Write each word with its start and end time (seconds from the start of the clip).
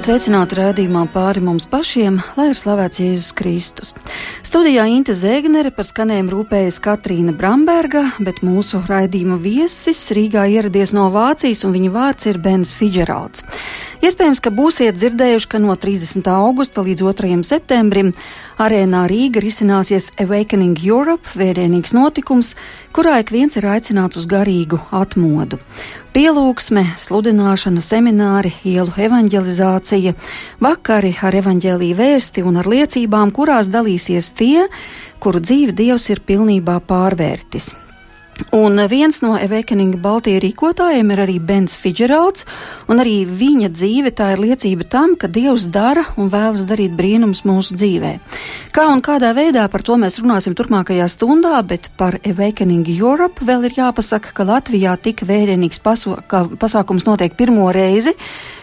Esiet 0.00 0.14
sveicināti 0.16 0.56
rādījumā 0.56 1.00
pāri 1.12 1.42
mums 1.44 1.66
pašiem, 1.68 2.14
lai 2.32 2.46
ir 2.48 2.56
slavēts 2.56 3.02
Jēzus 3.02 3.34
Kristus. 3.36 3.90
Studijā 4.40 4.86
Inte 4.88 5.12
Zēgnere 5.12 5.68
par 5.76 5.84
skanējumu 5.84 6.32
rūpējas 6.32 6.78
Katrīna 6.80 7.34
Bramberga, 7.36 8.06
bet 8.16 8.40
mūsu 8.40 8.80
raidījuma 8.88 9.36
viesis 9.44 10.00
Rīgā 10.16 10.46
ieradies 10.54 10.94
no 10.96 11.10
Vācijas 11.12 11.66
un 11.68 11.76
viņa 11.76 11.92
vārds 11.92 12.30
ir 12.32 12.40
Bens 12.40 12.72
Fidžeralds. 12.78 13.44
Iespējams, 14.00 14.38
ka 14.40 14.48
būsiet 14.48 14.96
dzirdējuši, 14.96 15.48
ka 15.52 15.58
no 15.60 15.74
30. 15.76 16.24
augusta 16.32 16.80
līdz 16.80 17.02
2. 17.04 17.34
septembrim 17.44 18.14
arēnā 18.56 19.02
Rīga 19.10 19.42
risināsies 19.44 20.06
Awakening 20.24 20.80
Europe, 20.80 21.28
vērienīgs 21.36 21.92
notikums, 21.92 22.54
kurā 22.96 23.18
ik 23.20 23.28
viens 23.34 23.58
ir 23.60 23.66
aicināts 23.68 24.16
uz 24.16 24.24
garīgu 24.30 24.78
atmodu. 24.88 25.60
Pielūgsme, 26.16 26.86
sludināšana, 26.96 27.84
semināri, 27.84 28.54
ielu 28.64 28.96
evanģelizācija, 29.04 30.16
vakari 30.64 31.12
ar 31.20 31.36
evaņģēlīju 31.42 32.00
vēsti 32.00 32.48
un 32.48 32.56
ar 32.64 32.72
liecībām, 32.72 33.36
kurās 33.36 33.68
dalīsies 33.68 34.32
tie, 34.32 34.64
kuru 35.20 35.44
dzīvi 35.44 35.76
Dievs 35.76 36.08
ir 36.08 36.24
pilnībā 36.24 36.80
pārvērtis. 36.88 37.74
Un 38.56 38.80
viens 38.88 39.20
no 39.22 39.34
Awakening 39.36 39.98
Baltijas 40.00 40.40
rīkotājiem 40.42 41.12
ir 41.12 41.20
arī 41.22 41.36
Bens 41.38 41.76
Fidžeralds, 41.78 42.46
un 42.90 43.02
arī 43.02 43.22
viņa 43.28 43.68
dzīve 43.74 44.10
tā 44.16 44.32
ir 44.34 44.42
liecība 44.42 44.86
tam, 44.90 45.14
ka 45.20 45.28
Dievs 45.30 45.68
dara 45.70 46.06
un 46.16 46.30
vēlas 46.32 46.64
darīt 46.66 46.96
brīnums 46.98 47.44
mūsu 47.46 47.76
dzīvē. 47.78 48.12
Kā 48.74 48.88
un 48.90 49.04
kādā 49.04 49.30
veidā 49.36 49.66
par 49.70 49.84
to 49.86 49.98
mēs 50.00 50.18
runāsim 50.22 50.56
turpmākajā 50.58 51.06
stundā, 51.12 51.60
bet 51.62 51.90
par 52.00 52.18
Awakening 52.26 52.88
Europe 52.96 53.44
vēl 53.46 53.68
ir 53.68 53.78
jāpasaka, 53.82 54.34
ka 54.34 54.48
Latvijā 54.48 54.96
tik 54.98 55.22
vērienīgs 55.28 55.82
pasākums 55.84 57.06
notiek 57.06 57.36
pirmo 57.38 57.68
reizi. 57.74 58.16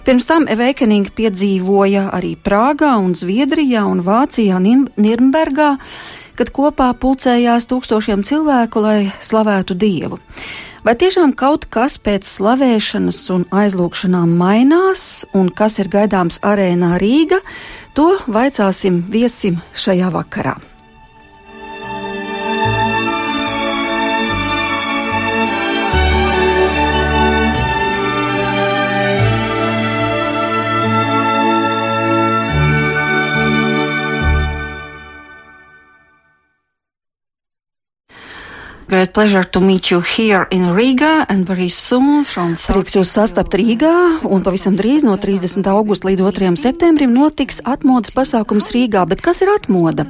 Pirms 0.07 0.27
tam 0.27 0.49
Awakening 0.51 1.13
piedzīvoja 1.15 2.09
arī 2.17 2.35
Prāgā 2.35 2.97
un 2.99 3.15
Zviedrijā 3.15 3.85
un 3.87 4.03
Vācijā 4.03 4.59
Nirnbergā 4.59 5.75
kad 6.37 6.53
kopā 6.53 6.91
pulcējās 7.01 7.67
tūkstošiem 7.71 8.23
cilvēku, 8.27 8.81
lai 8.83 8.99
slavētu 9.23 9.77
Dievu. 9.77 10.21
Vai 10.85 10.93
tiešām 10.95 11.33
kaut 11.35 11.65
kas 11.73 11.97
pēc 11.99 12.27
slavēšanas 12.29 13.19
un 13.35 13.43
aizlūgšanām 13.51 14.37
mainās, 14.39 15.25
un 15.35 15.49
kas 15.51 15.81
ir 15.81 15.91
gaidāms 15.91 16.39
arēnā 16.45 16.95
Rīga, 17.01 17.41
to 17.97 18.13
vaicāsim 18.31 19.03
viesim 19.11 19.59
šajā 19.75 20.13
vakarā. 20.13 20.55
Pleasure 39.17 39.43
to 39.43 39.59
meet 39.59 39.89
you 39.89 39.99
here 39.99 40.45
in 40.51 40.75
Riga 40.75 41.25
and 41.27 41.43
very 41.43 41.69
soon 41.69 42.23
from 42.23 42.53
Prieks 42.53 42.93
jūs 42.93 43.09
sastapt 43.17 43.55
Rīgā 43.57 44.21
un 44.29 44.43
pavisam 44.45 44.75
drīz 44.77 45.01
no 45.07 45.15
30. 45.17 45.65
augusta 45.73 46.05
līdz 46.05 46.21
2. 46.37 46.51
septembrim 46.61 47.15
notiks 47.15 47.57
atmodas 47.65 48.13
pasākums 48.13 48.69
Rīgā. 48.75 49.07
Bet 49.09 49.25
kas 49.25 49.41
ir 49.41 49.49
atmoda? 49.55 50.05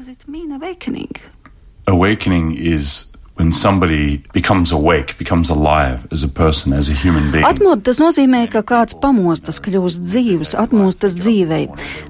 Awakening 1.87 2.51
is 2.51 3.07
when 3.37 3.53
somebody 3.53 4.23
becomes 4.33 4.71
awake, 4.71 5.17
becomes 5.17 5.49
alive 5.49 6.07
as 6.11 6.23
a 6.23 6.27
person, 6.27 6.73
as 6.73 6.89
a 6.89 6.93
human 6.93 7.31
being. 7.31 7.45
Atmodu 7.45 7.85
tas 7.85 7.99
nozīmē, 8.01 8.47
ka 8.51 8.63
kāds 8.65 8.97
pamostas, 8.97 9.61
kļūst 9.63 10.03
dzīvs, 10.09 10.55
atmostas 10.57 11.17
dzīvei. 11.21 11.67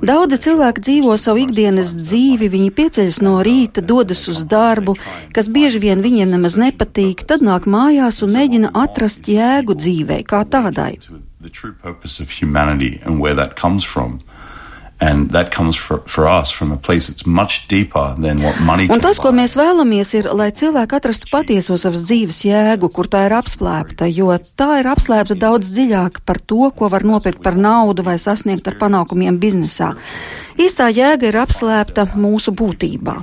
Daudzi 0.08 0.40
cilvēki 0.48 0.84
dzīvo 0.88 1.18
savu 1.20 1.44
ikdienas 1.44 1.94
dzīvi, 2.00 2.50
viņi 2.56 2.72
pieceļas 2.80 3.22
no 3.28 3.38
rīta, 3.46 3.84
dodas 3.84 4.24
uz 4.32 4.44
darbu, 4.48 4.96
kas 5.36 5.52
bieži 5.52 5.84
vien 5.84 6.04
viņiem 6.06 6.32
nemaz 6.32 6.58
nepatīk, 6.62 7.28
tad 7.28 7.44
nāk 7.44 7.68
mājās 7.68 8.24
un 8.24 8.34
mēģina 8.38 8.72
atrast 8.86 9.28
jēgu 9.28 9.76
dzīvei 9.76 10.24
kā 10.28 10.46
tādai. 10.48 10.96
The 11.40 11.54
true 11.54 11.74
purpose 11.74 12.20
of 12.20 12.32
humanity 12.32 13.00
and 13.06 13.20
where 13.22 13.36
that 13.36 13.56
comes 13.56 13.84
from. 13.84 14.22
Un 18.96 19.04
tas, 19.04 19.20
ko 19.22 19.30
mēs 19.36 19.54
vēlamies, 19.60 20.14
ir, 20.18 20.30
lai 20.34 20.48
cilvēki 20.58 20.98
atrastu 20.98 21.30
patieso 21.30 21.78
savas 21.78 22.02
dzīves 22.08 22.40
jēgu, 22.48 22.90
kur 22.94 23.10
tā 23.12 23.28
ir 23.28 23.36
apslēpta, 23.38 24.08
jo 24.10 24.32
tā 24.58 24.80
ir 24.82 24.90
apslēpta 24.90 25.38
daudz 25.38 25.70
dziļāk 25.76 26.24
par 26.26 26.42
to, 26.42 26.72
ko 26.74 26.90
var 26.90 27.06
nopirkt 27.06 27.44
par 27.46 27.60
naudu 27.60 28.06
vai 28.08 28.18
sasniegt 28.22 28.66
ar 28.72 28.80
panākumiem 28.82 29.38
biznesā. 29.38 29.94
Īstā 30.58 30.90
jēga 30.90 31.30
ir 31.30 31.38
apslēpta 31.46 32.10
mūsu 32.18 32.56
būtībā. 32.58 33.22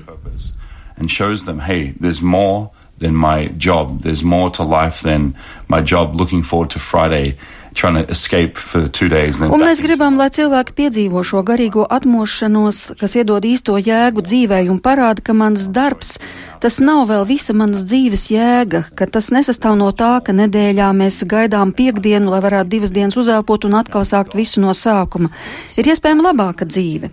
And 0.96 1.10
shows 1.10 1.42
them, 1.42 1.58
hey, 1.58 1.92
there's 1.98 2.22
more 2.22 2.70
than 2.98 3.14
my 3.14 3.48
job. 3.58 4.02
There's 4.02 4.22
more 4.22 4.50
to 4.50 4.62
life 4.62 5.02
than 5.02 5.34
my 5.68 5.80
job. 5.80 6.14
Looking 6.14 6.42
forward 6.42 6.70
to 6.70 6.78
Friday 6.78 7.36
Un 7.74 9.62
mēs 9.64 9.80
gribam, 9.82 10.14
lai 10.14 10.28
cilvēki 10.30 10.74
piedzīvo 10.78 11.22
šo 11.26 11.40
garīgo 11.46 11.82
atmošanos, 11.90 12.94
kas 13.00 13.16
iedod 13.18 13.42
īsto 13.42 13.74
jēgu 13.74 14.22
dzīvē 14.22 14.60
un 14.70 14.78
parāda, 14.78 15.24
ka 15.26 15.34
mans 15.34 15.66
darbs, 15.74 16.14
tas 16.62 16.78
nav 16.78 17.08
vēl 17.10 17.26
visa 17.26 17.56
manas 17.56 17.82
dzīves 17.88 18.28
jēga, 18.30 18.84
ka 18.94 19.08
tas 19.10 19.32
nesastāv 19.34 19.74
no 19.80 19.90
tā, 19.90 20.20
ka 20.22 20.36
nedēļā 20.36 20.92
mēs 20.94 21.24
gaidām 21.26 21.74
piekdienu, 21.74 22.30
lai 22.30 22.40
varētu 22.46 22.70
divas 22.76 22.94
dienas 22.94 23.18
uzelpot 23.18 23.66
un 23.66 23.74
atkal 23.80 24.06
sākt 24.06 24.38
visu 24.38 24.62
no 24.62 24.70
sākuma. 24.70 25.32
Ir 25.74 25.90
iespējama 25.90 26.30
labāka 26.30 26.70
dzīve. 26.70 27.10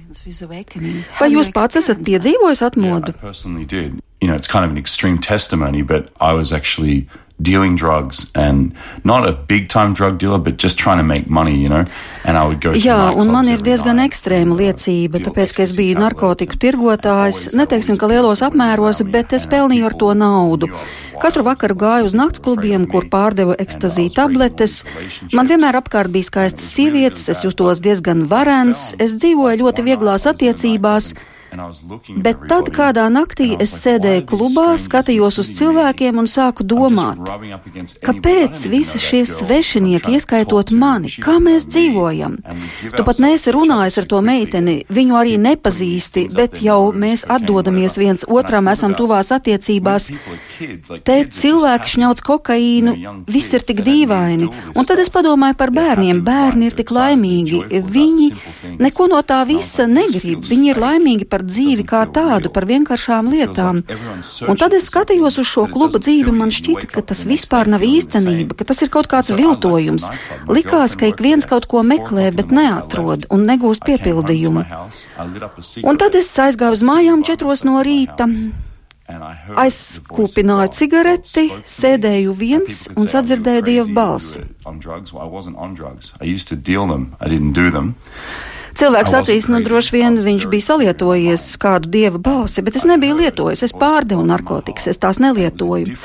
Vai 1.17 1.33
jūs 1.33 1.49
pats 1.57 1.81
esat 1.81 2.05
piedzīvojis 2.05 2.61
atmodu? 2.69 3.17
Yeah, 3.17 4.10
you 4.21 4.27
know, 4.27 4.35
it's 4.35 4.47
kind 4.47 4.63
of 4.63 4.71
an 4.71 4.77
extreme 4.77 5.17
testimony, 5.17 5.81
but 5.81 6.09
I 6.21 6.33
was 6.33 6.53
actually 6.53 7.07
dealing 7.41 7.75
drugs 7.75 8.31
and 8.35 8.73
not 9.03 9.27
a 9.27 9.33
big 9.33 9.67
time 9.67 9.93
drug 9.93 10.19
dealer, 10.19 10.37
but 10.37 10.57
just 10.57 10.77
trying 10.77 10.97
to 10.97 11.03
make 11.03 11.27
money, 11.27 11.55
you 11.55 11.69
know. 11.69 11.83
And 12.23 12.37
I 12.37 12.45
would 12.45 12.61
go 12.61 12.71
Jā, 12.77 13.11
un 13.17 13.31
man 13.33 13.49
ir 13.49 13.63
diezgan 13.65 13.97
ekstrēma 14.03 14.53
liecība, 14.59 15.21
tāpēc, 15.25 15.55
ka 15.57 15.65
es 15.65 15.73
biju 15.77 15.97
narkotiku 15.97 16.59
tirgotājs, 16.61 17.55
neteiksim, 17.57 17.97
ka 17.97 18.09
lielos 18.11 18.43
apmēros, 18.45 19.01
bet 19.09 19.33
es 19.33 19.47
pelnīju 19.49 19.89
ar 19.89 19.97
to 19.97 20.13
naudu. 20.13 20.69
Katru 21.21 21.45
vakaru 21.45 21.77
gāju 21.77 22.09
uz 22.09 22.15
naktsklubiem, 22.17 22.87
kur 22.89 23.09
pārdeva 23.09 23.57
ekstazīju 23.61 24.13
tabletes. 24.13 24.81
Man 25.33 25.49
vienmēr 25.49 25.81
apkārt 25.81 26.13
bija 26.13 26.29
skaistas 26.29 26.69
sievietes, 26.77 27.27
es 27.33 27.43
jutos 27.45 27.81
diezgan 27.81 28.27
varens, 28.29 28.91
es 29.01 29.17
dzīvoju 29.17 29.63
ļoti 29.65 29.85
vieglās 29.89 30.29
attiecībās. 30.29 31.13
Bet 31.51 32.45
tad 32.47 32.69
kādā 32.71 33.07
naktī 33.11 33.49
es 33.59 33.73
sēdēju 33.81 34.23
klubā, 34.29 34.67
skatījos 34.79 35.39
uz 35.41 35.49
cilvēkiem 35.57 36.21
un 36.21 36.29
sāku 36.31 36.63
domāt, 36.63 37.19
kāpēc 38.05 38.61
visi 38.71 39.01
šie 39.01 39.21
svešinieki, 39.27 40.15
ieskaitot 40.15 40.71
mani, 40.71 41.11
kā 41.21 41.37
mēs 41.43 41.67
dzīvojam? 41.67 42.37
Tu 42.95 43.05
pat 43.07 43.19
neesi 43.23 43.51
runājis 43.51 43.99
ar 43.99 44.07
to 44.13 44.21
meiteni, 44.25 44.77
viņu 44.87 45.17
arī 45.19 45.35
nepazīsti, 45.41 46.27
bet 46.35 46.61
jau 46.63 46.79
mēs 46.95 47.25
atdodamies 47.27 47.97
viens 47.99 48.25
otram, 48.27 48.71
esam 48.71 48.95
tuvās 48.95 49.33
attiecībās. 49.35 50.07
Te 51.07 51.17
cilvēki 51.35 51.95
šņauc 51.95 52.23
kokaīnu, 52.31 52.95
viss 53.27 53.55
ir 53.57 53.65
tik 53.67 53.83
dīvaini. 53.85 54.49
Un 54.75 54.87
tad 54.87 55.01
es 55.03 55.11
padomāju 55.13 55.57
par 55.59 55.73
bērniem. 55.75 56.21
Bērni 56.25 56.69
ir 56.69 56.77
tik 56.77 56.93
laimīgi. 56.95 57.63
Viņi 57.91 58.29
neko 58.81 59.09
no 59.11 59.21
tā 59.25 59.41
visa 59.49 59.87
negrib. 59.89 60.45
Viņi 60.47 60.73
ir 60.73 60.81
laimīgi 60.81 61.27
par 61.29 61.40
par 61.41 61.49
dzīvi 61.49 61.85
kā 61.89 62.05
tādu, 62.13 62.51
par 62.53 62.67
vienkāršām 62.69 63.29
lietām. 63.33 63.81
Un 64.47 64.59
tad 64.61 64.75
es 64.77 64.87
skatījos 64.91 65.39
uz 65.41 65.49
šo 65.49 65.65
kluba 65.71 65.97
dzīvi, 65.97 66.31
man 66.31 66.53
šķita, 66.53 66.89
ka 66.91 67.01
tas 67.01 67.25
vispār 67.25 67.69
nav 67.71 67.81
īstenība, 67.81 68.55
ka 68.57 68.67
tas 68.69 68.81
ir 68.85 68.91
kaut 68.93 69.09
kāds 69.09 69.33
viltojums. 69.33 70.09
Likās, 70.47 70.95
ka 70.95 71.09
ik 71.09 71.21
viens 71.21 71.47
kaut 71.49 71.65
ko 71.65 71.81
meklē, 71.81 72.29
bet 72.35 72.53
neatrod 72.53 73.25
un 73.33 73.47
negūst 73.49 73.85
piepildījumu. 73.87 74.65
Un 75.81 75.97
tad 75.97 76.17
es 76.19 76.29
aizgāju 76.37 76.77
uz 76.77 76.85
mājām 76.85 77.25
četros 77.25 77.65
no 77.65 77.81
rīta. 77.81 78.29
Aizkūpināju 79.59 80.71
cigareti, 80.77 81.49
sēdēju 81.67 82.35
viens 82.37 82.85
un 82.95 83.09
sadzirdēju 83.11 83.65
dievu 83.65 83.89
balsi. 83.97 84.45
Cilvēks 88.77 89.13
acīs, 89.19 89.47
nu 89.51 89.59
droši 89.65 89.95
vien 89.95 90.17
viņš 90.23 90.47
bija 90.51 90.67
salietojies 90.69 91.43
kādu 91.61 91.91
dieva 91.91 92.21
balsi, 92.21 92.63
bet 92.63 92.77
es 92.79 92.85
nebiju 92.87 93.17
lietojis, 93.19 93.65
es 93.67 93.75
pārdevu 93.75 94.23
narkotikas, 94.27 94.87
es 94.91 95.01
tās 95.01 95.19
nelietoju. 95.21 95.97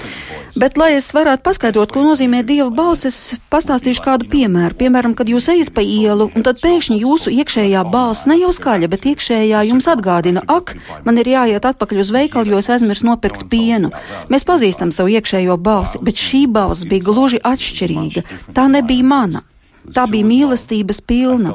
Bet, 0.56 0.78
lai 0.80 0.94
es 0.96 1.10
varētu 1.12 1.44
paskaidrot, 1.44 1.92
ko 1.92 2.02
nozīmē 2.04 2.40
dieva 2.46 2.70
balss, 2.74 3.06
es 3.08 3.16
pastāstīšu 3.52 4.02
kādu 4.04 4.28
piemēru. 4.32 4.76
Piemēram, 4.78 5.14
kad 5.18 5.28
jūs 5.28 5.50
ejat 5.52 5.72
pa 5.76 5.84
ielu, 5.84 6.30
un 6.32 6.46
tad 6.46 6.62
pēkšņi 6.62 7.00
jūsu 7.02 7.32
iekšējā 7.42 7.82
balss 7.92 8.28
ne 8.30 8.38
jau 8.40 8.52
skaļa, 8.56 8.88
bet 8.92 9.08
iekšējā 9.12 9.64
jums 9.70 9.90
atgādina, 9.92 10.42
ak, 10.48 10.74
man 11.04 11.20
ir 11.20 11.28
jāiet 11.34 11.68
atpakaļ 11.68 12.00
uz 12.02 12.14
veikalu, 12.14 12.54
jo 12.54 12.62
es 12.62 12.70
aizmirsu 12.72 13.08
nopirkt 13.10 13.50
pienu. 13.52 13.92
Mēs 14.32 14.48
pazīstam 14.48 14.94
savu 14.96 15.12
iekšējo 15.16 15.58
balsi, 15.60 16.00
bet 16.00 16.20
šī 16.20 16.46
balss 16.48 16.88
bija 16.88 17.04
gluži 17.10 17.42
atšķirīga. 17.44 18.24
Tā 18.56 18.70
nebija 18.72 19.04
mana. 19.06 19.44
Tā 19.94 20.06
bija 20.10 20.26
mīlestības 20.26 21.00
pilna. 21.06 21.54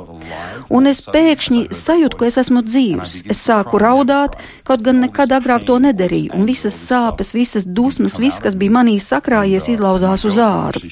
Un 0.72 0.88
es 0.88 1.02
pēkšņi 1.04 1.66
sajūtu, 1.76 2.20
ka 2.20 2.28
es 2.30 2.38
esmu 2.40 2.62
dzīvs. 2.64 3.16
Es 3.32 3.42
sāku 3.44 3.80
raudāt, 3.82 4.38
kaut 4.68 4.84
gan 4.86 5.02
nekad 5.04 5.34
agrāk 5.36 5.66
to 5.68 5.78
nedarīju, 5.84 6.32
un 6.38 6.46
visas 6.48 6.78
sāpes, 6.78 7.34
visas 7.36 7.68
dusmas, 7.68 8.18
viss, 8.22 8.42
kas 8.44 8.56
bija 8.60 8.76
manī 8.78 8.96
sakrājies, 9.02 9.68
izlauzās 9.74 10.24
uz 10.28 10.40
āru. 10.42 10.84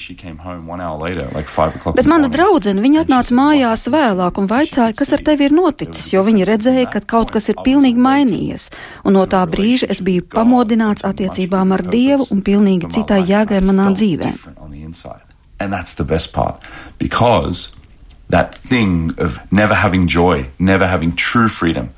Bet 1.96 2.10
mana 2.10 2.28
draudzene, 2.32 2.84
viņa 2.84 3.06
atnāca 3.06 3.38
mājās 3.38 3.86
vēlāk 3.92 4.42
un 4.42 4.50
vaicāja, 4.50 4.96
kas 4.98 5.14
ar 5.16 5.24
tevi 5.24 5.48
ir 5.48 5.56
noticis, 5.56 6.12
jo 6.12 6.24
viņa 6.26 6.50
redzēja, 6.52 6.90
ka 6.92 7.04
kaut 7.16 7.32
kas 7.34 7.48
ir 7.52 7.60
pilnīgi 7.64 8.00
mainījies. 8.00 8.68
Un 9.04 9.16
no 9.18 9.24
tā 9.30 9.42
brīža 9.48 9.90
es 9.94 10.04
biju 10.04 10.26
pamodināts 10.34 11.06
attiecībām 11.08 11.72
ar 11.76 11.86
Dievu 11.90 12.28
un 12.34 12.44
pilnīgi 12.44 12.92
citai 12.98 13.22
jēgai 13.24 13.64
manā 13.64 13.90
dzīvē. 13.96 15.29
And 15.60 15.72
that's 15.72 15.94
the 15.94 16.04
best 16.04 16.32
part 16.32 16.56
because 16.98 17.76
that 18.30 18.54
thing 18.54 19.12
of 19.18 19.38
never 19.52 19.74
having 19.74 20.08
joy, 20.08 20.48
never 20.58 20.86
having 20.86 21.14
true 21.14 21.48
freedom. 21.48 21.90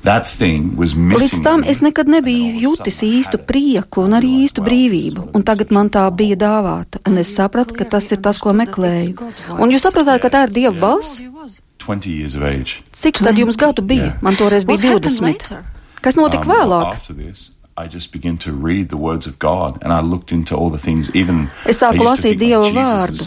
Līdz 0.00 1.42
tam 1.44 1.60
es 1.68 1.82
nekad 1.84 2.08
nebiju 2.08 2.54
jutis 2.62 3.02
īstu 3.04 3.36
prieku 3.44 4.06
un 4.06 4.16
arī 4.16 4.30
īstu 4.46 4.64
brīvību, 4.64 5.26
un 5.36 5.44
tagad 5.44 5.74
man 5.76 5.90
tā 5.92 6.06
bija 6.08 6.38
dāvāta, 6.40 7.02
un 7.04 7.20
es 7.20 7.34
sapratu, 7.36 7.76
ka 7.76 7.84
tas 7.84 8.08
ir 8.08 8.22
tas, 8.24 8.40
ko 8.40 8.54
meklēju. 8.56 9.28
Un 9.60 9.74
jūs 9.74 9.84
sapratāt, 9.84 10.22
ka 10.24 10.32
tā 10.32 10.46
ir 10.48 10.54
Dieva 10.56 10.72
balss? 10.86 11.20
Cik 12.96 13.20
tad 13.20 13.36
jums 13.36 13.60
gadu 13.60 13.84
bija? 13.84 14.14
Man 14.24 14.40
toreiz 14.40 14.64
bija 14.64 14.96
20. 14.96 15.52
Kas 16.00 16.16
notika 16.16 16.48
um, 16.48 16.54
vēlāk? 16.54 17.59
I 17.80 17.86
just 17.88 18.12
began 18.12 18.36
to 18.36 18.52
read 18.52 18.90
the 18.90 18.98
words 18.98 19.26
of 19.26 19.38
God 19.38 19.78
and 19.80 19.90
I 19.90 20.00
looked 20.00 20.32
into 20.32 20.54
all 20.54 20.68
the 20.68 20.78
things 20.78 21.08
even 21.14 21.48
Es 21.64 21.78
sāku 21.80 22.04
lasīt 22.04 22.36
Dieva 22.36 22.68
vārdu. 22.74 23.24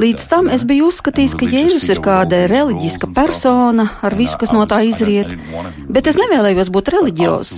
Līdz 0.00 0.22
tam 0.30 0.48
es 0.48 0.64
biju 0.64 0.86
uzskatījis, 0.88 1.34
ka 1.36 1.44
Jēzus 1.44 1.84
ir 1.92 2.00
kāda 2.00 2.38
reliģiska 2.48 3.10
persona 3.12 3.84
ar 4.00 4.16
visu, 4.16 4.38
kas 4.40 4.54
no 4.56 4.64
tā 4.70 4.78
izriet, 4.88 5.34
bet 5.92 6.08
es 6.08 6.16
nevēlējos 6.16 6.70
būt 6.72 6.88
reliģios. 6.94 7.52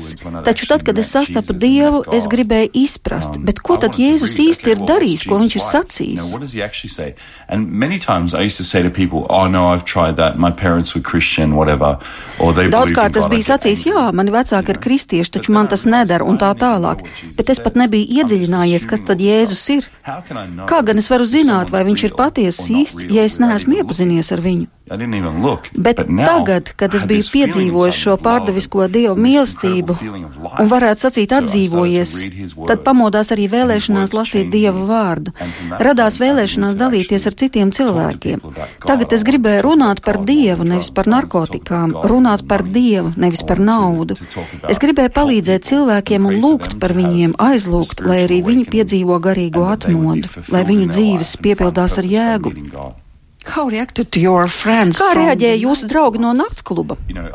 Taču 0.48 0.66
tad, 0.72 0.82
kad 0.88 0.98
es 0.98 1.12
sastapu 1.14 1.54
Dievu, 1.54 2.02
es 2.10 2.26
gribēju 2.32 2.72
izprast, 2.82 3.38
um, 3.38 3.46
bet 3.46 3.62
ko 3.62 3.78
tad 3.78 3.94
Jēzus 4.00 4.34
īsti 4.42 4.74
ir 4.74 4.82
darījis, 4.82 5.22
ko 5.30 5.38
viņš 5.38 5.56
ir 5.60 5.66
sacījis? 5.68 7.06
And 7.46 7.70
many 7.70 8.00
times 8.02 8.34
I 8.34 8.42
used 8.42 8.58
to 8.58 8.66
say 8.66 8.82
to 8.82 8.90
people, 8.90 9.28
oh 9.30 9.46
no, 9.46 9.68
I've 9.68 9.84
tried 9.84 10.16
that, 10.16 10.36
my 10.36 10.50
parents 10.50 10.96
were 10.96 11.04
Christian, 11.04 11.54
whatever. 11.54 11.94
Daudzkārt 12.42 13.22
es 13.22 13.30
biju 13.30 13.46
sacījis, 13.52 13.86
jā, 13.92 14.08
mani 14.10 14.34
vecāki 14.34 14.74
ir 14.74 14.82
kristieši, 14.82 15.36
taču 15.38 15.54
man 15.54 15.70
tas 15.70 15.86
nedara 15.92 16.26
un 16.28 16.40
tā 16.40 16.50
tālāk, 16.58 17.04
bet 17.38 17.52
es 17.52 17.60
pat 17.62 17.78
nebiju 17.78 18.22
iedziļinājies, 18.22 18.88
kas 18.90 19.04
tad 19.08 19.22
Jēzus 19.22 19.64
ir. 19.76 19.88
Kā 20.70 20.82
gan 20.86 21.00
es 21.02 21.10
varu 21.12 21.28
zināt, 21.28 21.72
vai 21.74 21.84
viņš 21.88 22.06
ir 22.08 22.16
patiesi 22.18 22.80
īsts, 22.82 23.08
ja 23.12 23.26
es 23.28 23.38
neesmu 23.42 23.82
iepazinies 23.82 24.32
ar 24.34 24.42
viņu? 24.44 24.70
Bet 24.90 26.00
tagad, 26.02 26.72
kad 26.76 26.94
es 26.94 27.04
biju 27.08 27.24
piedzīvojis 27.32 27.96
šo 27.96 28.16
pārdevisko 28.20 28.88
dievu 28.92 29.14
mīlestību 29.14 29.94
un 30.02 30.70
varētu 30.70 31.06
sacīt 31.06 31.32
atdzīvojies, 31.36 32.14
tad 32.68 32.82
pamodās 32.84 33.30
arī 33.34 33.46
vēlēšanās 33.52 34.12
lasīt 34.16 34.50
dievu 34.52 34.84
vārdu. 34.88 35.32
Radās 35.80 36.18
vēlēšanās 36.20 36.74
dalīties 36.80 37.28
ar 37.30 37.36
citiem 37.38 37.70
cilvēkiem. 37.72 38.42
Tagad 38.84 39.14
es 39.16 39.24
gribēju 39.28 39.62
runāt 39.68 40.02
par 40.04 40.18
dievu, 40.28 40.66
nevis 40.68 40.90
par 40.90 41.08
narkotikām, 41.14 41.94
runāt 42.12 42.44
par 42.50 42.66
dievu, 42.66 43.14
nevis 43.16 43.44
par 43.46 43.62
naudu. 43.62 44.18
Es 44.68 44.82
gribēju 44.82 45.14
palīdzēt 45.14 45.68
cilvēkiem 45.68 46.26
un 46.26 46.40
lūgt 46.42 46.76
par 46.82 46.96
viņiem, 46.98 47.36
aizlūgt, 47.38 48.02
lai 48.04 48.24
arī 48.26 48.42
viņi 48.50 48.66
piedzīvo 48.74 49.22
garīgo 49.22 49.68
atmodu, 49.72 50.28
lai 50.52 50.66
viņu 50.68 50.90
dzīves 50.90 51.36
piepildās 51.46 51.96
ar 52.02 52.12
jēgu. 52.16 52.56
Kā 54.98 55.12
reaģēja 55.18 55.60
jūsu 55.64 55.88
draugi 55.90 56.20
no 56.22 56.32
nakts 56.36 56.62
kluba? 56.66 56.96
You 57.08 57.14
know, 57.14 57.28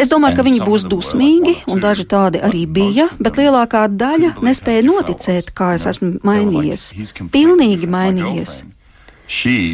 Es 0.00 0.08
domāju, 0.08 0.38
ka 0.38 0.44
viņi 0.46 0.62
būs 0.64 0.86
dusmīgi, 0.88 1.56
un 1.68 1.82
daži 1.82 2.06
tādi 2.08 2.40
arī 2.40 2.64
bija, 2.64 3.08
bet 3.20 3.36
lielākā 3.36 3.84
daļa 3.92 4.36
nespēja 4.44 4.84
noticēt, 4.86 5.52
kā 5.56 5.74
es 5.76 5.84
esmu 5.90 6.16
mainījies. 6.24 6.86
Pilnīgi 7.34 7.90
mainījies. 7.90 8.62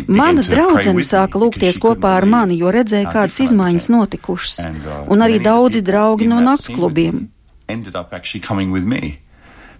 Mana 0.09 0.41
draudzene 0.43 1.05
sāka 1.05 1.39
lūgties 1.39 1.79
kopā 1.83 2.17
ar 2.17 2.27
mani, 2.27 2.57
jo 2.59 2.73
redzēja, 2.73 3.11
kādas 3.13 3.37
izmaiņas 3.45 3.89
notikušas, 3.93 4.63
uh, 4.65 5.03
un 5.13 5.23
arī 5.23 5.43
daudzi 5.45 5.83
draugi 5.85 6.27
no 6.31 6.41
naktsklubiem. 6.41 7.27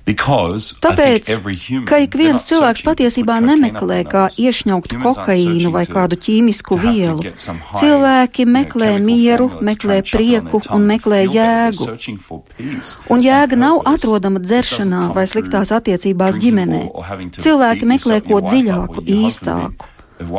Tāpēc, 0.03 1.29
ka 1.87 1.99
ik 2.03 2.17
viens 2.19 2.43
cilvēks 2.49 2.83
patiesībā 2.83 3.37
nemeklē, 3.45 4.01
kā 4.11 4.25
iešņaukt 4.35 4.97
kokaīnu 4.99 5.71
vai 5.71 5.85
kādu 5.87 6.19
ķīmisku 6.19 6.79
vielu. 6.83 7.23
Cilvēki 7.79 8.47
meklē 8.51 8.97
mieru, 8.99 9.47
meklē 9.63 10.01
prieku 10.03 10.59
un 10.75 10.89
meklē 10.91 11.23
jēgu. 11.31 11.87
Un 13.15 13.23
jēga 13.23 13.59
nav 13.61 13.79
atrodama 13.87 14.43
dzeršanā 14.43 15.13
vai 15.15 15.25
sliktās 15.31 15.71
attiecībās 15.71 16.39
ģimenē. 16.43 16.83
Cilvēki 17.39 17.87
meklē 17.95 18.19
ko 18.27 18.43
dziļāku, 18.43 19.07
īstāku. 19.07 19.91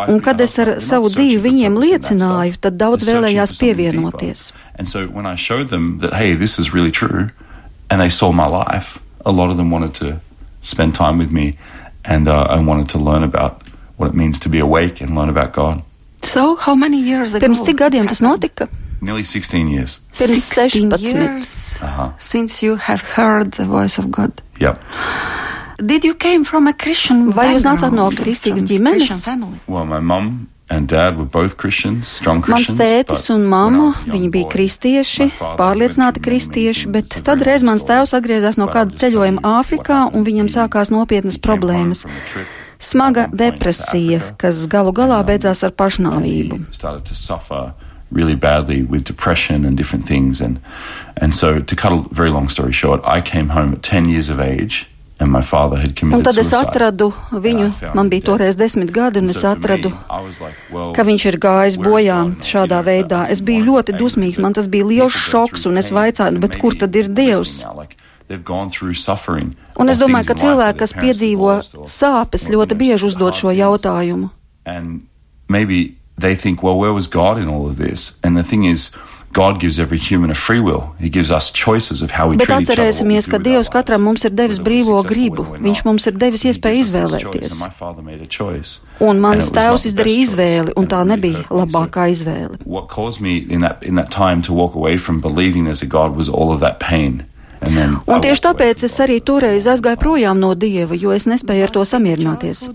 Un 0.08 0.20
kad 0.24 0.40
es 0.44 0.54
ar 0.60 0.76
savu 0.84 1.10
dzīvi 1.12 1.40
viņiem 1.44 1.80
liecināju, 1.80 2.60
tad 2.64 2.78
daudz 2.80 3.08
vēlējās 3.08 3.56
pievienoties. 3.60 4.52
And 4.76 4.88
so 4.88 5.08
when 5.08 5.26
I 5.26 5.36
showed 5.36 5.70
them 5.70 6.00
that, 6.00 6.14
hey, 6.14 6.36
this 6.36 6.60
is 6.60 6.74
really 6.74 6.92
true, 6.92 7.32
and 7.90 8.00
they 8.00 8.10
saw 8.10 8.32
my 8.32 8.48
life, 8.48 9.00
a 9.26 9.32
lot 9.32 9.50
of 9.50 9.58
them 9.58 9.72
wanted 9.72 9.94
to 9.96 10.20
spend 10.62 10.96
time 10.96 11.18
with 11.18 11.32
me 11.32 11.58
and 12.06 12.28
uh, 12.28 12.44
I 12.50 12.60
wanted 12.60 12.90
to 12.90 12.98
learn 12.98 13.24
about 13.24 13.62
what 13.98 14.08
it 14.10 14.16
means 14.16 14.40
to 14.40 14.50
be 14.50 14.60
awake 14.60 15.02
and 15.02 15.16
learn 15.16 15.30
about 15.30 15.54
God. 15.54 15.84
So, 16.24 16.56
how 16.56 16.76
many 16.76 17.00
years 17.00 17.34
ago? 17.34 17.46
Pirms 17.46 17.64
cik 17.66 17.78
gadiem 17.78 18.08
tas 18.08 18.22
notika? 18.22 18.70
Nearly 19.02 19.24
16 19.24 19.68
years. 19.68 20.00
Pirms 20.14 20.40
16 20.40 20.92
years 21.00 21.82
uh-huh. 21.82 22.12
since 22.18 22.64
you 22.64 22.76
have 22.76 23.02
heard 23.02 23.52
the 23.54 23.66
voice 23.66 23.98
of 23.98 24.10
God. 24.12 24.42
Yep. 24.60 24.82
Did 25.86 26.06
you 26.06 26.16
came 26.16 26.44
from 26.44 26.68
a 26.68 26.74
Christian 26.74 27.32
Vai 27.32 27.54
jūs 27.54 27.66
nācāt 27.68 27.92
no 27.92 28.10
kristīgas 28.12 28.64
ģimenes? 28.64 29.28
Well, 29.68 29.86
my 29.86 30.00
mom 30.00 30.48
Mans 32.50 32.72
tētis 32.78 33.30
un 33.34 33.46
mamma, 33.50 33.92
viņi 34.08 34.30
bija 34.34 34.50
kristieši, 34.54 35.30
pārliecināti 35.60 36.24
kristieši, 36.24 36.90
bet 36.94 37.16
tad 37.26 37.44
reiz 37.46 37.66
mans 37.68 37.86
tēvs 37.88 38.16
atgriezās 38.18 38.60
no 38.62 38.70
kāda 38.72 38.98
ceļojuma 39.04 39.44
Āfrikā 39.60 40.02
un 40.14 40.26
viņam 40.28 40.52
sākās 40.54 40.94
nopietnas 40.94 41.40
problēmas. 41.42 42.06
Smaga 42.84 43.30
depresija, 43.32 44.36
kas 44.42 44.66
galu 44.72 44.92
galā 44.96 45.22
beidzās 45.28 45.64
ar 45.64 45.72
pašnāvību. 45.72 46.64
really 48.14 48.36
badly 48.36 48.84
with 48.84 49.04
depression 49.06 49.66
and 49.66 49.76
different 49.76 50.06
things. 50.08 50.40
And, 50.40 50.62
and 51.18 51.34
so, 51.34 51.60
to 51.60 51.76
cut 51.76 51.92
a 51.92 52.06
very 52.14 52.30
long 52.30 52.48
story 52.48 52.72
short, 52.72 53.02
I 53.04 53.22
came 53.22 53.50
home 53.50 53.74
at 53.74 53.82
10 53.82 54.08
years 54.08 54.30
of 54.30 54.40
age 54.40 54.88
Un 55.22 56.24
tad 56.26 56.38
es 56.42 56.52
atradu 56.58 57.12
viņu, 57.32 57.70
man 57.96 58.10
bija 58.12 58.26
toreiz 58.32 58.58
desmit 58.60 58.92
gadi, 58.92 59.22
un 59.22 59.30
es 59.32 59.44
atradu, 59.46 59.92
ka 60.96 61.06
viņš 61.06 61.26
ir 61.30 61.38
gājis 61.44 61.78
bojā 61.80 62.18
šādā 62.44 62.82
veidā. 62.84 63.24
Es 63.30 63.44
biju 63.46 63.68
ļoti 63.70 63.96
dusmīgs, 64.00 64.42
man 64.42 64.58
tas 64.58 64.68
bija 64.68 64.90
liels 64.90 65.14
šoks, 65.14 65.68
un 65.70 65.78
es 65.78 65.92
vaicāju, 65.94 66.42
bet 66.44 66.58
kur 66.60 66.76
tad 66.76 66.96
ir 66.98 67.12
Dievs? 67.14 67.62
Un 69.78 69.90
es 69.94 70.00
domāju, 70.02 70.28
ka 70.32 70.40
cilvēki, 70.44 70.80
kas 70.82 70.96
piedzīvo 70.98 71.58
sāpes, 71.90 72.50
ļoti 72.50 72.78
bieži 72.80 73.12
uzdod 73.12 73.38
šo 73.38 73.54
jautājumu. 73.54 74.32
They 76.16 76.36
think, 76.36 76.62
well, 76.62 76.78
where 76.78 76.94
was 76.94 77.08
God 77.08 77.40
in 77.40 77.50
all 77.50 77.66
of 77.66 77.78
this? 77.78 78.20
And 78.24 78.38
the 78.38 78.44
thing 78.44 78.66
is, 78.66 78.92
God 79.34 79.60
gives 79.60 79.80
every 79.80 79.98
human 79.98 80.30
a 80.30 80.36
free 80.36 80.60
will. 80.60 80.94
He 81.00 81.10
gives 81.10 81.32
us 81.32 81.52
choices 81.52 82.04
of 82.04 82.12
how 82.12 82.30
we 82.30 82.38
Bet 82.38 82.54
atcerēsimies, 82.54 83.26
ka 83.26 83.40
Dievs 83.42 83.70
katram 83.74 84.06
mums 84.06 84.24
ir 84.28 84.34
devis 84.38 84.60
brīvo 84.62 85.00
gribu. 85.10 85.48
Viņš 85.58 85.82
mums 85.88 86.06
ir 86.06 86.14
devis 86.22 86.46
iespēju 86.52 86.84
izvēlēties. 86.86 87.58
Un 89.02 89.22
mans 89.26 89.50
tēvs 89.56 89.88
izdarīja 89.90 90.28
izvēli, 90.28 90.76
un 90.78 90.86
tā 90.88 91.02
nebija 91.10 91.42
labākā 91.50 92.08
izvēle. 92.14 92.62
Pain. 97.68 97.98
Un 98.08 98.22
tieši 98.24 98.44
tāpēc 98.48 98.86
es 98.88 98.96
arī 99.04 99.20
toreiz 99.26 99.68
aizgāju 99.70 100.00
projām 100.02 100.40
no 100.40 100.54
Dieva, 100.56 100.96
jo 100.96 101.12
es 101.16 101.26
nespēju 101.30 101.64
ar 101.68 101.74
to 101.74 101.84
samierināties. 101.88 102.70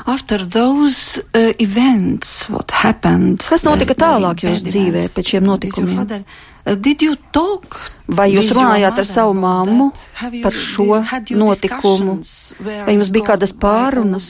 After 0.07 0.39
those 0.47 1.19
uh, 1.35 1.53
events, 1.59 2.49
what 2.49 2.71
happened? 2.71 3.45
Kas 3.49 3.65
notika 3.65 3.95
tālāk 3.95 4.45
jūsu 4.47 4.65
dzīvē 4.71 5.09
pēc 5.15 5.35
šiem 5.35 5.45
notikumiem? 5.49 6.25
uh, 6.67 6.75
Did 6.75 7.03
you 7.03 7.17
talk 7.33 7.81
Vai 8.09 8.31
jūs 8.33 8.51
runājāt 8.53 8.99
ar 8.99 9.05
savu 9.09 9.33
you- 9.35 10.43
par 10.43 10.53
šo 10.53 11.05
notikumu? 11.37 12.19
Vai 12.61 12.95
jums 12.97 13.11
bija 13.13 13.25
kādas 13.35 13.53
pārunas? 13.53 14.29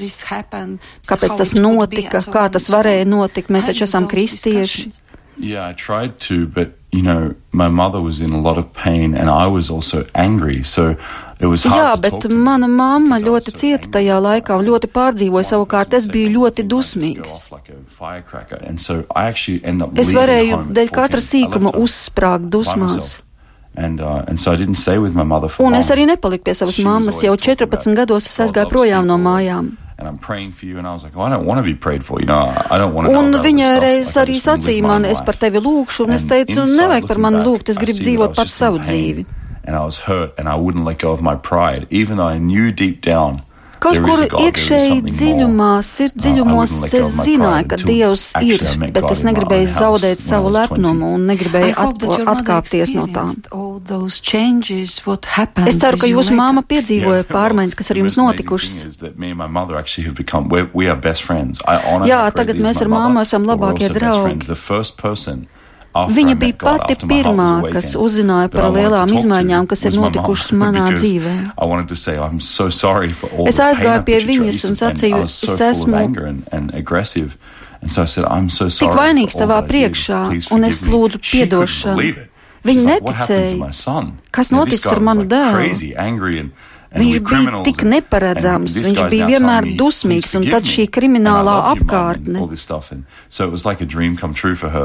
Kāpēc 1.06 1.37
tas 1.38 1.54
notika, 1.54 2.23
kā 2.23 2.50
tas 2.50 2.68
varēja 2.70 3.04
notikt? 3.06 3.50
Mēs 3.50 3.66
taču 3.70 3.82
esam 3.87 4.06
kristieši. 4.06 4.92
Yeah, 5.36 5.66
I 5.66 5.72
tried 5.72 6.18
to, 6.28 6.46
but 6.46 6.78
you 6.92 7.02
know, 7.02 7.34
my 7.50 7.68
mother 7.68 8.00
was 8.00 8.20
in 8.20 8.32
a 8.32 8.40
lot 8.40 8.56
of 8.56 8.72
pain 8.72 9.14
and 9.14 9.28
I 9.28 9.46
was 9.46 9.68
also 9.68 10.06
angry. 10.14 10.62
So 10.62 10.96
it 11.40 11.46
was 11.46 11.64
hard 11.64 11.98
Jā, 11.98 12.00
bet 12.00 12.30
mana 12.30 12.68
mamma 12.68 13.18
ļoti 13.18 13.54
cieta 13.58 13.90
tajā 13.98 14.20
laikā 14.22 14.54
un 14.54 14.64
ļoti 14.68 14.90
pārdzīvoja. 14.94 15.48
Savukārt 15.50 15.94
es 15.98 16.06
biju 16.06 16.30
ļoti 16.38 16.66
dusmīgs. 16.70 17.50
Es 20.04 20.14
varēju 20.14 20.62
dēļ 20.78 20.94
katra 20.94 21.20
sīkuma 21.20 21.74
uzsprāgt 21.82 22.50
dusmās. 22.54 23.20
And, 23.76 24.00
uh, 24.00 24.22
and 24.28 24.40
so 24.40 24.52
I 24.52 24.56
didn't 24.56 24.78
stay 24.78 24.98
with 24.98 25.16
my 25.16 25.24
mother 25.24 25.48
for 25.48 25.66
Un 25.66 25.74
es 25.74 25.90
arī 25.90 26.06
nepaliku 26.06 26.46
pie 26.46 26.54
savas 26.54 26.78
mammas. 26.78 27.18
Jau 27.26 27.34
talking 27.34 27.58
14 27.58 27.90
about 27.90 27.98
gados 27.98 28.28
es 28.30 28.38
aizgāju 28.38 28.70
projām 28.70 29.10
no 29.10 29.18
mājām. 29.18 29.74
And 29.96 30.08
I'm 30.08 30.18
praying 30.18 30.52
for 30.52 30.66
you, 30.66 30.78
and 30.78 30.88
I 30.88 30.92
was 30.92 31.04
like, 31.04 31.16
oh, 31.16 31.22
I 31.22 31.30
don't 31.30 31.46
want 31.46 31.58
to 31.58 31.62
be 31.62 31.74
prayed 31.74 32.04
for. 32.04 32.18
You 32.20 32.26
know, 32.26 32.52
I 32.68 32.78
don't 32.78 32.94
want 32.94 33.06
to. 33.06 33.14
Un 33.14 33.30
viņa 33.44 33.68
reiz 33.78 34.10
arī 34.18 34.40
sacīja 34.42 34.82
man, 34.82 35.04
es 35.06 35.20
par 35.22 35.38
tevi 35.38 35.62
lūkšu, 35.62 36.08
un 36.08 36.16
es 36.16 36.24
teicu, 36.26 36.64
nevajag 36.66 37.06
par 37.06 37.20
mani 37.22 37.44
lūgt, 37.46 37.70
es 37.70 37.78
gribu 37.78 38.02
dzīvot 38.02 38.40
in 38.42 38.50
savu 38.50 38.82
dzīvi. 38.82 39.24
And 39.64 39.76
I 39.76 39.84
was 39.84 39.98
hurt, 40.10 40.34
and 40.36 40.48
I 40.48 40.56
wouldn't 40.56 40.84
let 40.84 40.98
go 40.98 41.12
of 41.12 41.22
my 41.22 41.36
pride, 41.36 41.86
even 41.90 42.18
though 42.18 42.26
I 42.26 42.38
knew 42.38 42.72
deep 42.72 43.02
down. 43.06 43.44
Kaut 43.83 43.99
kur 44.04 44.23
iekšēji 44.45 45.00
dziļumā, 45.09 45.71
sirds 45.85 46.25
Uh, 46.25 47.00
es 47.00 47.14
zināju, 47.25 47.69
ka 47.73 47.78
Dievs 47.81 48.26
ir, 48.45 48.64
bet 48.95 49.09
es 49.11 49.25
negribēju 49.26 49.69
zaudēt 49.73 50.23
savu 50.23 50.50
was 50.50 50.54
20. 50.54 50.59
lepnumu 50.59 51.12
un 51.16 51.26
negribēju 51.31 51.75
atkāpties 52.35 52.95
no 52.97 53.07
happened 55.37 55.69
Es 55.69 55.78
ceru, 55.81 56.00
ka 56.00 56.09
jūsu 56.11 56.37
māma 56.37 56.64
piedzīvoja 56.66 57.26
pārmaiņas, 57.28 57.78
kas 57.78 57.90
ar 57.93 58.00
jums 58.02 58.19
notikušas. 58.21 59.00
Jā, 62.09 62.23
tagad 62.37 62.62
mēs 62.62 62.81
ar 62.85 62.93
mammu 62.93 63.25
esam 63.25 63.49
labākie 63.49 63.90
draugi. 63.93 64.38
Viņa 65.94 66.34
bija 66.34 66.56
pati 66.58 66.96
pirmā, 67.06 67.70
kas 67.70 67.92
uzzināja 67.94 68.50
par 68.50 68.66
lielām 68.74 69.12
izmaiņām, 69.14 69.68
kas 69.70 69.84
ir 69.86 69.94
notikušas 69.94 70.50
manā 70.58 70.88
dzīvē. 70.96 71.34
So 72.42 72.66
Es 73.46 73.60
aizgāju 73.62 74.02
pie 74.04 74.18
viņas 74.26 74.64
un 74.68 74.74
sacīju, 74.80 75.22
es 75.22 75.60
esmu 75.70 75.94
so 77.90 78.06
said, 78.06 78.24
so 78.50 78.68
Tik 78.68 78.96
vainīgs 78.96 79.36
tavā 79.38 79.60
priekšā, 79.68 80.20
un 80.50 80.64
es 80.64 80.80
forgive 80.80 80.90
me." 80.90 80.98
lūdzu 80.98 81.20
it. 82.08 82.30
Viņa 82.64 82.80
She's 82.80 82.84
like, 82.84 83.02
"What 83.04 83.14
happened 83.14 83.28
to 83.28 83.34
neticēja. 83.34 83.58
my 83.58 83.70
son?" 83.70 84.12
Kas 84.32 84.50
noticis 84.50 84.86
ar 84.86 85.00
manu 85.00 85.24
dēlu? 85.24 85.54
Viņš 86.94 87.14
bija 87.14 87.24
criminals 87.26 87.64
tik 87.66 87.82
neparedzams, 87.90 88.74
viņš 88.86 89.00
bija 89.10 89.26
vienmēr 89.26 89.64
dusmīgs, 89.76 90.30
"Please 90.30 90.38
un 90.38 90.44
tad 90.50 90.62
šī 90.64 90.84
kriminālā 90.90 91.44
love 91.44 91.78
you, 91.78 91.84
Mum," 91.84 91.90
and 91.90 91.90
apkārtne. 91.90 92.38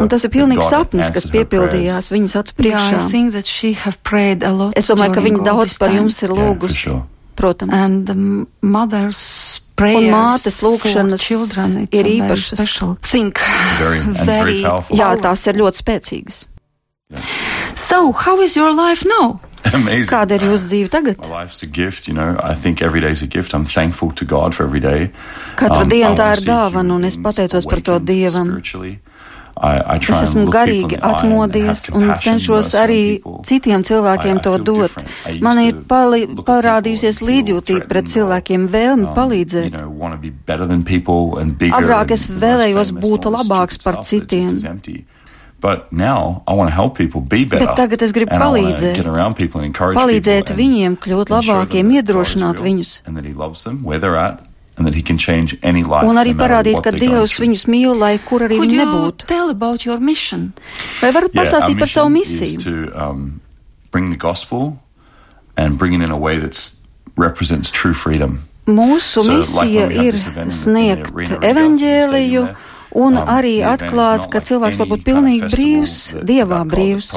Un 0.02 0.08
tas 0.08 0.24
ir 0.24 0.30
had 0.30 0.64
sapnis, 0.64 1.10
kas 1.14 1.26
piepildījās 1.26 2.10
viņas 2.10 2.36
acu 2.42 2.54
priekšā. 2.58 3.06
I 3.06 3.10
think 3.12 3.32
that 3.34 3.46
she 3.46 3.74
have 3.74 4.02
prayed 4.04 4.44
a 4.44 4.52
lot 4.52 4.74
Es 4.78 4.88
domāju, 4.88 5.14
ka 5.14 5.22
viņa 5.22 5.44
daudz 5.46 5.78
par 5.78 5.90
jums 5.90 6.24
ir 6.24 6.30
lūgusi. 6.30 7.02
Protams. 7.36 7.74
And 7.74 8.06
the 8.06 8.14
m- 8.14 8.48
mother's 8.62 9.62
prayers 9.76 10.04
Un 10.04 10.12
mātes 10.12 10.60
for 10.60 10.70
lūkšanas 10.78 11.22
children, 11.22 11.88
ir 11.92 12.04
īpašas. 12.04 12.60
Very, 13.80 14.00
very. 14.26 14.62
Jā, 14.62 15.16
tās 15.22 15.48
ir 15.48 15.54
ļoti 15.54 15.78
spēcīgas. 15.84 16.46
So, 17.76 18.12
how 18.12 18.40
is 18.42 18.56
your 18.56 18.72
life 18.74 19.06
now? 19.06 19.40
Amazing. 19.74 20.10
Kāda 20.10 20.38
ir 20.40 20.46
jūsu 20.48 20.70
dzīve 20.70 20.90
tagad? 20.94 21.20
My 21.24 21.44
life's 21.44 21.64
a 21.64 21.68
gift, 21.68 22.08
you 22.08 22.14
know. 22.14 22.40
I 22.42 22.56
think 22.56 22.82
every 22.82 23.02
day's 23.02 23.22
a 23.22 23.28
gift. 23.28 23.54
I'm 23.54 23.66
thankful 23.66 24.12
to 24.12 24.26
God 24.26 24.56
for 24.56 24.64
every 24.64 24.80
day. 24.80 25.12
Katru 25.56 25.84
Um, 25.84 25.90
dienu 25.92 26.16
tā 26.16 26.32
ir 26.38 26.46
dāvana, 26.48 26.96
un 26.96 27.06
es 27.06 27.18
pateicos 27.18 27.68
par 27.70 27.82
to 27.82 28.00
Dievam. 28.00 28.60
I, 29.60 29.96
I 29.96 30.00
try 30.00 30.16
Es 30.16 30.30
esmu 30.30 30.46
garīgi 30.54 30.96
atmodies 31.04 31.90
un 31.92 32.14
cenšos 32.16 32.72
arī 32.80 33.20
citiem 33.44 33.84
cilvēkiem 33.84 34.40
to 34.46 34.56
dot. 34.64 35.04
Man 35.44 35.60
ir 35.60 35.82
pali, 35.90 36.24
parādījusies 36.48 37.20
līdzjūtība 37.20 37.90
pret 37.90 38.08
cilvēkiem, 38.08 38.70
vēlme 38.72 39.10
um, 39.10 39.16
palīdzēt. 39.18 39.68
You 39.68 39.76
know, 39.76 39.90
want 39.92 40.16
to 40.16 40.22
be 40.22 40.32
better 40.32 40.66
than 40.66 40.86
people 40.88 41.42
and 41.42 41.58
bigger 41.60 41.76
Agrāk 41.76 42.16
es 42.16 42.30
vēlējos 42.32 42.96
būt 43.04 43.28
labāks 43.28 43.84
par 43.84 44.00
citiem. 44.08 44.48
But 45.62 45.92
now 45.92 46.44
I 46.48 46.54
want 46.54 46.70
to 46.70 46.74
help 46.76 46.96
people 46.98 47.20
be 47.22 47.44
better. 47.44 47.66
Bet 47.66 47.76
tagad 47.76 48.02
es 48.02 48.14
gribu 48.16 48.32
palīdzēt. 48.32 48.96
get 48.96 49.06
around 49.06 49.36
people 49.36 49.60
and 49.60 49.66
encourage 49.68 49.98
Palīdzēt 49.98 50.48
people 50.48 50.56
and 50.56 50.60
viņiem 50.64 50.98
kļūt 51.04 51.34
labākiem, 51.36 51.92
iedrošināt 52.00 52.62
viņus. 52.64 53.02
And 53.06 53.18
that 53.18 53.26
he 53.26 53.34
loves 53.34 53.64
them 53.64 53.84
where 53.84 54.00
they're 54.00 54.16
at 54.16 54.40
and 54.78 54.88
that 54.88 54.96
he 54.96 55.02
can 55.02 55.18
change 55.18 55.58
any 55.62 55.84
life. 55.84 56.08
Un 56.08 56.16
arī 56.16 56.34
no 56.34 56.44
parādīt, 56.44 56.74
what 56.80 56.84
ka 56.88 56.92
Dievs 56.96 57.36
viņus 57.44 57.66
mīl, 57.68 57.92
lai 58.00 58.18
kur 58.24 58.40
arī 58.48 58.56
Could 58.56 58.70
viņi 58.70 58.78
you 58.80 58.86
nebūtu. 58.86 59.28
tell 59.28 59.50
about 59.50 59.86
your 59.86 60.00
mission? 60.00 60.54
Vai 61.02 61.12
varat 61.12 61.34
Yeah, 61.36 61.42
our 61.42 61.46
pastāstīt 61.46 61.80
par 61.80 61.88
savu 61.92 62.10
mission 62.10 62.44
is 62.44 62.56
misiju? 62.56 62.64
to 62.64 62.96
um, 62.96 63.42
bring 63.92 64.10
the 64.12 64.16
gospel 64.18 64.80
and 65.58 65.78
bring 65.78 65.92
it 65.94 66.02
in 66.02 66.10
a 66.12 66.18
way 66.18 66.38
that 66.40 66.56
represents 67.18 67.70
true 67.70 67.94
freedom. 67.94 68.48
Mūsu 68.66 69.02
So, 69.02 69.22
like 69.24 69.40
misija 69.44 69.82
have 69.82 69.92
ir 69.92 70.14
sniegt 70.48 71.12
evaņģēliju 71.44 72.44
stadium 72.48 72.56
un 72.96 73.18
Um, 73.18 73.28
arī 73.30 73.60
atklāt, 73.66 74.30
ka 74.32 74.42
cilvēks 74.42 74.80
var 74.82 74.88
būt 74.90 75.04
pilnīgi 75.06 75.50
brīvs, 75.52 75.98
dievā 76.26 76.64
brīvs. 76.66 77.14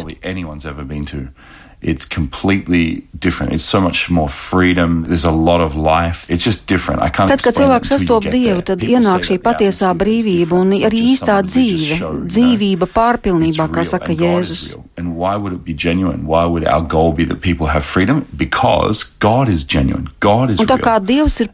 It's 1.82 2.04
completely 2.04 3.02
different. 3.18 3.52
It's 3.52 3.64
so 3.64 3.80
much 3.80 4.08
more 4.08 4.28
freedom. 4.28 5.04
There's 5.08 5.24
a 5.24 5.32
lot 5.32 5.60
of 5.60 5.74
life. 5.74 6.30
It's 6.30 6.44
just 6.44 6.66
different. 6.66 7.02
I 7.02 7.08
can't 7.08 7.28
Tad, 7.28 7.42
kad 7.42 7.56
cilvēks 7.58 7.90
sastop 7.90 8.22
Dievu, 8.22 8.62
tad 8.62 8.78
People 8.78 9.00
ienāk 9.00 9.26
šī 9.26 9.38
patiesā 9.42 9.90
brīvība 9.98 10.54
un 10.54 10.70
arī 10.78 11.02
īstā 11.10 11.40
dzīve, 11.42 11.98
dzīvība 12.30 12.86
pārpilnībā, 12.94 13.66
kā 13.74 13.84
saka 13.84 14.14
Jēzus. 14.14 14.76
And 14.96 15.16
why 15.16 15.34
would 15.36 15.52
it 15.52 15.64
be 15.64 15.74
genuine? 15.74 16.26
Why 16.26 16.44
would 16.46 16.64
our 16.64 16.82
goal 16.82 17.12
be 17.12 17.24
that 17.24 17.40
people 17.40 17.66
have 17.74 17.84
freedom? 17.84 18.26
Because 18.36 19.02
God 19.18 19.48
is 19.48 19.64
genuine. 19.64 20.10
God 20.20 20.50
is 20.54 20.62
Un 20.62 20.70
tā 20.70 20.78
kā 20.78 20.98
Dievs 21.02 21.40
ir 21.42 21.50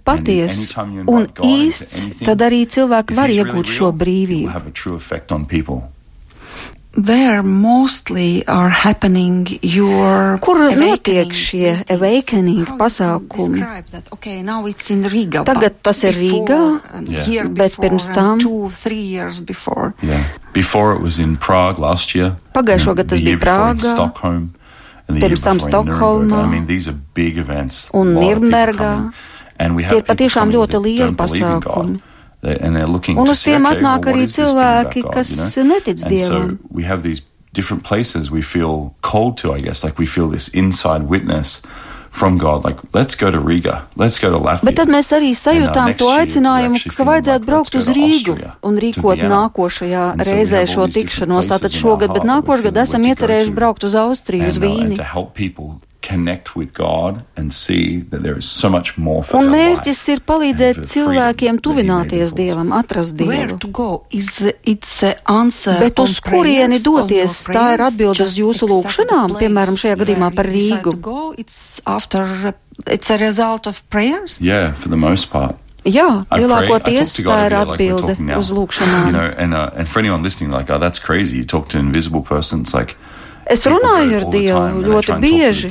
you 0.92 1.04
un 1.08 1.28
īsts, 1.40 2.04
tad 2.24 2.44
arī 2.44 2.66
cilvēki 2.68 3.16
var 3.16 3.32
iegūt 3.32 3.64
šo 3.64 3.92
brīvību. 3.92 4.50
have 4.52 4.66
a 4.66 4.70
true 4.70 4.96
effect 4.96 5.32
on 5.32 5.46
people. 5.46 5.88
Where 6.98 7.44
mostly 7.46 8.42
are 8.50 8.70
happening 8.74 9.46
your 9.62 10.34
Kur 10.42 10.74
notiek 10.74 11.30
awakening 11.30 11.30
šie 11.30 11.70
awakening 11.94 12.66
pasākumi? 12.74 13.54
describe 13.54 13.86
that? 13.94 14.04
Okay, 14.10 14.42
now 14.42 14.66
it's 14.66 14.90
in 14.90 15.06
Riga. 15.06 15.44
Tagad 15.46 15.78
tas 15.80 16.02
ir 16.02 16.10
before 16.18 16.42
Rīgā, 16.42 16.80
and 16.98 17.06
Yeah. 17.08 17.22
here 17.22 17.46
bet 17.46 17.70
before 17.78 17.84
pirms 17.86 18.06
tam- 18.14 18.40
two, 18.42 18.70
three 18.82 19.06
years 19.14 19.38
before. 19.38 19.94
Yeah. 20.02 20.24
Before 20.52 20.92
it 20.98 21.00
was 21.00 21.18
in 21.22 21.36
Prague 21.38 21.78
last 21.78 22.16
year. 22.18 22.34
Pagājušo 22.52 22.94
gadu 22.98 23.08
tas 23.14 23.20
bija 23.20 23.38
Prāgā, 23.38 23.80
Stockholm. 23.94 24.50
And 25.06 25.22
the 25.22 25.28
pirms 25.28 25.38
year 25.38 25.46
tam 25.46 25.56
before 25.62 25.70
in 25.70 25.86
Nuremberg. 25.86 26.02
Stokholmā 26.02 26.44
I 26.44 26.46
mean, 26.50 26.66
these 26.66 26.88
are 26.88 26.98
big 27.14 27.38
events. 27.38 27.88
un 27.94 28.14
Nirnbergā. 28.18 28.76
coming. 28.76 29.12
And 29.60 29.76
we 29.76 29.82
Tie 29.82 29.88
have 29.94 29.98
ir 30.02 30.02
patiešām 30.16 30.50
coming 30.50 30.56
ļoti 30.58 30.78
lieli 30.82 31.14
pasākumi. 31.14 32.00
They- 32.40 32.56
And 32.60 32.76
they're 32.76 32.86
looking 32.86 33.18
Un 33.18 33.26
to 33.26 33.32
uz 33.32 33.42
tiem 33.42 33.66
okay, 33.66 33.80
atnāk 33.80 34.04
well, 34.04 34.14
what 34.14 34.14
arī 34.14 34.26
cilvēki, 34.30 35.02
God, 35.02 35.12
kas 35.12 35.56
you 35.56 35.64
know? 35.64 35.74
netic 35.74 36.02
And 36.04 36.12
Dievam. 36.12 36.58
so 36.58 36.58
we 36.70 36.84
have 36.84 37.02
these 37.02 37.22
different 37.52 37.82
places 37.82 38.30
we 38.30 38.42
feel 38.42 38.94
called 39.02 39.36
to, 39.38 39.52
I 39.52 39.60
guess. 39.60 39.82
Like 39.82 39.98
we 39.98 40.06
feel 40.06 40.28
this 40.28 40.48
inside 40.48 41.08
witness 41.08 41.62
from 42.10 42.38
God. 42.38 42.64
Like, 42.64 42.78
let's 42.94 43.14
go 43.14 43.30
to 43.30 43.38
Riga. 43.38 43.86
Let's 43.96 44.18
go 44.18 44.30
to 44.30 44.38
Latvia. 44.38 44.64
Bet 44.64 44.76
tad 44.76 44.88
mēs 44.88 45.12
arī 45.12 45.30
sajūtām 45.34 45.68
And, 45.68 45.76
uh, 45.76 45.84
to 45.84 45.86
next 45.86 46.00
year, 46.02 46.20
aicinājumu, 46.20 46.70
we're 46.70 46.74
actually 46.74 46.90
ka 46.90 47.04
feeling 47.04 47.10
vajadzētu 47.12 47.38
like, 47.38 47.48
braukt 47.50 47.74
uz 47.74 47.86
go 47.86 47.92
to 47.92 48.00
Rīgu 48.00 48.34
Un 59.34 59.50
mērķis 59.52 60.02
ir 60.14 60.22
palīdzēt 60.26 60.80
cilvēkiem 60.86 61.58
tuvināties 61.64 62.32
Dievam, 62.38 62.70
atrast 62.72 63.16
Dievu. 63.18 63.58
Bet 65.82 65.98
uz 65.98 66.20
kurieni 66.24 66.78
doties, 66.82 67.40
tā 67.50 67.74
ir 67.74 67.84
atbilde 67.88 68.24
uz 68.24 68.38
jūsu 68.38 68.70
lūgšanām, 68.70 69.36
piemēram, 69.42 69.78
šajā 69.80 69.98
gadījumā 70.04 70.30
par 70.38 70.46
Rīgu. 70.46 70.94
Yeah, 74.40 74.72
for 74.74 74.88
the 74.88 74.96
most 74.96 75.30
part. 75.30 75.58
Jā, 75.88 76.24
lielākoties 76.30 77.14
tā 77.24 77.46
ir 77.46 77.54
atbilde 77.56 78.16
like 78.18 78.38
uz 78.38 78.50
lūgšanām. 78.52 79.06
You 79.06 79.12
know, 79.12 79.28
and, 79.38 79.54
uh, 79.54 79.70
and 79.74 79.88
for 79.88 80.00
anyone 80.00 80.22
listening, 80.22 80.50
like, 80.50 80.70
oh, 80.70 80.78
that's 80.78 80.98
crazy. 80.98 81.36
You 81.36 81.44
talk 81.44 81.68
to 81.70 81.78
invisible 81.78 82.22
person, 82.22 82.62
it's 82.62 82.74
like, 82.74 82.96
Es 83.48 83.64
runāju 83.64 84.18
ar 84.18 84.26
Dievu 84.32 84.82
ļoti 84.84 85.16
bieži. 85.22 85.70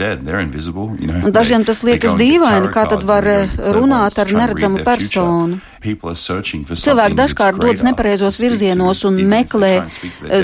Un 1.22 1.34
dažiem 1.34 1.66
tas 1.68 1.84
liekas 1.86 2.18
dīvaini, 2.18 2.72
kā 2.74 2.88
tad 2.90 3.06
var 3.06 3.28
eh, 3.30 3.58
runāt 3.78 4.18
ar 4.18 4.34
neredzamu 4.34 4.82
personu. 4.88 5.60
Cilvēki 5.78 7.18
dažkārt 7.18 7.60
dodas 7.62 7.84
nepareizos 7.86 8.40
virzienos 8.42 9.04
un 9.08 9.20
meklē 9.30 9.72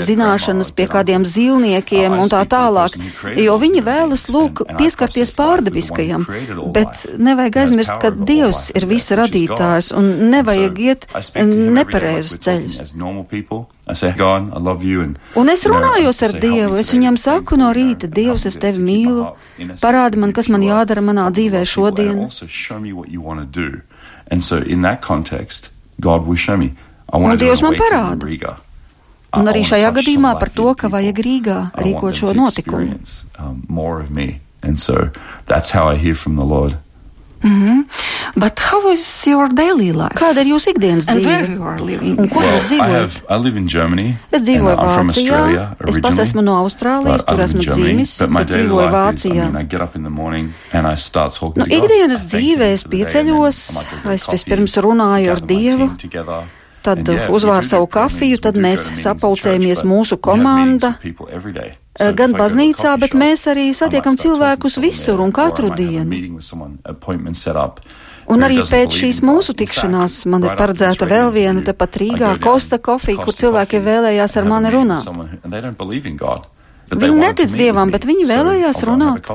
zināšanas 0.06 0.70
pie 0.76 0.86
kādiem 0.90 1.24
zīlniekiem 1.26 2.14
un 2.14 2.30
tā 2.30 2.44
tālāk, 2.50 2.96
jo 3.42 3.56
viņi 3.60 3.82
vēlas, 3.86 4.28
lūk, 4.32 4.64
pieskarties 4.78 5.34
pārdabiskajam, 5.38 6.26
bet 6.74 7.04
nevajag 7.18 7.60
aizmirst, 7.64 7.96
ka 8.02 8.12
Dievs 8.14 8.68
ir 8.74 8.86
visa 8.90 9.18
radītājs 9.20 9.92
un 9.96 10.10
nevajag 10.30 10.82
iet 10.86 11.08
nepareizus 11.44 12.38
ceļus. 12.44 12.94
Un 15.36 15.50
es 15.52 15.64
runājos 15.68 16.22
ar 16.24 16.32
Dievu, 16.40 16.78
es 16.80 16.92
viņam 16.94 17.18
saku 17.20 17.58
no 17.60 17.72
rīta, 17.76 18.08
Dievs, 18.08 18.46
es 18.48 18.56
tevi 18.60 18.80
mīlu, 18.80 19.26
parādi 19.82 20.20
man, 20.22 20.32
kas 20.32 20.48
man 20.48 20.64
jādara 20.64 21.02
manā 21.04 21.26
dzīvē 21.34 21.64
šodien. 21.68 22.22
And 24.28 24.42
so, 24.42 24.58
in 24.58 24.80
that 24.82 25.02
context, 25.02 25.70
God 26.00 26.26
will 26.26 26.36
show 26.36 26.56
me. 26.56 26.72
I 27.12 27.18
want 27.18 27.34
no, 27.34 27.36
to 27.36 27.44
Dievs 27.44 27.62
man 27.62 27.74
parāda. 27.74 28.24
Rīgā. 28.24 28.56
Un 29.34 29.50
arī 29.50 29.64
šajā 29.66 29.90
gadījumā 29.94 30.38
par 30.38 30.50
to, 30.54 30.68
ka 30.78 30.88
vajag 30.88 31.20
Rīgā 31.26 31.58
rīkot 31.74 32.20
šo 32.20 32.32
notikumu. 32.38 32.98
Um, 33.38 34.76
so, 34.76 35.10
that's 35.46 35.70
how 35.70 35.88
I 35.88 35.96
hear 35.96 36.14
from 36.14 36.36
the 36.36 36.44
Lord. 36.44 36.78
Mm 37.44 37.62
-hmm. 37.62 37.84
But 38.34 38.58
how 38.58 38.90
is 38.92 39.26
your 39.26 39.48
daily 39.52 39.92
life? 39.92 40.16
Kāda 40.16 40.40
ir 40.40 40.48
jūsu 40.54 40.72
ikdienas 40.72 41.04
dzīve? 41.04 41.16
And 41.16 41.26
where 41.28 41.52
you 41.52 41.62
are 41.68 41.82
living? 41.84 42.16
Un, 42.18 42.28
kur 42.28 42.40
well, 42.42 42.54
jūs 42.56 42.64
dzīvojat? 42.70 42.88
I, 42.88 43.00
have, 43.00 43.14
I 43.28 43.36
live 43.44 43.58
in 43.60 43.68
Germany. 43.68 44.16
Es 44.30 44.42
dzīvoju 44.42 44.76
Vācijā. 44.80 45.42
Es 45.92 46.00
pats 46.00 46.18
esmu 46.24 46.42
no 46.42 46.56
Austrālijas, 46.64 47.26
tur 47.28 47.44
esmu 47.44 47.62
dzīvis, 47.68 48.16
bet 48.38 48.48
dzīvoju 48.48 48.88
Vācijā. 48.96 49.44
Is, 49.44 49.48
I 49.48 49.52
mean, 49.52 49.60
I 49.60 49.68
get 49.76 49.80
up 49.84 49.96
in 49.96 50.02
the 50.08 50.14
morning 50.22 50.54
and 50.72 50.88
I 50.88 50.96
start 50.96 51.36
talking 51.36 51.60
no, 51.60 51.68
to 51.68 51.70
God. 51.70 51.84
Ikdienas 51.84 52.26
dzīvē 52.32 52.72
es 52.72 52.88
pieceļos, 52.88 53.62
es 54.16 54.28
vispirms 54.32 54.80
runāju 54.88 55.36
ar 55.36 55.40
Dievu. 55.54 55.92
Together 56.00 56.48
tad 56.84 57.08
uzvāra 57.08 57.64
savu 57.66 57.88
kafiju, 57.90 58.40
tad 58.44 58.58
mēs 58.60 58.86
sapulcējamies 59.00 59.84
mūsu 59.88 60.18
komanda. 60.22 60.94
Eh, 61.94 62.10
gan 62.18 62.34
baznīcā, 62.34 62.96
bet 62.98 63.14
mēs 63.14 63.46
arī 63.50 63.68
satiekam 63.76 64.16
cilvēkus 64.18 64.80
visur 64.82 65.20
un 65.22 65.32
katru 65.32 65.70
dienu. 65.78 66.10
Un 68.26 68.40
arī 68.40 68.62
pēc 68.64 68.96
šīs 68.98 69.20
mūsu 69.24 69.52
tikšanās 69.54 70.24
man 70.32 70.46
ir 70.46 70.56
paredzēta 70.58 71.06
vēl 71.08 71.30
viena 71.34 71.60
tepat 71.64 71.98
Rīgā 72.00 72.30
Kosta 72.42 72.78
kofija, 72.80 73.20
kur 73.20 73.36
cilvēki 73.36 73.82
vēlējās 73.84 74.36
ar 74.40 74.48
mani 74.48 74.72
runāt. 74.72 75.04
Viņi 76.94 77.20
netic 77.20 77.52
Dievam, 77.58 77.92
bet 77.92 78.04
viņi 78.08 78.26
vēlējās 78.28 78.82
runāt. 78.88 79.28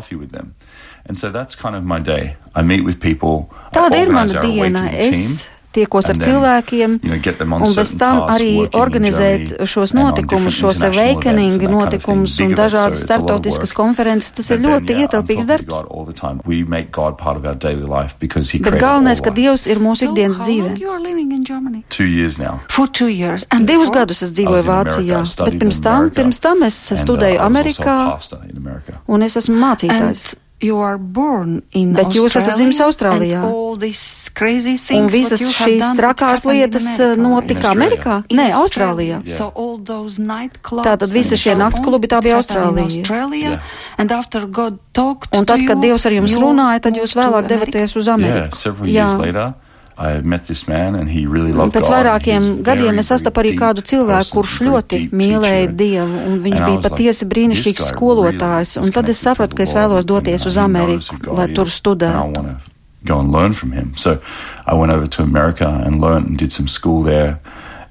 Tāda 3.73 4.01
ir 4.01 4.11
mana 4.13 4.43
diena. 4.43 4.83
Es 4.91 5.47
tiekos 5.75 6.07
ar 6.09 6.17
cilvēkiem, 6.17 6.95
un 7.05 7.73
bez 7.77 7.91
tam 7.99 8.23
arī 8.33 8.49
organizēt 8.73 9.51
šos 9.69 9.93
notikumus, 9.93 10.55
šos 10.57 10.81
awakening 10.87 11.61
notikumus 11.69 12.39
un 12.41 12.55
dažādas 12.57 13.03
startautiskas 13.05 13.73
konferences. 13.77 14.31
Tas 14.33 14.49
ir 14.55 14.63
ļoti 14.63 14.97
ietilpīgs 15.03 15.45
darbs. 15.49 15.75
Bet 18.65 18.79
galvenais, 18.81 19.21
ka 19.21 19.29
Dievs 19.35 19.67
ir 19.69 19.77
mūsu 19.83 20.09
ikdienas 20.09 20.41
dzīvē. 20.41 20.73
Divus 23.69 23.89
gadus 23.93 24.23
es 24.25 24.33
dzīvoju 24.33 24.65
Vācijā, 24.67 25.21
bet 25.45 25.59
pirms 25.61 25.79
tam, 25.85 26.09
pirms 26.09 26.39
tam 26.43 26.63
es 26.67 26.75
studēju 27.05 27.39
Amerikā, 27.45 27.97
un 29.07 29.21
es 29.25 29.37
esmu 29.37 29.57
mācītājs. 29.61 30.33
Bet 31.95 32.15
jūs 32.17 32.35
esat 32.35 32.57
dzimis 32.59 32.79
uh, 32.81 32.89
Austrālijā. 32.89 33.43
Un 34.97 35.07
visas 35.11 35.43
šīs 35.55 35.85
trakās 35.95 36.43
lietas 36.47 36.87
notika 37.19 37.71
Amerikā? 37.71 38.17
Nē, 38.27 38.49
Austrālijā. 38.59 39.21
Yeah. 39.23 39.37
So 39.37 39.47
Tātad 40.83 41.07
visi 41.13 41.39
šie 41.39 41.55
naktsklubi 41.59 42.11
tā 42.11 42.19
bija 42.25 42.41
Austrālija. 42.41 43.55
Yeah. 43.55 43.71
Un 45.39 45.47
tad, 45.47 45.63
kad 45.67 45.79
Dievs 45.79 46.05
ar 46.09 46.19
jums 46.19 46.35
runāja, 46.35 46.83
tad 46.89 46.99
jūs 46.99 47.15
vēlāk 47.15 47.47
devaties 47.47 47.95
uz 47.99 48.11
Ameriku. 48.11 48.59
Yeah, 48.83 49.55
Pēc 49.99 51.89
vairākiem 51.91 52.45
gadiem 52.63 53.01
es 53.01 53.09
sastapu 53.11 53.41
arī 53.41 53.51
kādu 53.59 53.83
cilvēku, 53.83 54.29
kurš 54.37 54.53
ļoti 54.63 54.99
mīlēja 55.11 55.67
Dievu, 55.75 56.21
un 56.29 56.37
viņš 56.45 56.59
bija 56.63 56.79
patiesi 56.85 57.27
brīnišķīgs 57.27 57.89
skolotājs, 57.91 58.77
un 58.79 58.93
tad 58.95 59.11
es 59.11 59.19
sapratu, 59.19 59.57
ka 59.59 59.65
es 59.67 59.75
vēlos 59.75 60.07
doties 60.07 60.45
uz 60.47 60.55
Ameriku, 60.57 61.19
lai 61.35 61.49
tur 61.51 61.67
studētu. 61.67 62.45
Go 63.03 63.19
and 63.19 63.31
learn 63.31 63.53
from 63.53 63.71
him. 63.71 63.93
So 63.95 64.19
I 64.67 64.75
went 64.75 64.91
over 64.91 65.07
to 65.07 65.23
America 65.23 65.67
and 65.85 66.01
learned 66.01 66.27
and 66.27 66.37
did 66.37 66.51
some 66.51 66.67
school 66.67 67.01
there. 67.03 67.39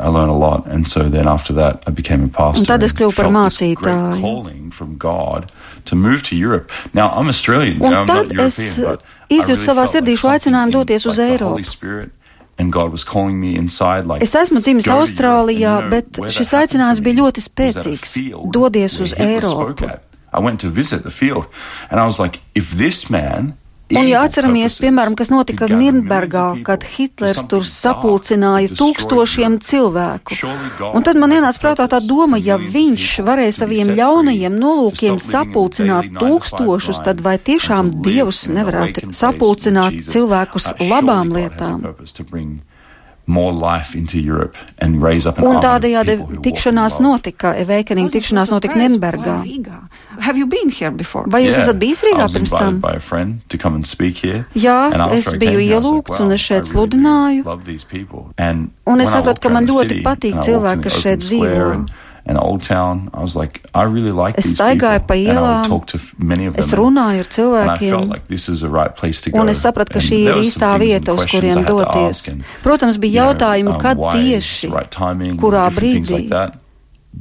I 0.00 0.08
learned 0.08 0.30
a 0.30 0.34
lot. 0.34 0.66
And 0.66 0.86
so 0.86 1.08
then 1.08 1.26
after 1.26 1.52
that, 1.54 1.82
I 1.86 1.90
became 1.90 2.24
a 2.24 2.28
pastor. 2.28 2.60
Un 2.60 2.66
tad 2.66 2.82
es 2.86 2.92
kļuvu 2.92 3.16
par 3.16 3.30
mācītāju. 3.34 4.20
Calling 4.20 4.70
from 4.70 4.96
God 4.96 5.50
to 5.86 5.96
move 5.96 6.22
to 6.28 6.36
Europe. 6.36 6.70
Now 6.94 7.10
I'm 7.10 7.28
Australian. 7.28 7.82
Un 7.82 7.92
I'm 7.92 8.06
tad 8.06 8.32
European, 8.32 8.46
es 8.46 8.58
izjūtu 9.28 9.56
really 9.56 9.66
savā 9.66 9.88
sirdī 9.90 10.14
šo 10.16 10.30
like 10.30 10.44
aicinājumu 10.44 10.72
doties 10.72 11.06
uz 11.06 11.18
like 11.18 11.40
Eiropu. 11.40 12.10
Inside, 12.58 14.06
like, 14.06 14.22
es 14.22 14.34
esmu 14.34 14.58
dzimis 14.58 14.86
Austrālijā, 14.90 15.78
and, 15.78 15.92
you 15.92 16.00
know, 16.00 16.22
bet 16.24 16.34
šis 16.34 16.50
aicinājums 16.58 17.00
bija 17.06 17.20
ļoti 17.20 17.42
spēcīgs. 17.44 18.16
Dodies 18.50 18.98
uz 18.98 19.14
Eiropu. 19.14 19.98
I 20.32 20.40
went 20.40 20.60
to 20.60 20.68
visit 20.68 21.04
the 21.04 21.10
field, 21.10 21.46
and 21.90 22.00
I 22.00 22.04
was 22.04 22.18
like, 22.18 22.40
if 22.54 22.72
this 22.76 23.08
man 23.10 23.54
Un, 23.88 24.04
ja 24.04 24.20
atceramies, 24.26 24.74
piemēram, 24.82 25.14
kas 25.16 25.30
notika 25.32 25.68
Nirnbergā, 25.70 26.44
kad 26.66 26.84
Hitlers 26.84 27.40
tur 27.48 27.64
sapulcināja 27.64 28.74
tūkstošiem 28.76 29.56
cilvēku, 29.64 30.36
un 30.92 31.06
tad 31.06 31.20
man 31.20 31.32
ienāca 31.32 31.62
prātā 31.62 31.88
tā 31.88 32.02
doma, 32.04 32.36
ja 32.36 32.58
viņš 32.60 33.08
varēja 33.24 33.56
saviem 33.62 33.94
ļaunajiem 33.96 34.58
nolūkiem 34.60 35.16
sapulcināt 35.22 36.12
tūkstošus, 36.20 37.00
tad 37.06 37.24
vai 37.24 37.38
tiešām 37.40 37.94
Dievs 38.04 38.46
nevarētu 38.52 39.08
sapulcināt 39.16 40.02
cilvēkus 40.04 40.74
labām 40.84 41.32
lietām? 41.38 41.88
Un 45.44 45.60
tādējādi 45.62 46.16
tikšanās 46.44 46.98
notika, 47.04 47.52
e, 47.52 47.66
Awakening 47.66 48.08
tikšanās 48.12 48.52
notika 48.54 48.78
Nürnbergā. 48.80 49.36
Vai 51.30 51.42
jūs 51.44 51.52
yeah, 51.52 51.66
esat 51.66 51.78
bijis 51.78 52.02
Rīgā 52.06 52.26
pirms 52.32 52.54
tam? 52.54 52.80
Jā, 54.58 54.78
es 55.14 55.28
biju 55.38 55.60
ielūgts 55.62 56.24
un 56.24 56.34
es 56.34 56.42
šeit 56.48 56.70
sludināju. 56.70 57.44
Un 58.88 59.04
es 59.04 59.12
sapratu, 59.12 59.44
ka 59.44 59.52
man 59.52 59.68
ļoti 59.68 60.00
patīk 60.06 60.40
cilvēki, 60.48 60.86
kas 60.88 61.00
šeit 61.04 61.24
dzīvo. 61.24 61.70
Es 64.36 64.52
staigāju 64.52 65.06
pa 65.08 65.16
ielām, 65.16 65.64
es 66.60 66.70
runāju 66.76 67.24
ar 67.24 67.30
cilvēkiem, 67.32 68.08
like 68.12 68.28
right 68.68 69.34
un 69.34 69.48
es 69.48 69.62
sapratu, 69.64 69.96
ka 69.96 70.04
šī 70.04 70.20
ir 70.28 70.40
īstā 70.42 70.74
vieta, 70.80 71.14
uz 71.16 71.24
kuriem 71.30 71.64
doties. 71.64 72.28
Protams, 72.62 72.98
bija 73.00 73.30
jautājumi, 73.30 73.58
you 73.58 73.64
know, 73.64 73.74
um, 73.74 73.80
kad 73.80 73.96
tieši, 73.96 74.72
right 74.72 74.90
timing, 74.90 75.38
kurā 75.40 75.68
brīdī. 75.72 76.28
Like 76.28 76.58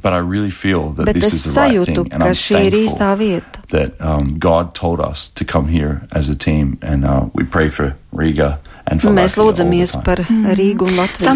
But 0.00 0.12
I 0.12 0.18
really 0.18 0.50
feel 0.50 0.90
that 0.90 1.06
Bet 1.06 1.14
this 1.16 1.32
is 1.32 1.54
the 1.54 1.60
right 1.60 1.84
thing, 1.84 2.12
and 2.12 2.22
I'm 2.22 2.34
thankful 2.34 3.58
that 3.70 4.00
um, 4.00 4.38
God 4.38 4.74
told 4.74 5.00
us 5.00 5.28
to 5.30 5.44
come 5.44 5.68
here 5.68 6.06
as 6.12 6.28
a 6.28 6.36
team, 6.36 6.78
and 6.82 7.04
uh, 7.04 7.26
we 7.32 7.42
pray 7.42 7.68
for 7.68 7.96
Riga. 8.12 8.60
Mēs 8.88 9.36
lūdzamies 9.38 9.94
par 10.06 10.22
Rīgu 10.58 10.86
un 10.88 10.96
Latviju. 10.98 11.26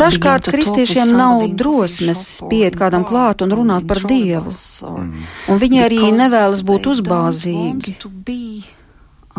Dažkārt 0.00 0.50
kristiešiem 0.52 1.14
nav 1.16 1.44
drosmes 1.56 2.24
pieiet 2.50 2.76
kādam 2.78 3.06
klāt 3.08 3.44
un 3.44 3.54
runāt 3.54 3.86
par 3.88 4.02
Dievu, 4.04 4.52
un 4.90 5.62
viņi 5.62 5.82
arī 5.86 6.02
nevēlas 6.16 6.64
būt 6.66 6.90
uzbāzīgi. 6.94 7.96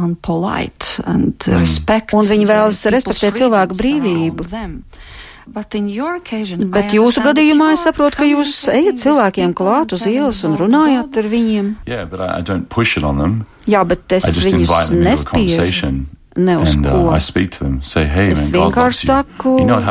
And 0.01 0.15
polite 0.23 1.03
and 1.05 1.35
mm. 1.35 2.13
Un 2.15 2.25
viņi 2.25 2.45
vēlas 2.47 2.79
respektēt 2.95 3.35
cilvēku 3.37 3.75
brīvību. 3.75 4.45
Bet 5.51 6.95
jūsu 6.95 7.23
gadījumā 7.25 7.73
es 7.75 7.83
saprotu, 7.83 8.21
ka 8.21 8.27
jūs 8.29 8.53
ejat 8.71 9.01
cilvēkiem 9.01 9.53
klāt 9.57 9.91
uz 9.97 10.05
ielas 10.07 10.39
un 10.47 10.55
runājat 10.57 11.19
ar 11.21 11.27
viņiem. 11.33 11.73
Yeah, 11.89 12.07
Jā, 13.69 13.83
bet 13.87 14.17
es 14.17 14.25
viņus 14.41 14.93
nespiežu. 14.95 15.91
Ne 16.31 16.55
uz 16.61 16.71
and, 16.71 16.85
uh, 16.87 16.91
ko. 16.91 16.99
Uh, 17.11 17.47
them, 17.59 17.81
say, 17.83 18.05
hey, 18.07 18.31
es 18.31 18.47
man, 18.47 18.71
vienkārši 18.71 19.09
saku, 19.09 19.57
you 19.59 19.65
know, 19.67 19.81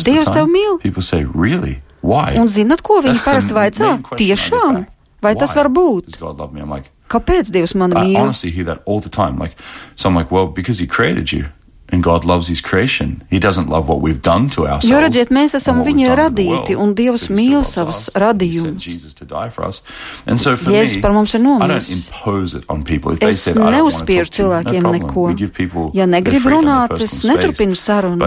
Dievs 0.00 0.30
tev 0.32 0.48
mīl. 0.48 0.80
Say, 1.04 1.26
really? 1.34 1.82
Why? 2.00 2.38
Un 2.40 2.48
zinat, 2.48 2.80
ko 2.80 3.02
viņi 3.04 3.20
That's 3.20 3.28
parasti 3.28 3.52
vaicā? 3.52 3.90
Tiešām? 4.16 4.86
Vai 5.20 5.34
Why? 5.34 5.40
tas 5.42 5.52
var 5.52 5.68
būt? 5.68 6.16
Like, 6.16 6.88
Kāpēc 7.10 7.50
Dievs 7.52 7.74
mani 7.74 7.98
mīl? 7.98 8.16
Honestly, 8.16 8.50
like, 9.36 9.58
so 9.96 10.08
I'm 10.08 10.14
like, 10.14 10.30
well, 10.30 10.46
because 10.46 10.78
he 10.78 10.86
created 10.86 11.32
you. 11.32 11.50
Jo 14.86 15.00
redziet, 15.02 15.30
mēs 15.34 15.54
esam 15.58 15.82
viņa 15.84 16.14
radīti, 16.16 16.76
un 16.78 16.94
Dievs 16.94 17.28
mīl 17.30 17.62
savus 17.66 18.08
radījumus. 18.14 18.86
So 20.38 20.54
Jēzus 20.56 21.00
par 21.02 21.12
mums 21.12 21.34
ir 21.34 21.40
nomiris. 21.44 22.10
Es 23.20 23.46
neuzspiežu 23.54 24.30
cilvēkiem 24.38 24.82
neko. 24.96 25.26
Ja 25.94 26.06
negrib 26.06 26.46
runāt, 26.46 26.94
es 27.00 27.24
neturpinu 27.26 27.74
sarunu. 27.76 28.22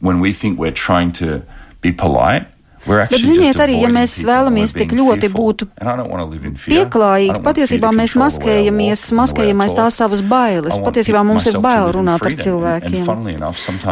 When 0.00 0.18
we 0.20 0.32
think 0.32 0.58
we're 0.58 0.72
trying 0.74 1.12
to 1.12 1.42
be 1.80 1.92
polite, 1.92 2.46
Bet, 2.82 3.12
ziniet, 3.14 3.58
arī, 3.62 3.76
ja 3.78 3.88
mēs 3.94 4.16
vēlamies 4.26 4.72
tik 4.74 4.90
ļoti 4.98 5.28
būt 5.30 5.62
pieklājīgi, 6.66 7.36
patiesībā 7.44 7.92
mēs 7.94 8.16
maskējamies, 8.18 9.04
maskējam 9.14 9.62
aiz 9.62 9.76
tā 9.78 9.86
savas 9.94 10.24
bailes. 10.26 10.80
Patiesībā 10.82 11.22
mums 11.26 11.46
ir 11.46 11.60
bail 11.62 11.92
runāt 11.94 12.26
ar 12.26 12.34
cilvēkiem. 12.42 13.06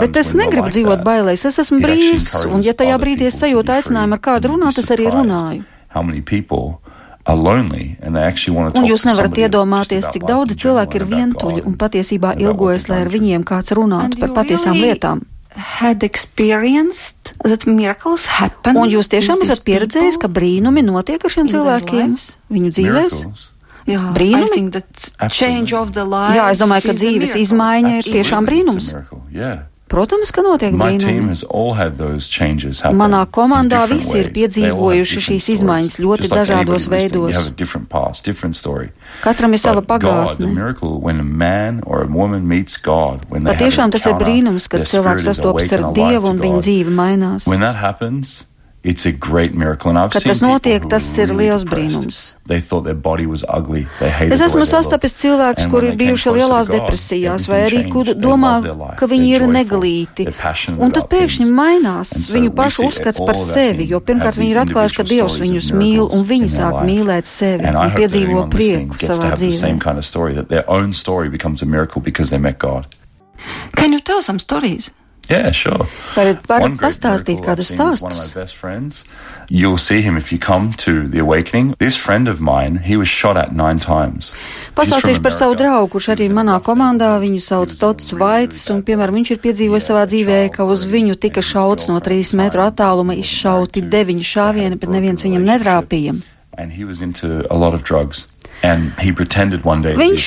Bet 0.02 0.18
es 0.18 0.34
negribu 0.34 0.74
dzīvot 0.74 1.06
bailēs, 1.06 1.46
es 1.46 1.62
esmu 1.62 1.78
brīvs, 1.84 2.32
un 2.50 2.66
ja 2.66 2.74
tajā 2.74 2.98
brīdī 2.98 3.30
es 3.30 3.38
sajūtu 3.38 3.76
aicinājumu 3.78 4.18
ar 4.18 4.24
kādu 4.26 4.54
runāt, 4.56 4.82
es 4.82 4.90
arī 4.90 5.06
runāju. 5.14 5.62
Un 7.30 8.86
jūs 8.88 9.04
nevarat 9.06 9.38
iedomāties, 9.38 10.06
cik 10.14 10.24
daudzi 10.26 10.56
cilvēki 10.64 10.98
ir 10.98 11.04
vientuļi 11.10 11.62
un 11.68 11.76
patiesībā 11.78 12.34
ilgojas, 12.42 12.88
lai 12.90 13.04
ar 13.04 13.10
viņiem 13.12 13.44
kāds 13.46 13.74
runātu 13.76 14.18
par 14.22 14.34
patiesām 14.40 14.74
lietām 14.80 15.22
had 15.56 16.02
experienced 16.06 17.32
that 17.42 17.66
miracles 17.66 18.26
happen. 18.26 18.76
Un 18.78 18.90
jūs 18.92 19.10
tiešām 19.10 19.42
esat 19.44 19.64
pieredzējis, 19.66 20.20
ka 20.22 20.30
brīnumi 20.30 20.84
notiek 20.86 21.22
ar 21.24 21.32
šiem 21.32 21.50
cilvēkiem 21.50 22.14
viņu 22.52 22.74
dzīvēs? 22.76 23.16
Miracles. 23.24 23.48
Jā, 23.90 24.02
brīnumi. 24.14 24.68
Jā, 26.36 26.46
es 26.52 26.60
domāju, 26.60 26.90
ka 26.90 26.94
dzīves 26.94 27.34
izmaiņa 27.40 27.96
Absolutely. 27.96 28.12
ir 28.12 28.18
tiešām 28.20 28.46
brīnums. 28.46 28.92
Yeah. 29.34 29.66
Protams, 29.90 30.30
ka 30.30 30.42
notiek 30.46 30.70
brīnumi. 30.78 31.34
Manā 32.94 33.24
komandā 33.26 33.80
visi 33.90 34.20
ir 34.20 34.28
piedzīvojuši 34.36 35.22
šīs 35.26 35.48
izmaiņas 35.56 35.96
ļoti 35.98 36.28
like 36.28 36.36
dažādos 36.38 36.86
veidos. 36.92 37.48
Different 37.58 37.88
past, 37.90 38.24
different 38.24 38.54
Katram 39.24 39.50
ir 39.52 39.58
sava 39.58 39.82
pagātne. 39.82 40.52
Patiešām 43.50 43.90
tas 43.90 44.06
ir 44.06 44.14
brīnums, 44.20 44.68
kad 44.70 44.86
cilvēks 44.86 45.26
sastopas 45.32 45.72
ar 45.74 45.88
Dievu 45.96 46.30
un 46.30 46.38
viņa 46.38 46.62
dzīve 46.68 46.94
mainās. 46.94 47.48
It's 48.82 49.04
a 49.04 49.12
great 49.12 49.52
miracle, 49.54 49.90
and 49.90 49.98
I've 49.98 50.10
Kad 50.10 50.22
tas 50.24 50.40
notiek, 50.40 50.80
tas 50.88 51.04
ir 51.18 51.28
really 51.28 51.50
liels 51.50 51.66
brīnums. 51.68 52.32
Es 52.48 54.40
esmu 54.40 54.64
sastapies 54.64 55.12
cilvēkus, 55.20 55.66
kuri 55.68 55.90
ir 55.90 55.98
bijuši 56.00 56.32
lielās 56.32 56.70
depresijās, 56.72 57.44
vai 57.50 57.58
arī 57.66 57.82
kur 57.92 58.08
domā, 58.16 58.54
ka 58.96 59.04
viņi 59.10 59.26
ir 59.36 59.44
negalīti. 59.52 60.24
Un 60.80 60.94
tad 60.96 61.10
pēkšņi 61.12 61.50
mainās. 61.52 62.08
So 62.24 62.38
viņu 62.38 62.54
pašu 62.56 62.86
uzskats 62.88 63.20
par 63.20 63.36
sevi, 63.36 63.84
jo 63.90 64.00
pirmkārt 64.00 64.40
viņi 64.40 64.54
ir 64.54 64.62
atklājuši, 64.62 64.96
ka 64.96 65.06
Dievs 65.12 65.36
viņus 65.42 65.68
mīl, 65.76 66.08
un 66.08 66.24
viņi 66.30 66.48
sāk 66.54 66.80
mīlēt 66.88 67.28
sevi 67.28 67.68
un 67.68 67.92
piedzīvo 67.98 68.46
prieku 68.48 68.96
savā 68.96 69.34
dzīvē. 69.36 69.76
Can 73.76 73.92
you 73.92 74.00
tell 74.00 74.22
some 74.22 74.38
stories? 74.40 74.90
Yeah, 75.30 75.52
sure. 75.54 75.86
Varat, 76.16 76.42
varat 76.50 76.74
pastāstīt 76.80 77.38
kādu 77.44 77.62
stāstu? 77.62 78.10
You'll 79.50 79.78
see 79.78 80.00
him 80.02 80.16
if 80.16 80.32
you 80.32 80.38
come 80.38 80.74
to 80.82 81.06
the 81.06 81.20
awakening. 81.20 81.74
This 81.78 81.96
friend 81.96 82.26
of 82.26 82.40
mine, 82.40 82.82
he 82.82 82.96
was 82.96 83.08
shot 83.08 83.36
at 83.36 83.54
nine 83.54 83.78
times. 83.78 84.32
Pastāstīšu 84.74 85.22
par 85.22 85.34
savu 85.34 85.54
draugu, 85.58 85.92
kurš 85.94 86.10
arī 86.16 86.26
manā 86.34 86.58
komandā, 86.62 87.12
viņu 87.22 87.38
sauc 87.42 87.74
Tots 87.78 88.10
Vaits, 88.18 88.64
un, 88.74 88.82
piemēram, 88.86 89.20
viņš 89.20 89.32
ir 89.36 89.42
piedzīvojis 89.46 89.88
savā 89.90 90.02
dzīvē, 90.10 90.40
ka 90.54 90.66
uz 90.66 90.82
viņu 90.90 91.14
tika 91.22 91.42
šauts 91.42 91.86
no 91.90 91.98
trīs 92.02 92.34
metru 92.34 92.66
attāluma 92.66 93.14
izšauti 93.18 93.86
deviņi 93.86 94.26
šāvieni, 94.34 94.78
bet 94.82 94.90
neviens 94.90 95.26
viņam 95.26 95.46
netrāpīja. 95.46 96.18
And 96.58 96.74
he 96.74 96.84
was 96.84 97.00
into 97.00 97.46
a 97.50 97.56
lot 97.56 97.74
of 97.74 97.86
drugs. 97.86 98.26
Viņš 98.60 100.26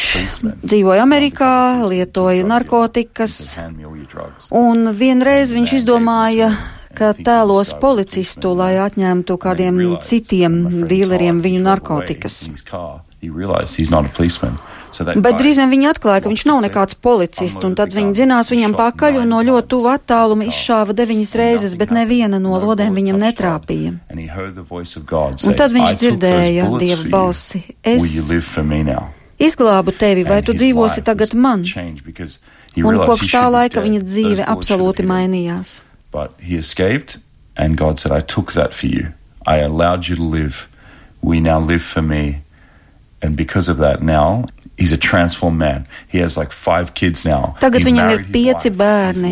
dzīvoja 0.63 1.03
Amerikā, 1.05 1.51
lietoja 1.85 2.45
narkotikas, 2.49 3.35
un 4.49 4.87
vienreiz 4.97 5.53
viņš 5.53 5.75
izdomāja, 5.81 6.49
ka 6.97 7.13
tēlos 7.17 7.73
policistu, 7.81 8.53
lai 8.57 8.75
atņemtu 8.81 9.37
kādiem 9.41 9.81
citiem 10.01 10.85
dīleriem 10.89 11.41
viņu 11.45 11.61
narkotikas. 11.65 12.47
He 13.23 13.29
realized 13.29 13.77
he's 13.77 13.89
not 13.89 14.05
a 14.05 14.09
policeman. 14.09 14.57
So 14.93 15.06
Bet 15.06 15.39
drīz 15.39 15.58
vien 15.58 15.71
viņi 15.71 15.88
atklāja, 15.89 16.21
ka 16.21 16.29
viņš 16.29 16.43
nav 16.45 16.60
nekāds 16.62 16.97
policists, 17.01 17.65
un 17.65 17.73
tad 17.77 17.95
viņi 17.97 18.13
dzinās 18.13 18.51
viņam 18.53 18.75
pakaļ 18.77 19.17
un 19.23 19.32
no 19.34 19.39
ļoti 19.45 19.71
tuvu 19.73 19.89
attāluma 19.89 20.45
izšāva 20.51 20.93
deviņas 20.93 21.34
reizes, 21.39 21.75
bet 21.79 21.93
neviena 21.95 22.38
no 22.41 22.60
lodēm 22.62 22.93
viņam 22.93 23.17
netrāpīja. 23.23 23.95
Un 24.13 25.58
tad 25.58 25.73
viņš 25.73 25.97
dzirdēja 26.03 26.69
Dieva 26.77 27.10
balsi. 27.10 27.63
Es 27.82 28.06
izglābu 29.41 29.95
tevi, 29.97 30.27
vai 30.27 30.41
tu 30.45 30.53
dzīvosi 30.53 31.03
tagad 31.06 31.34
man? 31.34 31.65
Un 32.84 33.01
kopš 33.01 33.34
tā 33.34 33.47
laika 33.49 33.82
viņa 33.82 34.06
dzīve 34.06 34.45
absolūti 34.45 35.06
mainījās. 35.10 35.82
And 37.56 37.77
God 37.77 37.99
said, 37.99 38.12
I 38.12 38.19
took 38.21 38.53
that 38.53 38.73
for 38.73 38.88
you. 38.88 39.13
I 39.45 39.58
allowed 39.58 40.08
you 40.08 40.15
to 40.15 40.23
live. 40.23 40.67
We 41.21 41.39
now 41.39 41.60
live 41.60 41.84
for 41.84 42.01
me. 42.01 42.41
And 43.23 43.38
because 43.39 43.71
of 43.71 43.77
that 43.79 44.03
now, 44.03 44.45
He's 44.75 44.91
a 44.91 44.97
transformed 44.97 45.59
man. 45.59 45.88
He 46.09 46.17
has 46.17 46.36
like 46.36 46.51
five 46.51 46.95
kids 46.95 47.23
now. 47.23 47.55
Tagad 47.62 47.86
he 47.86 47.91
viņam 47.91 48.09
ir 48.09 48.23
pieci 48.33 48.71
bērni. 48.73 49.29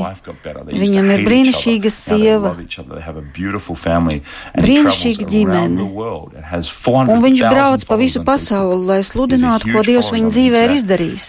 Viņam 0.69 1.07
ir 1.15 1.23
brīnišķīga 1.25 1.89
sieva. 1.89 2.51
Brīnišķīga 4.53 5.25
ģimene. 5.33 5.87
Un 7.09 7.23
viņš 7.25 7.41
brauc 7.49 7.85
pa 7.89 7.97
visu 7.97 8.21
pasauli, 8.21 8.85
lai 8.85 8.99
sludinātu, 9.01 9.73
ko 9.73 9.81
Dievs 9.81 10.11
viņa 10.13 10.29
dzīvē 10.29 10.61
ir 10.67 10.75
izdarījis. 10.77 11.25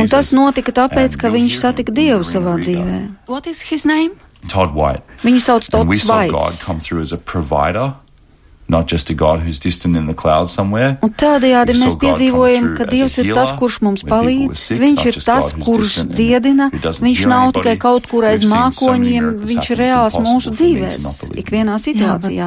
Un 0.00 0.08
tas 0.08 0.32
notika 0.32 0.72
tāpēc, 0.80 1.18
ka 1.20 1.28
viņš 1.28 1.58
satika 1.60 1.92
Dievu 1.92 2.24
savā 2.24 2.56
dzīvē. 2.64 2.98
Viņu 5.24 5.40
sauc 5.44 5.68
Todd 5.68 5.92
White. 5.92 6.32
Un 11.04 11.10
tādējādi 11.20 11.74
mēs 11.76 11.94
piedzīvojam, 12.00 12.64
ka 12.78 12.86
Dievs 12.88 13.18
ir 13.20 13.28
tas, 13.36 13.52
kurš 13.58 13.76
mums 13.84 14.02
palīdz, 14.08 14.62
Viņš 14.80 15.02
ir 15.10 15.18
tas, 15.20 15.52
kurš 15.66 15.92
dziedina, 16.08 16.70
Viņš 17.04 17.20
nav 17.28 17.52
tikai 17.58 17.74
kaut 17.78 18.08
kur 18.08 18.24
aiz 18.24 18.40
mākoņiem, 18.48 19.24
Viņš 19.44 19.70
ir 19.70 19.78
reāls 19.84 20.16
mūsu 20.16 20.48
dzīvēs, 20.56 21.04
ikvienā 21.44 21.76
situācijā. 21.78 22.46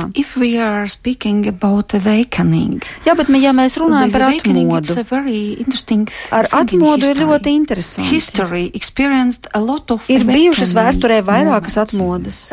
Jā, 3.05 3.13
bet 3.15 3.29
ja 3.29 3.53
mēs 3.53 3.77
runājam 3.77 4.09
par 4.11 4.25
atmodu, 4.65 4.93
ar 6.31 6.45
atmodu 6.51 7.05
ir 7.05 7.17
ļoti 7.23 7.49
interesanti. 7.55 8.09
Ir 10.09 10.25
bijušas 10.33 10.73
vēsturē 10.73 11.21
vairākas 11.23 11.77
atmodas, 11.77 12.49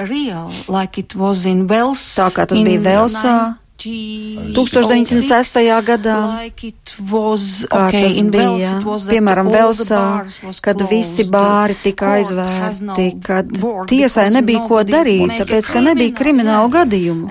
tā 2.19 2.29
kā 2.31 2.47
tas 2.47 2.59
bija 2.59 2.81
Velsā. 2.81 3.57
1906. 3.85 5.61
gadā 5.85 6.19
Arkein 7.75 8.31
bija, 8.33 8.71
piemēram, 9.11 9.51
Velsā, 9.53 10.01
kad 10.65 10.81
visi 10.91 11.27
bāri 11.31 11.77
tika 11.83 12.15
aizvērti, 12.19 13.07
kad 13.25 13.51
tiesai 13.91 14.31
nebija 14.35 14.65
ko 14.69 14.83
darīt, 14.89 15.37
tāpēc, 15.41 15.71
ka 15.75 15.83
nebija 15.85 16.15
kriminālu 16.17 16.73
gadījumu. 16.75 17.25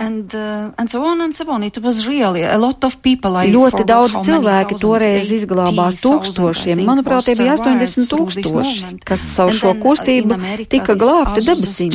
Ļoti 3.54 3.88
daudz 3.90 4.20
cilvēki 4.28 4.80
toreiz 4.82 5.32
izglābās 5.40 6.00
tūkstošiem, 6.04 6.86
manuprāt, 6.88 7.26
tie 7.30 7.36
bija 7.40 7.58
80 7.58 8.14
tūkstoši, 8.14 9.02
kas 9.08 9.28
caur 9.36 9.54
šo 9.56 9.76
kustību 9.82 10.40
tika 10.70 10.98
glābti 11.00 11.46
debesīm. 11.48 11.92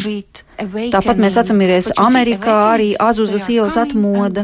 Tāpat 0.58 1.20
mēs 1.22 1.36
atceramies 1.38 1.92
Amerikā 2.02 2.56
arī 2.72 2.90
Azuzas 2.98 3.46
ielas 3.52 3.76
atmoda, 3.78 4.42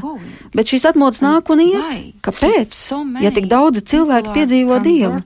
bet 0.55 0.71
šīs 0.71 0.87
atmodas 0.93 1.23
nāk 1.25 1.51
un 1.51 1.65
iet. 1.65 1.99
Kāpēc? 2.23 2.79
Ja 3.25 3.35
tik 3.35 3.51
daudzi 3.51 3.83
cilvēki 3.83 4.35
piedzīvo 4.37 4.79
Dievu. 4.85 5.19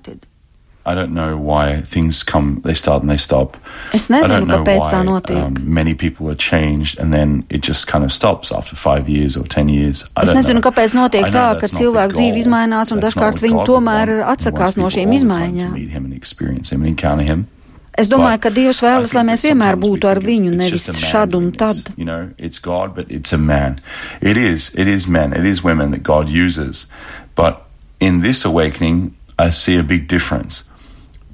Come, 2.25 2.63
start 3.05 3.21
start. 3.21 3.59
Es 3.93 4.09
nezinu, 4.09 4.47
kāpēc 4.49 4.81
why, 4.81 4.93
tā 4.95 5.03
notiek. 5.05 5.37
Um, 5.37 5.59
kind 7.85 8.09
of 8.09 8.15
years 9.13 9.37
years. 9.69 10.07
Es 10.23 10.33
nezinu, 10.33 10.63
kāpēc 10.65 10.97
notiek 10.97 11.29
tā, 11.35 11.51
ka 11.61 11.69
cilvēku 11.69 12.17
dzīve 12.17 12.41
izmainās 12.41 12.95
un 12.95 13.03
that's 13.03 13.13
dažkārt 13.13 13.45
viņi 13.45 13.67
tomēr 13.69 14.15
atsakās 14.33 14.81
no 14.81 14.89
šīm 14.89 15.13
izmaiņām 15.21 15.77
to 18.07 18.11
meet 18.11 18.25
him 18.25 18.33
and 18.33 18.35
experience 18.35 18.39
him 18.39 18.39
and 18.39 18.39
encounter 18.39 18.39
him. 18.39 18.39
Es 18.39 18.39
domāju, 18.39 18.41
But 18.41 18.41
ka 18.41 18.51
Dievs 18.51 18.83
I 18.83 18.87
vēlas, 18.87 19.15
lai 19.15 19.23
think 19.23 19.31
mēs 19.31 19.43
that 19.43 19.49
vienmēr 19.49 19.75
sometimes 19.75 19.83
we 19.83 19.99
būtu 19.99 20.05
ar 20.11 20.21
think 20.21 20.27
viņu, 20.31 20.49
it's 20.53 20.57
nevis 20.57 20.87
just 20.87 20.89
a 20.89 20.93
man 20.93 21.11
šad 21.11 21.35
un 21.35 21.51
doing 21.51 21.53
tad. 21.53 21.77
this. 21.77 21.95
You 21.97 22.05
know, 22.05 22.31
it's 22.39 22.59
God, 22.59 22.95
but 22.95 23.11
it's 23.11 23.33
a 23.33 23.39
man. 23.39 23.81
It 24.21 24.37
is. 24.37 24.75
It 24.75 24.87
is 24.87 25.07
men. 25.09 25.33
It 25.33 25.45
is 25.45 25.63
women 25.65 25.91
that 25.91 26.03
God 26.03 26.29
uses. 26.29 26.87
But 27.35 27.67
in 28.01 28.21
this 28.21 28.45
awakening, 28.45 29.15
I 29.39 29.51
see 29.51 29.77
a 29.77 29.83
big 29.83 30.09
difference. 30.09 30.68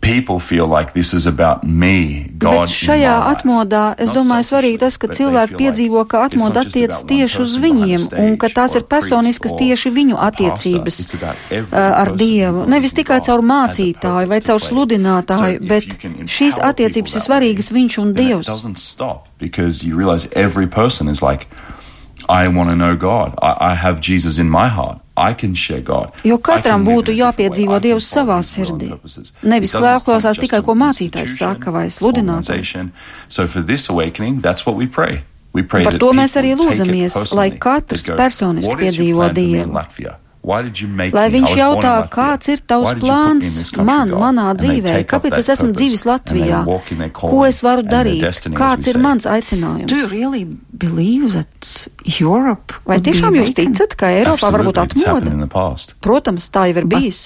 People 0.04 0.38
feel 0.38 0.66
like 0.68 0.92
this 0.92 1.14
is 1.16 1.26
about 1.26 1.64
me, 1.64 2.28
God. 2.38 2.68
Bet 2.68 2.74
šajā 2.74 3.14
atmodā 3.30 3.84
es 3.98 4.12
domāju 4.12 4.46
svarīgi 4.50 4.80
tas, 4.82 4.98
ka 5.00 5.08
cilvēki 5.16 5.56
piedzīvo, 5.58 6.04
ka 6.08 6.26
atmoda 6.28 6.60
one 6.60 7.00
tieši 7.08 7.40
uz 7.40 7.56
viņiem 7.62 8.06
un 8.12 8.36
ka 8.40 8.50
tās 8.52 8.76
ir 8.76 8.84
personiskas 8.84 9.56
tieši 9.56 9.92
viņu 9.96 10.20
attiecības 10.28 11.00
ar 11.72 12.12
Dievu. 12.20 12.66
Nevis 12.68 12.96
tikai 12.96 13.20
caur 13.24 13.40
mācītāju 13.40 14.28
vai 14.30 14.40
caur 14.44 14.60
sludinātāju, 14.60 15.64
bet 15.72 15.96
šīs 16.28 16.60
attiecības 16.60 17.16
ir 17.16 17.26
svarīgas 17.28 17.72
viņš 17.72 17.98
un 18.04 18.12
Dievs. 18.14 18.52
because 19.38 19.82
you 19.84 19.96
realize 19.96 20.24
every 20.32 20.66
person 20.66 21.08
is 21.08 21.20
like, 21.20 21.48
I 22.28 22.48
want 22.48 22.68
to 22.70 22.76
know 22.76 22.96
God. 22.96 23.34
I, 23.42 23.72
I 23.72 23.74
have 23.74 24.00
Jesus 24.00 24.38
in 24.38 24.48
my 24.48 24.68
heart. 24.68 25.03
I 25.16 25.34
can 25.34 25.54
share 25.54 25.80
God. 25.80 26.10
Jo 26.24 26.38
katram 26.38 26.82
būtu 26.86 27.14
jāpiedzīvo 27.14 27.78
Dievs 27.80 28.08
savā 28.10 28.40
sirdī. 28.42 28.90
Nevis 29.42 29.72
point 29.78 30.40
tikai, 30.42 30.62
ko 30.66 30.74
mācītājs 30.74 31.38
saka 31.38 31.70
vai 31.70 31.86
sludinātājs. 31.86 32.50
organization. 32.50 32.92
So 33.28 33.46
for 33.46 33.62
this 33.62 33.88
awakening, 33.88 34.40
that's 34.40 34.66
what 34.66 34.76
we 34.76 34.86
pray. 34.86 35.22
We 35.52 35.62
pray 35.62 35.84
Par 35.84 35.98
to 35.98 36.10
mēs 36.12 36.34
arī 36.34 36.56
lūdzamies, 36.58 37.34
lai 37.34 37.50
katrs 37.50 38.10
personiski 38.10 38.68
"What 38.68 38.82
is 38.82 38.98
your 38.98 39.30
piedzīvo 39.30 39.34
Dievu?" 39.34 40.23
Latvia? 40.44 40.50
Why 40.50 40.62
did 40.62 40.80
you 40.80 40.88
make 40.88 41.14
Lai 41.16 41.30
viņš 41.32 41.54
jautā, 41.56 41.94
kāds 42.12 42.48
ir 42.52 42.60
tavs 42.68 42.90
Why 42.90 42.94
did 42.94 43.02
you 43.02 43.08
put 43.08 43.08
me 43.08 43.08
in 43.08 43.40
plāns 43.40 43.50
this 43.58 43.70
country, 43.70 43.86
man, 43.88 44.12
manā 44.12 44.46
dzīvē, 44.60 44.94
kāpēc 45.08 45.30
that 45.30 45.38
es 45.40 45.48
esmu 45.56 45.72
dzīvis 45.72 46.04
Latvijā, 46.04 46.60
walk 46.68 46.92
in 46.92 46.98
their 46.98 47.10
ko 47.16 47.44
es 47.48 47.62
varu 47.64 47.82
darīt, 47.88 48.22
kāds 48.52 48.88
ir 48.92 49.00
mans 49.00 49.24
Do 49.24 49.32
you 49.32 49.40
aicinājums. 49.40 50.10
really 50.12 50.44
believe 50.44 51.32
that 51.32 51.88
Europe 52.20 52.76
Vai 52.84 53.00
tiešām 53.00 53.36
jūs 53.40 53.54
ticat, 53.56 53.96
ka 53.96 54.12
Eiropā 54.12 54.52
var 54.52 54.66
būt 54.68 54.82
Absolutely, 54.84 55.32
happened 55.32 55.48
atmoda? 55.48 55.96
Protams, 56.04 56.50
tā 56.52 56.68
jau 56.68 56.82
ir 56.82 56.90
bijis. 56.92 57.24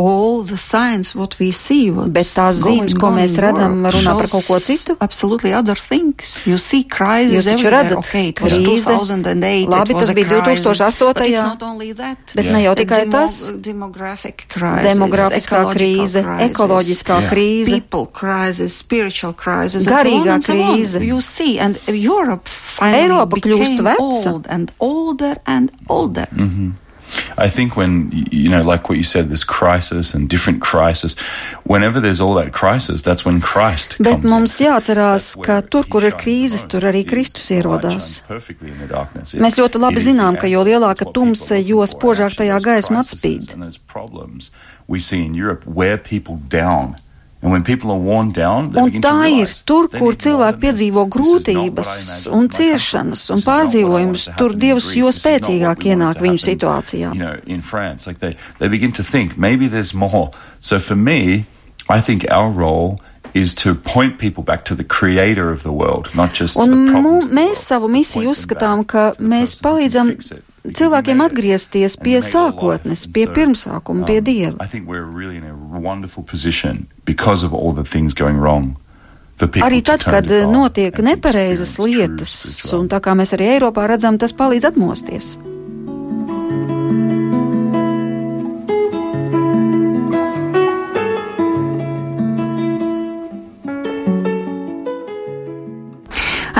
All 0.00 0.42
the 0.42 0.56
signs 0.56 1.14
what 1.14 1.36
we 1.38 1.50
see 1.52 1.90
Bet 1.90 2.26
tās 2.36 2.56
zīmes, 2.64 2.94
going 2.96 3.00
ko 3.00 3.10
mēs 3.20 3.36
redzam, 3.44 3.74
runā 3.94 4.12
par 4.18 4.28
kaut 4.32 4.44
ko 4.46 4.56
shows 4.58 4.66
citu. 4.66 4.96
absolutely 5.00 5.52
other 5.52 5.76
things 5.76 6.40
you 6.46 6.56
see 6.58 6.82
crisis 6.84 7.44
Jūs 7.44 7.52
taču 7.52 7.70
redzat 7.74 7.98
okay, 7.98 8.32
krīze. 8.32 8.88
2008 8.88 9.68
Labi, 9.68 9.92
tas 10.00 10.10
bija 10.16 10.42
crisis, 10.42 10.64
2008. 10.64 11.14
but 11.14 11.26
it's 11.26 11.42
not 11.42 11.62
only 11.62 11.92
that 11.92 12.18
Bet 12.34 12.44
Yeah. 12.44 12.52
ne 12.56 12.62
jau 12.64 12.74
tikai 12.74 12.98
demo- 13.04 13.10
tas. 13.12 13.52
demographic 13.60 14.48
crisis, 14.48 14.86
Demografiskā 14.96 15.58
ecological 15.60 15.74
krīze, 15.74 16.22
crisis, 16.24 16.50
ekoloģiskā 16.50 17.16
Yeah. 17.20 17.30
krīze. 17.32 17.70
people 17.70 18.06
crisis, 18.06 18.72
spiritual 18.76 19.32
crisis, 19.34 19.86
Garīgā 19.86 20.34
and 20.34 20.42
so 20.44 20.52
on 20.52 20.60
and 20.60 20.86
so 20.86 20.98
krīze. 20.98 21.06
You 21.06 21.20
see, 21.20 21.58
and 21.58 21.78
Europe 21.88 22.48
finally 22.48 23.08
Eiropa 23.08 23.36
kļūst 23.40 23.76
became 23.76 23.84
veca. 23.84 24.00
old 24.00 24.46
and 24.48 24.72
older 24.80 25.36
and 25.46 25.70
older. 25.88 26.26
I 27.36 27.48
think 27.48 27.76
when 27.76 28.10
you 28.30 28.48
know, 28.48 28.60
like 28.60 28.88
what 28.88 28.98
you 28.98 29.04
said, 29.04 29.28
this 29.28 29.44
crisis 29.44 30.14
and 30.14 30.28
different 30.28 30.60
crisis. 30.60 31.16
Whenever 31.64 32.00
there's 32.00 32.20
all 32.20 32.34
that 32.34 32.52
crisis, 32.52 33.02
that's 33.02 33.24
when 33.24 33.40
Christ. 33.40 33.96
Bet 33.98 34.20
comes 34.20 34.30
mums 34.30 34.60
in. 34.60 34.66
jāatcerās, 34.66 35.36
ka 35.44 35.60
tur, 35.62 35.84
kur 35.90 36.04
ir 36.04 36.16
krīzes, 36.20 36.66
tur 36.70 36.86
arī 36.90 37.04
Kristus 37.08 37.50
ierodās. 37.50 38.22
Mēs 38.28 39.58
ļoti 39.60 39.82
labi 39.82 40.02
zinām, 40.04 40.38
ka 40.40 40.50
jo 40.50 40.64
lielāka 40.66 41.08
tumsa, 41.12 41.58
jo 41.58 41.86
spožāk 41.88 42.36
tajā 42.38 42.58
gaisma 42.64 43.04
atspīd. 43.04 43.54
And 47.42 47.52
those 47.52 47.62
problems 47.62 47.64
we 47.64 47.64
see 47.64 47.64
in 47.64 47.64
Europe 47.64 47.64
wear 47.64 47.64
people 47.64 47.64
down. 47.64 47.64
And 47.64 47.64
when 47.64 47.64
people 47.64 47.90
are 47.90 47.98
worn 47.98 48.32
down, 48.32 48.70
they 48.70 48.80
Un 48.80 48.84
begin 48.84 49.02
to 49.02 49.08
tā 49.08 49.28
ir 49.28 49.48
realize 49.48 49.62
tur, 49.62 49.88
they 49.88 49.98
kur 49.98 50.12
need 50.12 50.26
more 50.26 50.50
cilvēki 50.50 50.52
than 50.52 50.60
this. 50.60 50.70
piedzīvo 50.70 51.04
This 51.10 51.26
is 51.26 51.46
not 51.50 51.70
what 51.70 51.88
I 51.88 51.90
grūtības 51.90 51.90
imagined 51.90 52.34
un 52.34 52.40
my 52.40 52.48
country. 52.48 52.66
ciešanas 52.66 53.20
This 53.20 53.30
un 53.30 53.38
is 53.38 53.46
not 53.46 53.54
what 53.54 53.60
I 53.60 53.64
pārdzīvojumus. 53.64 54.26
wanted 54.26 54.36
to 54.36 54.36
Tur 54.36 54.50
happen 54.50 54.52
in 54.52 54.58
Dievs 54.60 54.84
Greece. 54.84 54.96
jo 55.00 55.06
This 55.06 55.16
is 55.16 55.24
not 55.24 55.40
what 55.40 55.42
spēcīgāk 55.42 55.78
we 55.84 55.90
wanted 55.90 56.00
ienāk 56.00 56.14
to 56.14 56.20
viņu 56.20 56.38
happen, 56.40 56.48
situācijā. 56.50 57.14
You 57.14 57.20
know, 57.20 57.36
in 57.46 57.60
France, 57.62 58.06
like 58.06 58.18
they, 58.20 58.36
they 58.58 58.68
begin 58.68 58.92
to 58.92 59.02
think 59.02 59.38
maybe 59.38 59.68
there's 59.68 59.94
more. 59.94 60.30
So 60.60 60.78
for 60.78 60.96
me, 60.96 61.46
I 61.88 62.00
think 62.00 62.26
our 62.30 62.50
role 62.50 63.00
is 63.32 63.54
to 63.54 63.74
point 63.74 64.18
people 64.18 64.42
back 64.42 64.64
to 64.64 64.74
the 64.74 64.84
creator 64.84 65.50
of 65.50 65.62
the 65.62 65.72
world, 65.72 66.10
not 66.14 66.32
just 66.34 66.54
to 66.56 66.60
Un 66.62 66.70
the 66.70 66.76
mu, 66.76 66.90
problems 66.92 67.24
of 67.24 67.30
the 67.30 67.36
mēs 67.36 67.46
world. 67.46 67.56
savu 67.56 67.88
Point 67.88 67.98
misiju 67.98 68.22
them 68.22 68.32
uzskatām, 68.32 68.78
back 68.82 68.86
ka 68.86 69.10
to 69.12 69.22
the 69.22 69.28
mēs 69.28 69.60
person 69.60 69.80
who 69.80 69.88
can 69.88 70.16
palīdzam 70.18 70.42
cilvēkiem 70.64 71.22
atgriezties 71.24 71.96
pie 72.00 72.18
sākotnes, 72.24 73.06
pie 73.12 73.26
pirmsākuma, 73.30 74.06
pie 74.08 74.20
um, 74.20 74.24
Dieva. 74.28 74.68
Arī 79.64 79.80
tad, 79.80 80.04
kad 80.04 80.26
notiek 80.52 80.98
nepareizas 81.00 81.78
lietas, 81.80 82.34
un 82.76 82.90
tā 82.92 83.00
kā 83.00 83.16
mēs 83.16 83.32
arī 83.36 83.54
Eiropā 83.56 83.86
redzam, 83.88 84.20
tas 84.20 84.36
palīdz 84.36 84.68
atmosties. 84.68 85.38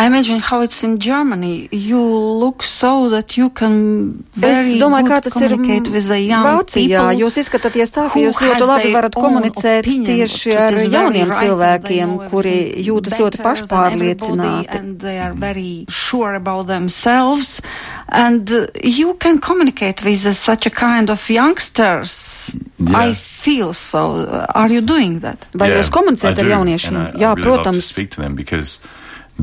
I 0.01 0.07
imagine 0.07 0.39
how 0.41 0.63
it's 0.63 0.83
in 0.83 0.99
Germany. 0.99 1.69
You 1.71 2.01
look 2.01 2.63
so 2.63 3.11
that 3.11 3.37
you 3.37 3.51
can 3.51 4.25
Es 4.35 4.41
very 4.41 4.79
domāju, 4.81 5.03
good 5.05 5.13
kā 5.13 5.21
tas 5.27 5.37
ir 5.37 5.51
communicate 5.53 5.93
with 5.93 6.09
the 6.09 6.17
young 6.21 6.43
Vācijā. 6.47 7.01
people 7.05 7.21
Jūs 7.21 7.37
izskatāties 7.43 7.91
tā, 7.93 8.07
ka 8.09 8.15
who 8.15 8.21
jūs 8.25 8.39
ļoti 8.41 8.65
labi 8.71 8.93
varat 8.95 9.13
komunicēt 9.13 9.85
tieši 9.85 10.57
ar 10.57 10.73
it 10.73 10.79
is 10.79 10.87
very 10.89 10.95
jauniem 10.95 11.29
right 11.29 11.29
and 11.29 11.37
they 11.37 11.45
cilvēkiem, 11.45 12.09
kuri 12.33 12.57
jūtas 12.89 13.13
ļoti 13.21 13.39
pašpārliecināti. 13.45 14.81
Sure 15.91 16.33
about 16.35 16.67
themselves. 16.67 17.61
And 18.09 18.49
you 18.83 19.13
can 19.21 19.39
communicate 19.39 20.03
with 20.03 20.25
uh, 20.25 20.33
such 20.33 20.65
a 20.67 20.71
kind 20.71 21.11
of 21.11 21.29
youngsters. 21.29 22.57
Yeah. 22.79 22.97
I 22.97 23.13
feel 23.15 23.75
so. 23.75 24.47
Are 24.55 24.69
you 24.73 24.81
doing 24.81 25.19
that? 25.21 25.45
Vai 25.53 25.69
Yeah, 25.69 25.77
jūs 25.83 25.91
komunicējat 25.93 26.39
I 26.39 26.41
ar 26.41 26.45
do, 26.49 26.53
jauniešiem? 26.57 26.97
and 26.97 27.17
I, 27.17 27.19
Jā, 27.21 27.31
I 27.31 27.35
really 27.35 27.51
love 27.51 27.63
to 27.65 27.71
protams. 27.71 27.85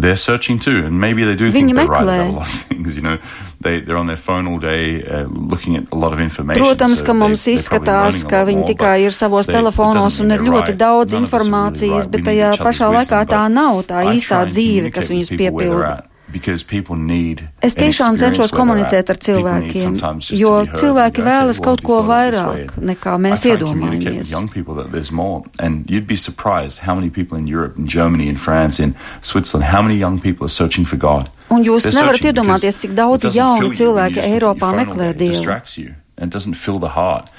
They're 0.02 0.16
searching 0.16 0.60
too, 0.60 0.86
and 0.86 1.00
maybe 1.00 1.24
they 1.24 1.36
do 1.36 1.48
Viņi 1.50 1.52
think 1.52 1.76
they're 1.76 1.86
right 1.88 2.02
meklē. 2.06 2.20
about 2.22 2.34
a 2.34 2.38
lot 2.38 2.48
of 2.48 2.62
things. 2.70 2.96
You 2.96 3.02
know, 3.02 3.18
they 3.62 3.80
they're 3.82 3.98
on 3.98 4.08
their 4.08 4.16
phone 4.28 4.48
all 4.48 4.60
day, 4.60 5.04
uh, 5.04 5.26
looking 5.54 5.76
at 5.76 5.84
a 5.92 5.96
lot 5.96 6.14
of 6.14 6.20
information. 6.20 6.64
Protams, 6.64 6.98
so 7.00 7.06
ka 7.06 7.14
they- 7.14 7.20
mums 7.20 7.44
probably 7.44 7.56
izskatās, 7.58 8.24
ka 8.30 8.46
viņi 8.46 8.62
more, 8.64 8.68
tikai 8.74 8.98
ir 9.06 9.12
savos 9.12 9.46
they- 9.48 9.56
telefonos 9.56 10.20
un 10.20 10.32
ir 10.32 10.40
ļoti 10.40 10.68
right. 10.68 10.78
daudz 10.78 11.14
None 11.14 11.24
are 11.24 11.28
really 11.28 11.50
informācijas, 11.50 12.04
right. 12.06 12.12
bet 12.12 12.22
tajā 12.24 12.50
pašā 12.58 12.88
laikā 12.98 13.26
tā 13.28 13.52
nav 13.52 13.84
tā 13.86 14.04
īstā 14.16 14.46
dzīve, 14.48 14.92
kas 14.94 15.08
viņus 15.10 15.30
piepilda. 15.38 16.04
At, 16.28 16.34
Because 16.34 16.63
people 16.63 16.96
need 16.96 17.48
Es 17.62 17.74
tiešām 17.76 18.18
cenšos 18.20 18.52
komunicēt 18.52 19.10
ar 19.10 19.16
cilvēkiem, 19.16 19.96
jo 20.36 20.66
cilvēki 20.68 21.24
vēlas 21.24 21.62
kaut 21.63 21.82
ko 21.82 22.02
it 22.02 22.08
vairāk 22.10 22.76
nekā 22.76 23.16
mēs 23.16 23.46
iedomājamies. 23.48 24.18
with 24.18 24.32
young 24.32 24.50
people 24.50 24.76
that 24.76 24.92
there's 24.92 25.12
more, 25.12 25.44
and 25.60 25.90
you'd 25.90 26.08
be 26.08 26.18
surprised 26.18 26.80
how 26.80 26.96
many 26.96 27.10
people 27.10 27.38
in 27.38 27.48
Europe, 27.48 27.78
in 27.78 27.88
Germany, 27.88 28.28
in 28.28 28.36
France, 28.36 28.80
in 28.80 28.96
Switzerland, 29.22 29.72
how 29.72 29.82
many 29.82 29.96
young 29.96 30.20
people 30.20 30.46
are 30.46 30.50
searching 30.50 30.86
for 30.86 30.98
God. 30.98 31.30
Un 31.50 31.63
jūs 31.63 31.84
They're 31.84 32.04
nevarat 32.04 32.20
iedomāties, 32.20 32.76
cik 32.76 32.92
it 32.92 32.96
doesn't 32.96 33.32
jauni 33.32 33.72
cilvēki 33.72 34.20
Eiropā 34.20 34.74
meklē. 34.76 35.12
It 35.12 35.18
Dievu. 35.18 35.96
and 36.18 36.32
doesn't 36.32 36.56
fill 36.56 36.80
the 36.80 36.90
heart. 36.90 37.30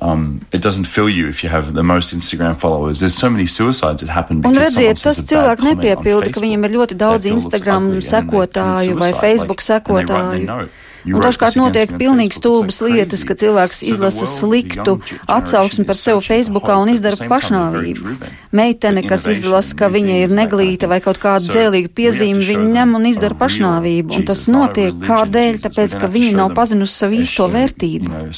Um, 0.00 0.40
it 0.52 0.60
doesn't 0.60 0.84
fill 0.84 1.08
you 1.08 1.28
if 1.28 1.42
you 1.42 1.48
have 1.48 1.72
the 1.72 1.82
most 1.82 2.14
Instagram 2.14 2.56
followers. 2.56 3.00
There's 3.00 3.16
so 3.16 3.30
many 3.30 3.46
suicides 3.46 4.02
that 4.02 4.10
happen 4.10 4.44
Un 4.44 4.54
redziet, 4.54 5.00
tas 5.00 5.22
on 5.32 5.56
nepiepilda, 5.56 6.28
ka 6.32 6.40
viņiem 6.40 6.66
ir 6.68 6.74
ļoti 6.76 6.98
daudz 7.00 7.28
Instagram 7.30 7.88
sekotāju 8.04 8.98
vai 9.00 9.12
Facebook 9.16 9.64
sekotāju. 9.64 10.68
Their 11.06 11.14
note, 11.14 11.14
"You 11.14 11.16
Un 11.16 11.22
dažkārt 11.22 11.56
notiek 11.56 11.90
pilnīgi 11.90 12.34
Facebook." 12.34 12.66
It's 12.66 12.76
stulbas 12.76 12.80
lietas, 12.80 13.24
ka 13.26 13.34
cilvēks 13.34 13.82
izlasa 13.82 14.26
sliktu 14.26 15.00
atsauksmi 15.26 15.86
par 15.86 15.96
sevi 15.96 16.20
Facebookā 16.20 16.76
un 16.82 16.88
izdara 16.88 17.16
pašnāvību. 17.16 18.16
Meitene, 18.52 19.02
kas 19.06 19.26
izlasa, 19.26 19.76
ka 19.76 19.88
viņa 19.88 20.14
ir 20.24 20.30
neglīta 20.30 20.88
vai 20.88 21.00
kaut 21.00 21.18
to 21.18 21.90
piezīmi, 21.92 22.40
show 22.42 22.50
viņa 22.50 22.66
ņem 22.76 22.94
un 22.94 23.06
izdara 23.06 23.34
pašnāvību. 23.34 24.16
Un 24.16 24.22
tas 24.24 24.46
notiek 24.46 24.94
kādēļ? 24.94 25.60
Tāpēc, 25.66 25.98
ka 26.00 26.06
show 26.06 26.34
nav 26.36 26.54
pazinusi 26.54 26.94
savu 26.94 27.20
īsto 27.22 27.48
vērtību. 27.50 28.32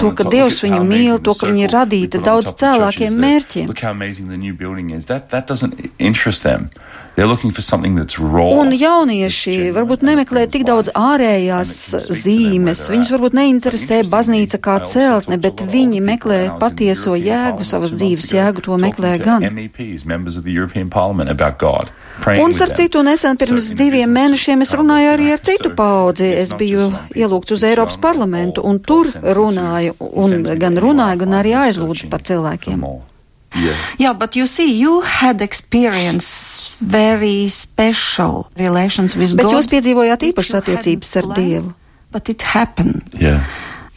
To, 0.00 0.12
ka. 0.16 0.24
Dievs 0.32 0.62
viņu 0.64 0.82
mīl, 0.86 1.18
to, 1.20 1.34
ka 1.36 1.46
viņi 1.50 1.66
ir 1.66 1.70
on 1.70 2.18
daudz 2.24 2.54
cēlākiem 2.56 3.12
mērķiem. 3.20 3.66
Un 8.56 8.72
jaunieši 8.72 9.68
varbūt 9.76 10.00
nemeklē 10.06 10.46
tik 10.48 10.64
daudz 10.64 10.88
ārējās 10.96 11.72
zīmes, 12.08 12.86
viņus 12.88 13.12
varbūt 13.12 13.36
neinteresē 13.36 13.98
baznīca 14.08 14.60
kā 14.64 14.78
celtne, 14.88 15.36
bet 15.42 15.60
viņi 15.60 16.00
meklē 16.04 16.40
patieso 16.62 17.12
jēgu, 17.18 17.68
savas 17.68 17.92
dzīves 17.92 18.32
jēgu, 18.32 18.64
to 18.64 18.80
meklē 18.80 19.12
gan. 19.20 19.44
Un 22.40 22.56
starp 22.56 22.76
citu, 22.80 23.04
nesen 23.04 23.36
pirms 23.36 23.72
diviem 23.76 24.08
mēnešiem 24.08 24.64
es 24.64 24.72
runāju 24.72 25.12
arī 25.12 25.30
ar 25.36 25.44
citu 25.44 25.74
paudzi. 25.76 26.32
Es 26.42 26.56
biju 26.56 26.88
ielūgts 27.12 27.58
uz 27.58 27.68
Eiropas 27.68 28.00
parlamentu 28.00 28.64
un 28.64 28.80
tur 28.80 29.12
runāju, 29.12 29.98
un 30.00 30.42
gan 30.56 30.80
runāju, 30.80 31.24
gan 31.26 31.40
arī 31.42 31.56
aizlūdzu 31.66 32.08
par 32.08 32.24
cilvēkiem. 32.24 32.80
Yeah. 33.54 33.76
yeah, 33.98 34.12
but 34.12 34.34
you 34.34 34.46
see, 34.46 34.72
you 34.78 35.02
had 35.02 35.40
experience 35.42 36.74
very 36.80 37.48
special 37.48 38.48
relations 38.56 39.16
with 39.16 39.36
Bet 39.36 39.46
God. 39.46 39.54
jūs 39.54 39.68
piedzīvojāt 39.68 40.24
īpašas 40.32 40.60
attiecības 40.62 41.16
ar 41.20 41.28
Dievu. 41.36 41.74
But 42.12 42.28
it 42.28 42.42
happened. 42.42 43.02
Yeah. 43.12 43.44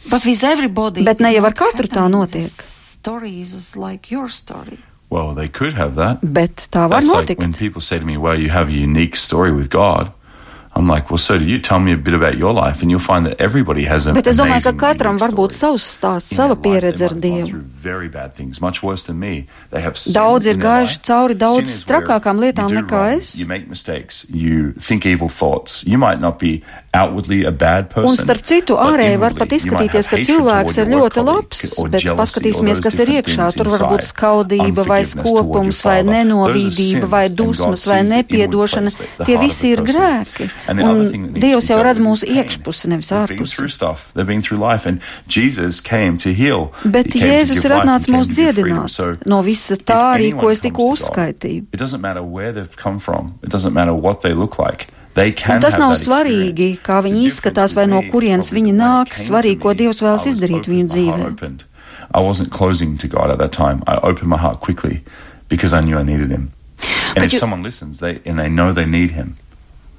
But 0.08 0.24
with 0.24 0.44
everybody. 0.44 1.04
Bet 1.04 1.20
ne 1.20 1.32
jau 1.34 1.44
ar 1.44 1.52
katru 1.56 1.88
tā 1.88 2.06
notiek. 2.08 2.48
Stories 2.48 3.52
is 3.52 3.76
like 3.76 4.10
your 4.10 4.28
story. 4.28 4.78
Well, 5.10 5.34
they 5.34 5.48
could 5.48 5.74
have 5.74 5.94
that. 5.94 6.18
Bet 6.22 6.68
tā 6.70 6.88
var 6.88 7.00
That's 7.00 7.10
like 7.12 7.28
notikt. 7.28 7.38
when 7.38 7.52
people 7.52 7.80
say 7.80 7.98
to 7.98 8.04
me, 8.04 8.16
"Well, 8.16 8.38
you 8.38 8.50
have 8.50 8.68
a 8.68 8.72
unique 8.72 9.16
story 9.16 9.52
with 9.52 9.70
God." 9.70 10.12
I'm 10.76 10.86
like, 10.86 11.08
well, 11.10 11.16
so 11.16 11.38
do 11.38 11.44
you. 11.46 11.58
Tell 11.58 11.78
me 11.80 11.92
a 11.92 11.96
bit 11.96 12.12
about 12.12 12.36
your 12.36 12.52
life, 12.52 12.82
and 12.82 12.90
you'll 12.90 13.00
find 13.00 13.24
that 13.24 13.40
everybody 13.40 13.84
has 13.88 14.06
a. 14.06 14.12
Bet 14.12 14.26
es 14.28 14.36
domāju, 14.36 14.74
ka 14.76 14.92
katram 14.92 15.16
var 15.18 15.32
būt 15.32 15.54
savs 15.56 15.86
stāsts, 15.96 16.36
sava 16.36 16.52
pieredze 16.60 17.06
ar 17.08 17.14
Dievu. 17.16 17.62
Daudz 20.12 20.44
ir 20.52 20.58
gājuši 20.60 21.00
cauri 21.08 21.34
daudz 21.40 21.78
trakākām 21.88 22.42
lietām 22.44 22.68
nekā 22.76 23.16
es. 23.16 23.32
Un 28.08 28.16
starp 28.16 28.40
citu, 28.48 28.76
ārēji 28.80 29.18
var 29.20 29.34
pat 29.36 29.50
izskatīties, 29.52 30.06
ka 30.08 30.16
cilvēks 30.16 30.78
ir 30.80 30.86
ļoti 30.94 31.24
labs, 31.26 31.60
bet 31.92 32.06
paskatīsimies, 32.16 32.80
kas 32.80 32.96
ir 33.04 33.10
iekšā. 33.18 33.50
Tur 33.56 33.68
var 33.74 33.84
būt 33.90 34.06
skaudība 34.08 34.86
vai 34.88 35.02
skopums 35.04 35.82
vai 35.84 35.98
nenovīdība 36.08 37.04
vai 37.12 37.28
dusmas 37.28 37.84
vai 37.90 38.00
nepiedošana. 38.08 38.90
Tie 39.26 39.36
visi 39.42 39.74
ir 39.74 39.82
grēki. 39.84 40.48
Un 40.72 41.28
Dievs 41.36 41.68
jau 41.68 41.82
redz 41.84 42.00
mūsu 42.00 42.24
iekšpusi, 42.32 42.88
nevis 42.94 43.12
ārpusi. 43.12 43.58
Bet 46.84 47.12
Jēzus 47.12 47.60
ir 47.66 47.76
atnācis 47.76 48.08
mūs 48.12 48.32
dziedināt 48.32 49.26
no 49.28 49.42
visa 49.44 49.76
tā 49.76 50.00
arī, 50.16 50.32
ko 50.32 50.48
es 50.54 50.64
tikko 50.64 50.88
uzskaitīju. 50.96 51.66
Un 55.16 55.60
tas 55.60 55.78
nav 55.78 55.94
svarīgi, 55.96 56.78
kā 56.84 57.00
viņi 57.04 57.24
izskatās 57.30 57.74
vai 57.74 57.86
no 57.86 58.02
kurienes 58.02 58.52
viņi 58.52 58.74
nāk, 58.76 59.14
svarīgi, 59.16 59.60
ko 59.60 59.72
Dievs 59.72 60.02
vēlas 60.04 60.26
izdarīt 60.28 60.68
viņu 60.68 60.90
dzīvē. 60.92 61.30
I 62.14 62.20
wasn't 62.20 62.50
closing 62.50 62.96
to 62.98 63.08
God 63.08 63.30
at 63.30 63.38
that 63.38 63.52
time. 63.52 63.82
I 63.86 63.96
opened 63.96 64.28
my 64.28 64.36
heart 64.36 64.60
quickly 64.60 65.02
because 65.48 65.72
I 65.72 65.80
knew 65.80 65.98
I 65.98 66.02
needed 66.02 66.30
Him. 66.30 66.50
And 67.08 67.14
But 67.14 67.24
if 67.24 67.32
you- 67.32 67.38
someone 67.38 67.62
listens, 67.62 67.98
they 67.98 68.20
and 68.26 68.38
they 68.38 68.48
know 68.48 68.72
they 68.72 68.84
need 68.86 69.12
Him, 69.12 69.36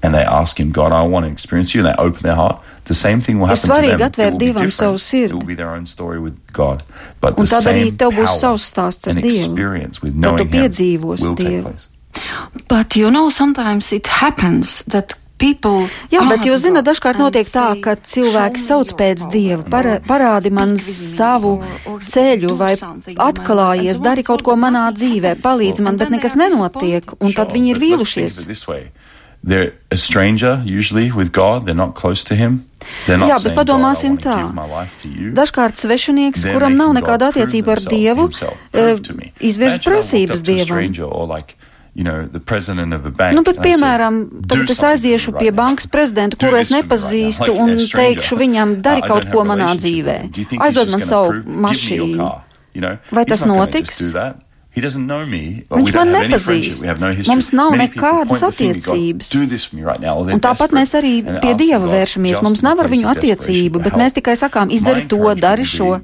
and 0.03 0.13
they 0.13 0.23
ask 0.23 0.59
Him, 0.59 0.71
God, 0.71 0.91
I 0.91 1.01
want 1.01 1.25
to 1.25 1.31
experience 1.31 1.73
You, 1.73 1.81
and 1.85 1.89
they 1.89 2.03
open 2.03 2.21
their 2.21 2.35
heart, 2.35 2.59
the 2.85 2.93
same 2.93 3.21
thing 3.21 3.39
will 3.39 3.47
happen 3.47 3.69
to 3.69 3.81
them. 3.81 3.99
It 3.99 4.11
atvērt 4.11 4.31
will 4.31 4.37
be 4.37 4.45
Dievam 4.45 4.53
different. 4.53 4.73
savu 4.73 4.97
sirdi. 4.97 5.25
It 5.25 5.33
will 5.33 5.45
be 5.45 5.55
their 5.55 5.71
own 5.71 5.85
story 5.85 6.19
with 6.19 6.35
God, 6.53 6.83
but 7.19 7.37
Un 7.37 7.45
the 7.45 7.49
tad 7.49 7.63
arī 7.63 7.83
same 7.85 7.97
tev 7.97 8.11
būs 8.13 8.41
power 8.41 9.09
and 9.09 9.25
experience 9.25 10.01
with 10.01 10.15
knowing 10.15 10.47
Him 10.47 11.01
will 11.01 11.35
take 11.35 11.63
place. 11.63 11.87
But 12.67 12.95
you 12.95 13.11
know, 13.11 13.29
sometimes 13.29 13.91
it 13.91 14.07
happens 14.07 14.83
that 14.87 15.15
people. 15.37 15.87
Jā, 16.11 16.23
bet 16.29 16.45
jūs 16.47 16.65
zināt, 16.65 16.87
dažkārt 16.87 17.19
notiek 17.21 17.47
tā, 17.47 17.73
say, 17.73 17.81
ka 17.81 17.95
cilvēki 17.95 18.57
"Show 18.57 18.81
me 18.81 18.85
sauc 18.85 18.93
pēc 18.97 19.23
power," 19.23 19.33
Dieva, 19.33 19.69
para, 19.69 19.99
parādi 19.99 20.51
man 20.51 20.77
savu 20.81 21.63
ceļu 21.85 22.55
vai 22.57 22.75
atklājies, 22.75 24.01
dari 24.01 24.23
kaut 24.23 24.43
ko 24.43 24.55
manā 24.55 24.89
dzīvē, 24.93 25.35
palīdzi 25.41 25.81
man, 25.81 25.97
bet 25.97 26.09
nekas 26.09 26.35
nenotiek, 26.35 27.13
un 27.19 27.33
tad 27.33 27.53
viņi 27.53 27.75
ir 27.75 27.77
vīlušies. 27.77 28.41
it 28.41 28.47
this 28.47 28.67
way. 28.67 28.91
They're 29.43 29.73
a 29.91 29.95
stranger 29.95 30.61
usually 30.65 31.11
with 31.11 31.31
God. 31.31 31.65
They're 31.65 31.75
not 31.75 31.93
close 31.95 32.23
to 32.25 32.35
Him. 32.35 32.65
They're 33.05 33.17
not 33.17 33.29
Jā, 33.29 33.43
bet 33.43 33.55
padomāsim 33.55 34.17
tā. 34.17 34.35
give 34.35 34.55
my 34.55 34.65
life 34.65 34.91
to 35.03 35.07
you. 35.07 35.31
Dažkārt 35.31 35.77
svešinieks, 35.77 36.41
They're 36.41 36.57
kuram 36.57 36.75
nav 36.75 36.95
nekāda 36.97 37.31
attiecība 37.31 37.77
ar 37.77 37.79
Dievu, 37.79 38.27
eh, 38.73 38.97
izvirz 39.39 39.79
prasības 39.85 40.41
Dievam. 40.41 40.81
You 41.97 42.03
know, 42.03 42.29
the 42.31 42.39
president 42.39 42.93
of 42.93 43.05
a 43.05 43.09
bank, 43.09 43.33
Nu, 43.35 43.41
bet, 43.41 43.57
piemēram, 43.57 44.29
"Do 44.29 44.55
tagad 44.55 44.69
es 44.69 44.83
aiziešu 44.83 45.31
pie 45.39 45.49
now." 45.49 45.57
bankas 45.57 45.87
prezidenta, 45.87 46.37
kuru 46.37 46.55
es 46.61 46.69
nepazīstu, 46.69 47.49
un 47.57 47.69
teikšu 47.77 48.37
viņam, 48.37 48.81
dari 48.81 49.01
kaut 49.01 49.25
ko 49.31 49.41
manā 49.41 49.73
dzīvē. 49.73 50.29
Aizdod 50.61 50.91
man 50.93 51.01
savu 51.01 51.41
mašīnu. 51.41 52.41
Vai 53.11 53.25
tas 53.25 53.41
notiks? 53.41 54.13
Viņš 54.77 55.93
man 55.95 56.11
nepazīst. 56.13 56.85
Mums 57.27 57.49
nav 57.51 57.73
nekādas 57.73 58.43
attiecības. 58.45 59.31
do 59.33 59.45
this 59.47 59.65
for 59.65 59.75
me 59.75 59.81
right 59.81 59.99
now, 59.99 60.19
or 60.19 60.25
they're 60.25 60.35
Un 60.35 60.39
tāpat 60.39 60.69
mēs 60.69 60.93
arī 60.93 61.25
pie 61.41 61.55
Dieva 61.57 61.87
vēršamies. 61.89 62.43
Mums 62.43 62.61
nav 62.61 62.79
ar 62.79 62.87
viņu 62.87 63.09
attiecību, 63.09 63.81
bet 63.81 63.93
mēs 63.93 64.13
tikai 64.13 64.37
sakām, 64.37 64.69
izdari 64.69 65.07
to, 65.09 65.33
dari 65.33 65.65
šo. 65.65 65.97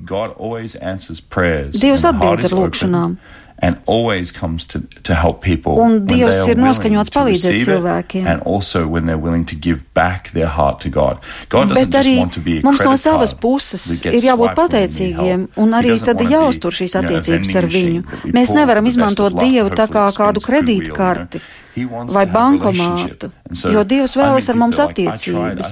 Dievs 1.85 2.03
atbild 2.03 2.49
ar 2.49 2.57
lūgšanām. 2.57 3.17
And 3.63 3.77
always 3.87 4.31
comes 4.35 4.65
to, 4.71 4.81
to 5.07 5.15
help 5.15 5.39
people 5.41 5.79
Un 5.79 6.01
Dievs 6.07 6.41
ir 6.51 6.59
noskaņots 6.59 7.13
palīdzēt 7.15 7.61
cilvēkiem. 7.63 8.27
and 8.27 8.43
also 8.43 8.83
when 8.87 9.05
they're 9.07 9.21
willing 9.21 9.45
to 9.45 9.55
give 9.55 9.85
back 9.93 10.31
their 10.35 10.51
heart 10.51 10.81
to 10.83 10.89
God. 10.89 11.23
God 11.47 11.69
doesn't 11.71 11.89
Bet 11.89 11.95
just 11.95 12.09
arī 12.09 12.17
want 12.19 12.33
to 12.33 12.41
be 12.41 12.57
a 12.59 12.61
mums 12.65 12.83
no 12.83 12.97
savas 12.99 13.33
puses 13.33 14.03
ir 14.03 14.19
jābūt 14.19 14.55
pateicīgiem, 14.59 15.47
un 15.55 15.77
arī 15.79 15.95
tad 16.03 16.19
jāuztur 16.19 16.75
šīs 16.75 16.97
attiecības 16.99 17.55
ar 17.61 17.69
viņu. 17.71 18.03
Mēs 18.35 18.51
nevaram 18.51 18.85
izmantot 18.91 19.39
Dievu 19.39 19.71
tā 19.71 19.87
kā 19.87 20.09
kādu 20.11 20.43
spins 20.43 20.63
goodwill, 20.63 20.87
you 20.87 20.93
know. 20.93 21.62
Kredītkarti 21.73 21.81
He 21.81 21.85
wants 21.89 22.13
vai 22.13 22.27
bankomātu, 22.29 23.31
jo 23.73 23.81
Dievs 23.87 24.13
vēlas 24.13 24.45
ar 24.51 24.57
mums 24.61 24.77
attiecības. 24.77 25.71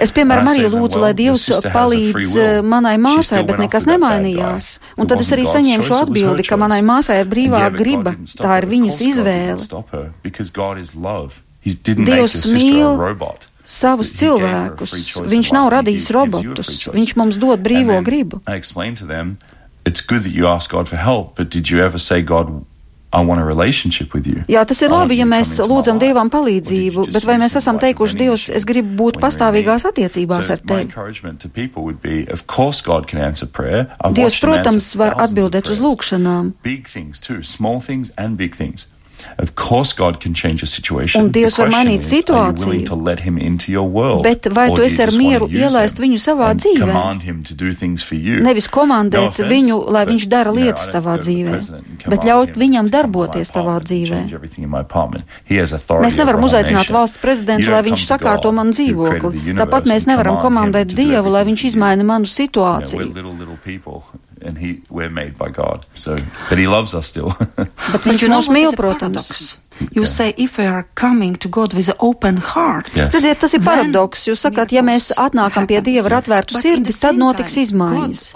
Es, 0.00 0.12
piemēram, 0.16 0.48
arī 0.48 0.64
lūdzu, 0.72 1.00
lai 1.02 1.12
Dievs 1.12 1.44
palīdz 1.66 2.38
eh, 2.40 2.62
manai 2.64 2.96
māsai, 2.96 3.42
bet 3.44 3.60
nekas 3.60 3.84
nemainījās. 3.90 4.78
Un 4.96 5.10
tad 5.10 5.20
es 5.20 5.32
arī 5.36 5.44
saņēmu 5.50 5.84
šo 5.84 6.00
atbildi, 6.06 6.48
ka 6.48 6.56
manai 6.56 6.80
māsai 6.86 7.20
ir 7.20 7.28
brīvā 7.28 7.66
griba. 7.76 8.16
Tā 8.40 8.62
ir 8.62 8.68
viņas 8.72 9.00
izvēle. 9.10 9.60
Dievs 11.62 12.40
mīl 12.56 12.96
robot. 12.96 13.50
savus 13.62 14.10
cilvēkus. 14.18 14.96
Viņš 15.28 15.52
nav 15.54 15.68
radījis 15.76 16.08
robotus. 16.14 16.88
Viņš 16.90 17.12
mums 17.20 17.38
dod 17.38 17.62
brīvo 17.62 18.00
gribu. 18.02 18.40
It's 19.84 20.00
good 20.00 20.22
that 20.22 20.30
you 20.32 20.46
ask 20.46 20.70
God 20.70 20.88
for 20.88 20.96
help, 20.96 21.34
but 21.34 21.50
did 21.50 21.68
you 21.68 21.80
ever 21.82 21.98
say, 21.98 22.22
God, 22.22 22.64
I 23.12 23.20
want 23.20 23.40
a 23.42 23.44
relationship 23.44 24.14
with 24.14 24.26
you? 24.26 24.40
Jā, 24.48 24.64
tas 24.64 24.80
ir 24.80 24.88
labi, 24.92 25.18
ja 25.20 25.26
mēs 25.28 25.58
lūdzam. 25.60 25.98
Dievam 26.00 26.30
palīdzību, 26.32 27.04
bet 27.12 27.26
vai 27.28 27.36
mēs 27.42 27.58
esam 27.60 27.76
teikuši, 27.82 28.16
Dievs, 28.16 28.46
es 28.48 28.64
gribu 28.68 28.96
būt 29.02 29.20
pastāvīgās 29.20 29.84
attiecībās 29.90 30.48
ar 30.54 30.62
tevi? 30.64 30.88
Dievs, 34.16 34.40
protams, 34.40 34.88
var 34.96 35.18
atbildēt 35.26 35.68
uz 35.68 35.82
lūgšanām. 35.84 36.54
Of 39.38 39.54
course, 39.54 39.92
God 39.96 40.20
can 40.22 40.34
change 40.34 40.62
a 40.62 40.66
situation. 40.66 41.22
Un 41.24 41.30
Dievs 41.32 41.58
var 41.58 41.70
mainīt 41.72 42.04
situāciju. 42.04 42.82
world? 43.88 44.22
Bet 44.22 44.46
vai 44.52 44.68
tu 44.70 44.82
esi 44.82 45.02
ar 45.02 45.12
mieru 45.16 45.48
ielaist 45.50 45.98
viņu 46.02 46.18
savā 46.22 46.52
dzīvē? 46.56 46.88
Nevis 48.42 48.68
komandēt 48.68 49.38
No 49.38 49.48
viņu, 49.48 49.78
lai 49.92 50.04
viņš 50.06 50.26
dara 50.28 50.52
lietas 50.52 50.88
tavā 50.92 51.16
dzīvē, 51.22 51.58
bet 52.08 52.26
ļaut 52.28 52.56
viņam 52.56 52.90
darboties 52.92 53.52
tavā 53.54 53.78
dzīvē. 53.82 54.20
Mēs 56.02 56.16
nevaram 56.18 56.44
uzaicināt 56.44 56.90
valsts 56.90 57.18
prezidentu, 57.22 57.70
lai 57.70 57.82
viņš 57.82 58.06
sakārto 58.06 58.52
manu 58.52 58.72
dzīvokli. 58.76 59.54
Tāpat 59.58 59.88
mēs 59.90 60.06
nevaram 60.06 60.38
komandēt 60.42 60.94
Dievu, 60.94 61.30
lai 61.32 61.44
viņš 61.48 61.64
izmaina 61.72 62.04
manu 62.04 62.26
situāciju. 62.26 63.12
And 64.44 64.58
he, 64.58 64.82
we're 64.90 65.10
made 65.10 65.36
by 65.38 65.48
God. 65.50 65.86
So, 65.94 66.16
but 66.48 66.58
he 66.58 66.66
loves 66.66 66.94
us 66.94 67.06
still. 67.06 67.32
Bet 67.56 67.70
But 67.92 68.02
viņš 68.06 68.22
you 68.22 68.28
know 68.28 68.40
mūs 68.40 68.48
what 68.48 68.56
mīl, 68.56 68.68
is 68.68 68.72
a 68.72 68.76
protams. 68.76 69.28
paradox? 69.28 69.58
You 69.92 70.04
say 70.06 70.34
if 70.36 70.58
we 70.58 70.66
are 70.66 70.86
coming 70.94 71.34
to 71.36 71.48
God 71.48 71.74
with 71.74 71.88
an 71.88 71.96
open 71.98 72.36
heart. 72.36 72.90
Yes. 72.94 73.14
Redziet, 73.14 73.38
tas 73.40 73.54
ir 73.54 73.62
paradoks. 73.64 74.26
Jūs 74.28 74.44
sakāt, 74.46 74.72
ja 74.72 74.82
mēs 74.82 75.10
atnākam 75.18 75.66
pie 75.66 75.80
Dieva 75.82 76.06
ar 76.10 76.18
atvērtu 76.22 76.60
sirdi, 76.60 76.92
tad 76.94 77.16
notiks 77.18 77.56
izmaiņas. 77.64 78.26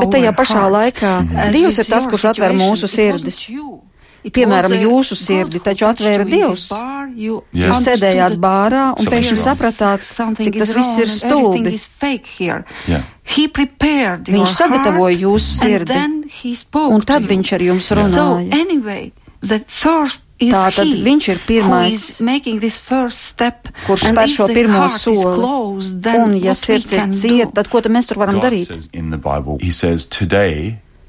Bet 0.00 0.10
tajā 0.14 0.32
pašā 0.36 0.66
laikā 0.70 1.12
As 1.34 1.54
Dievs 1.54 1.78
with 1.78 1.86
ir 1.86 1.88
tas, 1.94 2.06
kurš 2.06 2.24
atver 2.34 2.52
mūsu 2.54 2.86
sirdis. 2.90 3.48
you. 3.48 3.80
It 4.22 4.34
Piemēram, 4.36 4.72
jūsu 4.84 5.16
sirdi 5.16 5.60
taču 5.64 5.86
atvēra 5.88 6.24
Dievs. 6.28 6.68
bar, 6.68 7.08
you 7.16 7.42
Yes. 7.52 7.62
Jūs 7.70 7.76
understood 7.76 7.98
sēdējāt 8.00 8.28
that 8.30 8.38
bārā 8.40 8.82
un 8.90 8.96
Something 8.96 9.14
pēkšņi 9.14 9.32
is 9.32 9.44
wrong. 9.46 9.56
sapratāt, 9.56 10.00
cik 10.44 10.58
tas 10.58 10.68
is 10.68 10.74
viss 10.76 10.98
ir 10.98 11.06
stulbi. 11.08 11.72
is 11.72 11.86
fake 11.86 12.26
here. 12.26 12.64
Yeah. 12.86 13.02
He 13.24 13.48
prepared 13.48 14.28
your 14.28 14.38
Viņš 14.44 14.52
sagatavoja 14.56 15.14
heart, 15.16 15.24
jūsu 15.24 15.48
and 15.50 15.70
sirdi, 15.70 15.86
then 15.86 16.24
he 16.28 16.54
spoke 16.54 16.92
un 16.92 17.00
tad 17.00 17.22
to 17.26 17.32
you. 17.32 17.38
viņš 17.40 17.52
ar 17.54 17.60
jums 17.60 17.82
So 17.84 17.94
runāja. 17.96 18.52
anyway, 18.52 19.12
the 19.40 19.58
first 19.66 20.22
is 20.38 20.54
Tātad 20.54 20.84
he 20.84 21.02
viņš 21.04 21.28
ir 21.28 21.36
who 21.38 21.46
pirmais, 21.46 21.92
is 21.94 22.20
making 22.20 22.60
this 22.60 22.76
first 22.76 23.18
step. 23.24 23.68
kurš 23.86 24.04
And 24.08 24.16
spēr 24.18 24.24
if 24.28 24.36
šo 24.36 24.46
the 24.48 24.54
pirmo 24.54 24.78
heart 24.78 24.94
is 24.96 25.02
soli. 25.02 25.34
closed, 25.36 26.02
then 26.02 26.20
Un, 26.20 26.36
ja 26.36 26.52
sirds 26.54 26.92
ir 26.92 26.98
can 26.98 27.10
cieta, 27.10 27.44
do? 27.46 27.52
tad 27.52 27.68
ko 27.70 27.80
tad 27.80 27.92
mēs 27.92 28.06
tur 28.06 28.16
varam 28.18 28.34
God 28.40 28.44
darīt? 28.52 28.68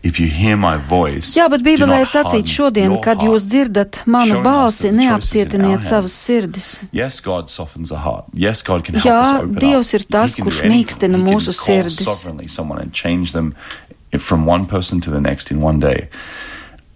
Jā, 0.04 1.46
bet 1.50 1.62
Bībelē 1.62 2.02
ir 2.02 2.10
sacīts 2.10 2.50
šodien, 2.50 2.96
kad 3.04 3.20
heart." 3.22 3.30
jūs 3.30 3.46
dzirdat 3.46 4.02
manu 4.06 4.42
balsi, 4.44 4.90
neapcietiniet 4.92 5.84
savas 5.86 6.14
sirdis. 6.14 6.82
Yes, 6.92 7.20
God 7.22 7.50
softens 7.50 7.92
a 7.92 7.98
heart. 7.98 8.26
Yes, 8.34 8.62
God 8.64 8.84
can 8.84 8.96
help 8.96 9.06
Jā, 9.06 9.22
us 9.22 9.44
open 9.44 9.56
Dievs 9.62 9.94
ir 9.94 10.04
tas, 10.10 10.36
kurš 10.36 10.64
mīkstina 10.66 11.18
mūsu 11.22 11.54
sirdis. 11.54 12.02
sovereignly 12.04 12.48
someone 12.48 12.80
and 12.82 12.92
change 12.94 13.32
them 13.32 13.54
from 14.20 14.46
one 14.46 14.66
person 14.66 15.00
to 15.02 15.12
the 15.12 15.22
next 15.22 15.52
in 15.52 15.62
one 15.62 15.80
day. 15.80 16.10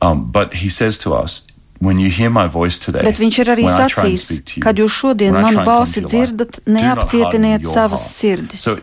Um, 0.01 0.31
but 0.31 0.55
He 0.55 0.69
says 0.69 0.97
to 0.99 1.13
us, 1.13 1.45
when 1.79 1.99
you 1.99 2.09
hear 2.09 2.29
my 2.29 2.47
voice 2.47 2.79
today, 2.79 3.03
Bet 3.03 3.19
viņš 3.19 3.39
ir 3.39 3.51
arī 3.53 3.65
sacījis, 3.69 4.57
you, 4.57 4.63
kad 4.63 4.75
jūs 4.79 4.91
šodien 4.91 5.33
manu 5.35 5.63
balsi 5.67 6.01
dzirdat, 6.01 6.59
neapcietiniet 6.65 7.65
savas 7.67 8.01
sirdis. 8.17 8.63
So 8.65 8.79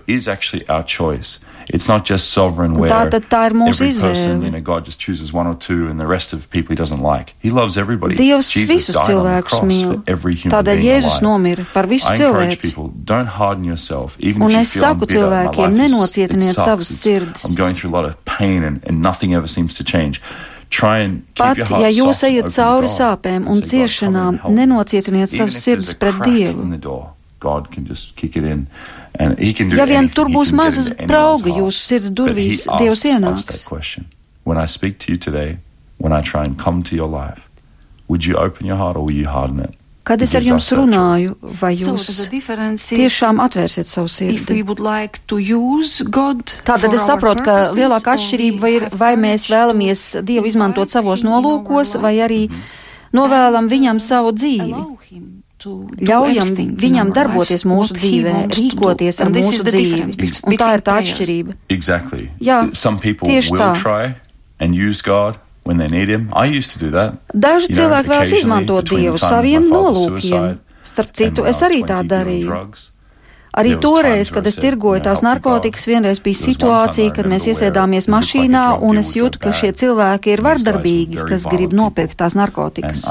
is. 1.73 1.83
It's 1.83 1.89
not 1.89 2.05
just 2.05 2.31
sovereign 2.31 2.73
Un 2.75 2.81
where 2.81 2.91
tā 2.91 3.11
tad 3.11 3.29
tā 3.31 3.47
ir 3.51 3.53
mūsu 3.57 3.81
every 3.87 4.01
person, 4.01 4.41
izvēle. 4.41 4.45
you 4.45 4.51
know, 4.51 4.61
God 4.61 4.85
just 4.85 4.99
chooses 5.01 5.33
one 5.33 5.47
or 5.47 5.55
two 5.55 5.89
and 5.89 5.99
the 6.01 6.07
rest 6.07 6.33
of 6.33 6.49
people 6.51 6.71
he 6.75 6.77
doesn't 6.77 7.01
like. 7.03 7.35
He 7.41 7.51
loves 7.51 7.77
everybody. 7.77 8.15
Dievs 8.15 8.51
Jesus 8.53 8.71
visus 8.77 8.95
died 8.95 9.03
on 9.03 9.07
the 9.07 9.13
cilvēkus 9.13 9.45
cross 9.49 9.63
mīl. 9.65 10.05
for 10.05 10.11
every 10.11 10.35
human 10.35 10.53
Tādēļ 10.59 10.77
being 10.77 11.03
Jēzus 11.03 11.21
alive. 11.21 11.23
nomira 11.23 11.67
par 11.73 11.87
visu 11.87 12.07
I 12.09 12.13
encourage 12.15 12.59
cilvēci. 12.59 12.63
people, 12.63 12.93
don't 13.05 13.27
harden 13.29 13.65
yourself. 13.65 14.17
Even 14.21 14.43
Un 14.43 14.51
if 14.51 14.55
you 14.55 14.61
es 14.61 14.73
feel 14.73 14.81
saku 14.83 14.93
I'm 14.93 14.99
bitter, 15.07 15.31
my 15.31 15.47
cilvēkiem, 15.47 15.57
life 15.59 15.73
is- 15.73 15.93
nenocietiniet 15.93 16.51
it 16.51 16.55
sucks, 16.55 16.69
savas 16.69 16.91
it's- 16.91 17.03
sirdis. 17.07 17.45
I'm 17.49 17.55
going 17.55 17.75
through 17.75 17.91
a 17.91 17.95
lot 17.99 18.05
of 18.05 18.25
pain 18.25 18.63
and, 18.63 18.81
and 18.87 19.01
nothing 19.03 19.33
ever 19.35 19.47
seems 19.49 19.75
to 19.75 19.85
change. 19.85 20.21
Try 20.71 20.99
and 21.05 21.23
keep 21.35 21.45
Pat 21.45 21.57
your 21.59 21.67
ja 21.69 21.77
heart 21.77 21.93
jūs 21.93 22.15
soft 22.15 22.23
and 22.25 22.33
ejat 22.33 22.39
open 22.39 22.53
to 22.53 22.63
cauri 22.63 22.89
God 22.89 22.97
sāpēm 23.01 23.37
and 23.37 23.49
un 23.49 23.55
say, 23.55 23.61
"God, 23.61 23.71
come 23.71 23.81
in 23.81 23.87
ciešanām, 23.89 24.29
and 24.29 24.41
help 24.41 24.55
me." 24.55 24.67
nenocietiniet 24.67 25.29
Even 25.35 25.47
savas 25.47 25.57
if 25.57 25.65
there's 25.65 25.85
sirdis 25.85 25.93
a 25.93 25.97
pret 25.97 26.15
crack 26.15 26.29
Dievu. 26.29 26.63
in 26.63 26.71
the 26.71 26.79
door, 26.79 27.11
God 27.41 27.71
can 27.71 27.85
just 27.87 28.17
kick 28.17 28.37
it 28.37 28.45
in. 28.45 28.67
And 29.19 29.39
he 29.39 29.53
can 29.53 29.69
do 29.69 29.77
Ja 29.77 29.85
vien 29.87 29.97
anything. 29.99 30.15
tur 30.15 30.29
He 30.29 30.35
būs 30.35 30.53
mazas 30.53 30.89
heart. 30.89 31.09
jūsu 31.59 31.83
sirds 31.85 32.11
But 32.11 32.19
he 32.19 32.33
durvīs, 32.35 32.67
asks 32.69 32.81
Dievs 32.83 33.05
ienāks. 33.05 33.47
that 33.47 33.65
question. 33.69 34.07
When 34.45 34.57
I 34.59 34.67
speak 34.67 34.99
to 35.01 35.13
you 35.13 35.19
today, 35.19 35.59
when 35.99 36.13
I 36.13 36.21
try 36.23 36.45
and 36.45 36.59
come 36.59 36.83
to 36.85 36.97
your 36.97 37.09
life, 37.09 37.49
would 38.09 38.25
you 38.27 38.37
open 38.37 38.67
your 38.67 38.77
heart 38.77 38.97
or 38.97 39.05
will 39.05 39.15
you 39.15 39.29
harden 39.29 39.61
it? 39.61 39.75
Kad 40.05 40.21
es 40.21 40.35
ar 40.35 40.41
jums 40.43 40.67
runāju, 40.75 41.37
vai 41.61 41.77
So 41.79 41.93
jūs 41.95 42.27
tiešām 42.91 43.39
atvērsiet 43.39 43.87
savu 43.87 44.07
if 44.07 44.19
we 44.19 44.57
sirdi? 44.57 44.63
would 44.67 44.81
like 44.81 45.21
to 45.29 45.39
use 45.39 46.03
God 46.03 46.45
Tātad 46.65 46.93
es 46.93 47.07
saprotu, 47.07 47.45
ka 47.45 47.71
lielākā 47.71 48.17
atšķirība 48.17 48.59
vai 48.59 48.73
ir, 48.75 48.89
vai 48.91 49.15
mēs 49.15 49.47
vēlamies 49.47 50.25
Dievu 50.25 50.47
izmantot 50.51 50.91
savos 50.91 51.23
nolūkos, 51.23 52.01
vai 52.03 52.17
arī 52.19 52.51
novēlam 53.15 53.69
viņam 53.71 54.01
savu 54.01 54.33
dzīvi. 54.33 54.75
To 55.63 55.75
do 55.87 56.07
Ļaujam 56.09 56.53
viņam 56.81 57.13
darboties 57.15 57.65
mūsu 57.69 57.95
dzīvē, 57.97 58.35
to 58.51 58.59
rīkoties 58.59 59.21
ar 59.23 59.31
mūsu 59.33 59.63
dzīvi. 59.69 60.31
Un 60.47 60.59
tā 60.59 60.73
ir 60.77 60.85
tā 60.85 60.99
atšķirība. 61.03 61.57
Exactly. 61.71 62.31
Jā, 62.43 62.65
Some 62.75 62.99
people 62.99 63.31
tieši 63.31 63.55
will 63.55 63.63
tā. 63.63 63.73
try 63.81 64.15
and 64.59 64.75
use 64.75 65.03
God 65.03 65.39
when 65.65 65.79
they 65.79 65.89
need 65.89 66.09
Him. 66.09 66.31
I 66.35 66.47
used 66.47 66.73
to 66.75 66.79
do 66.79 66.91
that. 66.91 67.21
Daži 67.35 67.71
You 67.71 67.75
know, 67.75 67.81
cilvēki 67.83 68.15
vēlas 68.15 68.35
izmantot 68.39 68.91
Dievu 68.91 69.19
saviem 69.23 69.69
nolūkiem. 69.71 70.59
Starp 70.83 71.15
citu, 71.15 71.47
es 71.47 71.63
arī 71.63 71.85
tā 71.87 72.03
20 72.03 72.11
doing 72.11 72.11
darīju. 72.11 72.91
Arī 73.53 73.75
toreiz, 73.77 74.31
kad 74.33 74.47
es 74.49 74.57
tirgoju 74.57 74.99
"No, 74.99 75.05
tās 75.05 75.21
narkotikas, 75.23 75.85
God." 75.85 75.93
vienreiz 75.93 76.21
bija 76.25 76.39
situācija, 76.41 77.15
kad 77.15 77.27
mēs 77.27 77.47
iesēdāmies 77.53 78.09
mašīnā, 78.09 78.81
un 78.81 78.99
es 78.99 79.13
jūtu, 79.13 79.39
ka 79.39 79.53
šie 79.53 79.73
cilvēki 79.73 80.33
ir 80.33 80.41
vardarbīgi, 80.41 81.29
kas 81.29 81.45
grib 81.45 81.73
nopirkt 81.73 82.17
tās 82.17 82.35
narkotikas. 82.35 83.05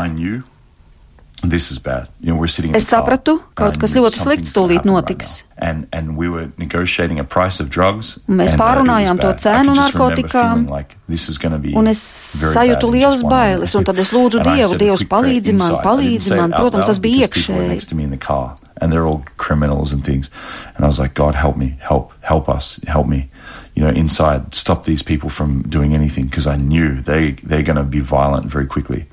Es 1.43 2.85
the 2.85 2.95
car, 2.95 3.03
sapratu, 3.03 3.39
kaut 3.55 3.67
and 3.73 3.77
I 3.77 3.79
kas 3.81 3.93
knew 3.95 4.01
ļoti 4.03 4.11
something's 4.11 4.23
slikts 4.23 4.51
gonna 4.53 4.67
tūlīt 4.67 4.75
happen 4.77 4.91
right 4.93 5.03
notiks. 5.09 5.43
now. 5.59 5.67
and, 5.69 5.87
and 5.91 6.17
we 6.17 6.29
were 6.29 6.51
negotiating 6.57 7.19
a 7.19 7.23
price 7.23 7.59
of 7.59 7.69
drugs. 7.69 8.19
Un 8.29 8.37
mēs 8.37 8.51
and, 8.53 8.61
uh, 8.61 8.63
it 8.65 8.77
was 8.77 8.87
pārunājām 8.87 9.17
to 9.21 9.27
bad. 9.27 9.35
I 9.35 9.37
cenu 9.49 9.65
could 9.65 9.75
just 9.75 9.93
remember 9.93 10.15
narkotikām, 10.21 10.53
feeling 10.53 10.67
Like 10.69 10.97
this 11.09 11.29
is 11.29 11.37
gonna 11.37 11.57
be 11.59 11.73
Un 11.75 11.87
es 11.87 12.01
very 12.41 12.53
sajūtu 12.55 12.81
bad 12.81 12.83
in 12.83 12.89
lielas 12.91 13.11
just 13.11 13.23
one 13.23 13.33
minute. 13.33 13.57
bailes, 13.59 13.75
un 13.75 13.83
tad 13.83 13.99
es 13.99 14.11
lūdzu 14.11 14.39
And 14.39 14.47
I 14.47 14.57
Dievu, 14.57 14.67
said 14.69 14.81
a 14.81 14.85
Dievs 14.85 14.97
quick 14.97 15.09
prayer 15.09 15.23
palīdzi 15.23 15.45
man, 15.47 15.53
inside. 15.53 15.65
I 15.65 15.75
didn't 15.75 15.85
palīdzi 15.91 16.21
say 16.21 16.35
it 16.35 16.41
man. 16.41 16.53
out 16.53 16.59
Protams, 16.61 16.73
loud 16.73 16.85
tas 16.87 16.99
bija 16.99 17.21
because 17.27 17.45
people 17.47 17.55
were 17.55 17.61
iekšēji. 17.61 17.69
next 17.69 17.85
to 17.87 17.95
me 17.95 18.03
in 18.03 18.11
the 18.11 18.17
car, 18.17 18.55
and 18.81 18.93
they're 18.93 19.07
all 19.07 19.23
criminals 19.37 19.93
and 19.93 20.03
things. 20.05 20.29
And 20.75 20.85
I 20.85 20.87
was 20.87 20.99
like, 20.99 21.13
God, 21.15 21.35
help 21.35 21.57
me, 21.57 21.75
help, 21.79 22.11
help 22.21 22.49
us, 22.49 22.79
help 22.87 23.07
me. 23.07 23.29
You 23.75 23.83
know, 23.83 23.89
inside, 23.89 24.53
stop 24.53 24.83
these 24.85 25.01
people 25.01 25.29
from 25.29 25.63
doing 25.63 25.93
anything 25.95 26.25
because 26.25 26.45
I 26.45 26.55
knew 26.57 27.01
they 27.01 27.31
they're 27.43 27.63
going 27.63 27.77
to 27.77 27.83
be 27.83 27.99
violent 27.99 28.45
very 28.45 28.67
quickly. 28.67 29.05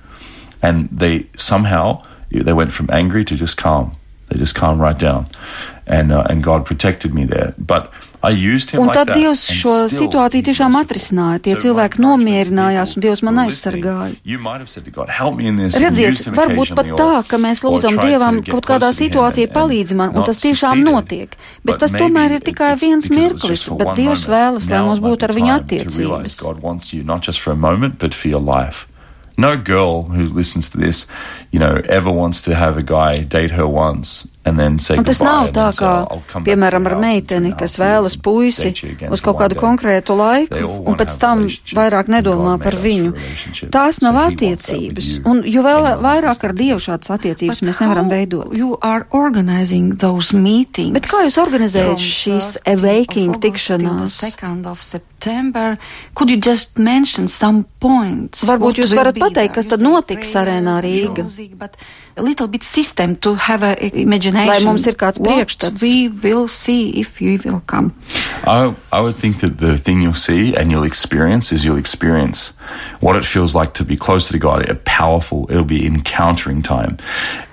And 0.63 0.89
they 0.91 1.27
somehow 1.37 2.03
they 2.31 2.53
went 2.53 2.73
from 2.73 2.89
angry 2.91 3.25
to 3.25 3.35
just 3.37 3.57
calm. 3.57 3.93
They 4.29 4.39
just 4.39 4.55
calmed 4.55 4.81
right 4.81 4.99
down, 4.99 5.25
and 5.87 6.13
uh, 6.13 6.27
and 6.29 6.45
God 6.45 6.67
protected 6.67 7.15
me 7.15 7.25
there. 7.25 7.55
But 7.57 7.91
I 8.23 8.29
used 8.31 8.71
him 8.75 8.83
Un 8.83 8.91
tad 8.93 9.09
Dievs 9.15 9.47
šo 9.47 9.87
situāciju 9.89 10.45
tiešām 10.45 10.75
atrisināja. 10.77 11.39
Tie 11.47 11.55
cilvēki 11.63 12.03
nomierinājās, 12.03 12.93
un 12.99 13.05
Dievs 13.07 13.23
man 13.25 13.41
aizsargāja. 13.47 14.19
You 14.25 14.37
might 14.39 14.59
have 14.61 14.69
said 14.69 14.85
to 14.85 14.91
God, 14.91 15.09
help 15.09 15.39
me 15.39 15.47
in 15.47 15.57
this. 15.57 15.79
and 15.79 15.87
Redziet, 15.87 16.27
varbūt 16.35 16.75
pat 16.77 16.91
tā, 16.99 17.09
ka 17.31 17.41
mēs 17.41 17.63
lūdzam 17.65 17.97
Dievam 18.03 18.43
kaut 18.45 18.69
kādā 18.69 18.91
situācijā 18.93 19.49
palīdzi 19.55 19.97
man, 19.97 20.13
un 20.13 20.29
tas 20.29 20.43
tiešām 20.45 20.83
notiek. 20.85 21.33
Bet 21.65 21.79
But 21.79 21.81
tas 21.87 21.97
tomēr 21.97 22.37
ir 22.37 22.45
tikai 22.45 22.75
viens 22.77 23.09
mirklis, 23.09 23.65
bet 23.81 23.95
Dievs 23.97 24.27
vēlas, 24.29 24.69
lai 24.69 24.85
mums 24.85 25.01
būtu 25.01 25.25
ar 25.25 25.37
viņu 25.39 25.57
attiecības. 25.57 26.41
God 26.43 26.61
wants 26.61 26.93
you 26.93 27.01
not 27.03 27.23
just 27.25 27.41
for 27.41 27.53
a 27.53 27.57
moment, 27.57 27.97
but 27.99 28.13
for 28.13 28.29
your 28.29 28.43
life. 28.45 28.85
No 29.39 29.57
girl 29.57 30.11
who 30.11 30.25
listens 30.25 30.69
to 30.71 30.79
this, 30.79 31.07
you 31.51 31.59
know, 31.59 31.81
ever 31.89 32.11
wants 32.11 32.43
to 32.43 32.55
have 32.55 32.77
a 32.77 32.83
guy 32.83 33.23
date 33.23 33.51
her 33.51 33.67
once 33.67 34.29
and 34.49 34.59
then 34.59 34.79
say 34.79 34.97
Un 34.97 35.05
tas 35.05 35.19
goodbye 35.19 35.33
nav 35.33 35.47
and 35.47 35.57
tā 35.57 35.69
kā, 35.77 35.93
"Oh, 35.93 36.15
I'll 36.15 36.23
come 36.29 36.45
back 36.45 36.45
to 36.45 36.51
piemēram, 36.51 36.87
ar 36.87 36.97
meiteni, 36.97 37.53
kas 37.59 37.77
vēlas 37.77 38.17
puisi 38.17 38.63
date 38.63 38.83
you 38.83 38.91
again 38.91 39.13
uz 39.13 39.21
kaut 39.21 39.37
kādu 39.37 39.55
day." 39.55 39.63
konkrētu 39.63 40.17
laiku, 40.17 40.87
un 40.87 40.95
pēc 40.97 41.11
have 41.13 41.21
tam 41.21 41.39
relationship, 41.39 41.77
vairāk 41.79 42.07
nedomā 42.09 42.55
par 42.63 42.73
viņu. 42.73 43.13
Tās 43.71 44.01
nav 44.01 44.15
attiecības, 44.15 45.09
you. 45.17 45.23
un 45.25 45.43
jo 45.45 45.63
vēl 45.63 46.01
vairāk 46.01 46.45
ar 46.45 46.53
Dievu 46.53 46.81
šādas 46.81 47.11
attiecības 47.17 47.63
mēs 47.63 47.81
nevaram 47.81 48.09
veidot. 48.09 48.57
You 48.57 48.79
are 48.83 49.07
organizing 49.11 49.97
those 49.97 50.33
meetings. 50.33 50.93
Bet 50.93 51.07
kā 51.07 51.25
jūs 51.27 51.37
organizējat 51.37 51.99
šīs 51.99 52.57
13th 52.65 52.73
of 52.73 52.85
awakening 52.85 53.35
tikšanās? 53.41 54.21
the 54.21 54.27
2nd 54.33 54.67
of 54.67 54.83
September. 54.83 55.79
Could 56.15 56.31
you 56.31 56.37
just 56.37 56.79
mention 56.79 57.29
some 57.29 57.67
points? 57.81 58.45
Varbūt 58.45 58.83
jūs 58.83 58.95
varat 58.97 59.19
pateikt, 59.19 59.55
kas 59.55 59.67
tad 59.67 59.81
notiks 59.81 60.35
arēnā 60.35 60.81
Rīga? 60.83 61.27
Music, 61.39 61.59
but 61.59 61.77
A 62.17 62.23
little 62.23 62.49
bit 62.49 62.65
system 62.65 63.15
to 63.17 63.35
have 63.37 63.63
a 63.63 63.77
imagination. 63.97 64.47
Lai 64.49 64.59
mums 64.65 64.87
ir 64.87 64.95
kāds 64.95 65.21
what 65.21 65.37
priekšstats. 65.39 65.81
we 65.83 66.09
will 66.09 66.49
see 66.49 66.91
if 67.01 67.21
you 67.21 67.39
will 67.45 67.63
come. 67.67 67.93
I, 68.45 68.75
I 68.93 69.01
would 69.01 69.15
think 69.17 69.39
that 69.41 69.59
the 69.59 69.79
thing 69.79 70.01
you'll 70.03 70.15
see 70.15 70.55
and 70.57 70.71
you'll 70.71 70.85
experience 70.85 71.53
is 71.53 71.65
you'll 71.65 71.79
experience 71.79 72.53
what 73.01 73.15
it 73.17 73.25
feels 73.25 73.55
like 73.55 73.73
to 73.75 73.85
be 73.85 73.97
closer 73.97 74.33
to 74.33 74.39
God. 74.39 74.69
A 74.69 74.75
powerful, 74.75 75.47
it'll 75.51 75.65
be 75.65 75.87
encountering 75.87 76.63
time. 76.63 76.97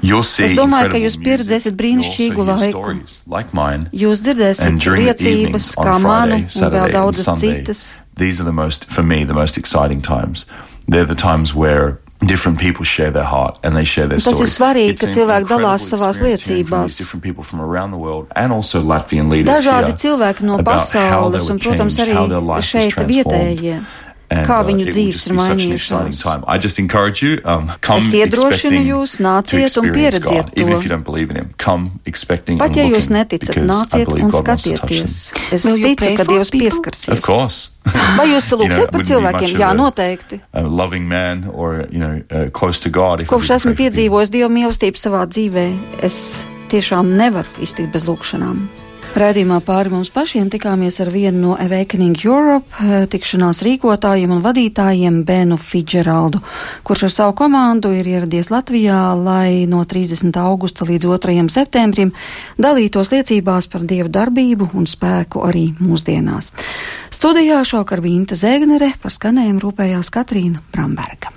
You'll 0.01 0.23
see. 0.23 0.45
Es 0.45 0.51
domāju, 0.51 0.89
ka 0.89 0.97
incredible 0.97 1.05
jūs 1.05 1.17
pieredzēsiet 1.21 1.75
music. 1.75 1.79
brīnišķīgu 1.81 2.35
You'll 2.37 2.49
also 2.51 2.65
hear 2.65 2.73
laiku. 2.73 2.81
stories 2.81 3.21
like 3.27 3.53
mine. 3.53 3.89
Jūs 3.93 4.25
dzirdēsiet 4.25 4.65
And 4.65 4.81
during 4.81 5.05
the 5.05 5.13
liecības, 5.13 5.45
evenings 5.45 5.75
kā 5.75 5.93
on 5.93 6.01
manu 6.01 6.31
Friday, 6.31 6.41
un 6.41 6.47
vēl 6.47 6.49
Saturday, 6.49 6.83
and 6.85 6.93
daudzas 6.97 7.23
Sunday, 7.29 7.53
citas. 7.61 7.97
these 8.17 8.41
are 8.41 8.45
the 8.45 8.51
most, 8.63 8.85
for 8.89 9.03
me, 9.03 9.23
the 9.23 9.33
most 9.37 9.57
exciting 9.57 10.01
times. 10.01 10.45
They're 10.87 11.05
the 11.05 11.15
times 11.15 11.53
where 11.53 11.99
different 12.19 12.59
people 12.59 12.85
share 12.85 13.11
their 13.11 13.23
heart 13.23 13.59
and 13.63 13.75
they 13.75 13.83
share 13.83 14.07
their 14.07 14.19
Tas 14.19 14.39
ir 14.39 14.47
stories. 14.47 14.55
svarīgi, 14.57 14.95
ka 14.99 15.07
cilvēki 15.07 15.49
dalās 15.49 15.89
savās 15.91 16.21
liecībās. 16.23 16.97
Different 16.97 17.23
people 17.23 17.43
from 17.43 17.61
around 17.61 17.91
the 17.91 17.97
world 17.97 18.27
and 18.35 18.53
also 18.53 18.81
Latvian 18.81 19.29
leaders 19.29 19.65
Dažādi 19.65 19.93
cilvēki 19.99 20.47
no 20.47 20.57
pasaules 20.63 21.49
un, 21.49 21.59
protams, 21.59 21.99
arī 21.99 22.15
šeit 22.63 22.95
vietējie. 23.05 23.83
And, 24.27 24.47
Kā 24.47 24.55
uh, 24.61 24.65
viņu 24.65 24.81
it 24.81 24.87
will 24.87 24.95
dzīves 24.95 25.21
ir 25.27 25.33
be 25.33 25.39
such 25.39 25.51
an 25.51 25.71
exciting 25.71 26.09
mainījušās. 26.09 26.21
time. 26.23 26.43
I 26.47 26.57
just 26.57 26.79
encourage 26.79 27.21
you, 27.21 27.37
um, 27.45 27.67
come 27.81 27.99
Es 28.01 28.13
iedrošinu 28.13 28.49
expecting 28.49 28.87
jūs, 28.89 29.17
to 29.17 29.23
nāciet 29.23 29.53
un 29.53 29.85
experience 29.85 29.93
pieredziet 29.97 30.45
God. 30.49 30.53
Even 30.57 30.73
to. 30.73 30.77
if 30.79 30.83
you 30.85 30.89
don't 30.89 31.05
believe 31.05 31.29
in 31.29 31.37
Him, 31.37 31.53
come 31.57 31.91
expecting 32.05 32.57
Pat 32.57 32.75
ja 32.75 32.83
jūs 32.89 33.09
neticat, 33.13 33.53
because 33.53 33.61
I 33.61 33.67
nāciet 33.69 34.09
believe 34.09 34.25
un 34.25 34.31
skatieties. 34.33 35.33
Es 35.53 35.63
ticu, 35.63 36.09
ka 36.17 36.23
Dievs 36.25 36.49
pieskarsies. 36.49 37.13
Of 37.13 37.21
course. 37.21 37.69
Vai 38.17 38.25
jūs 38.33 38.49
You 38.49 38.57
know, 38.57 38.65
lūgsiet 38.65 38.91
par 38.91 39.03
cilvēkiem? 39.05 39.53
Jā, 39.61 39.69
a- 39.69 39.77
noteikti. 39.77 40.41
a 40.53 40.63
loving 40.65 41.05
man 41.07 41.45
or 41.53 41.85
you 41.91 41.99
know 42.01 42.21
uh, 42.31 42.49
close 42.49 42.79
to 42.79 42.89
God. 42.89 43.21
If 43.21 43.29
I 43.29 43.35
Kopš 43.35 43.51
esmu 43.59 43.75
piedzīvojis 43.77 44.33
Dieva 44.33 44.49
mīlestību 44.49 44.97
savā 44.97 45.21
dzīvē, 45.29 45.67
es 46.01 46.45
tiešām 46.73 47.13
nevaru 47.13 47.47
iztikt 47.61 47.93
bez 47.93 48.09
lūgšanām. 48.09 48.65
Raidījumā 49.15 49.61
pāri 49.63 49.93
mums 49.93 50.09
pašiem 50.11 50.49
tikāmies 50.51 50.97
ar 50.99 51.07
vienu 51.07 51.39
no 51.39 51.51
Awakening 51.55 52.19
Europe 52.25 52.67
eh, 52.83 53.05
tikšanās 53.07 53.61
rīkotājiem 53.63 54.33
un 54.35 54.41
vadītājiem 54.43 55.21
Benu 55.23 55.55
Fidžeraldu, 55.55 56.41
kurš 56.83 57.05
ar 57.07 57.13
savu 57.13 57.35
komandu 57.39 57.93
ir 57.95 58.09
ieradies 58.11 58.51
Latvijā, 58.51 58.97
lai 59.15 59.63
no 59.71 59.85
30. 59.87 60.35
augusta 60.41 60.83
līdz 60.89 61.07
2. 61.15 61.37
septembrim 61.55 62.11
dalītos 62.59 63.13
liecībās 63.15 63.69
par 63.71 63.87
Dievu 63.87 64.11
darbību 64.11 64.73
un 64.75 64.83
spēku 64.83 65.45
arī 65.47 65.69
mūsdienās. 65.79 66.51
Studijā 67.15 67.63
šokar 67.63 68.03
bija 68.03 68.19
Inta 68.19 68.35
Zēgnere, 68.35 68.91
par 68.99 69.15
skanējumu 69.15 69.63
rūpējās 69.63 70.11
Katrīna 70.11 70.59
Bramberga. 70.75 71.34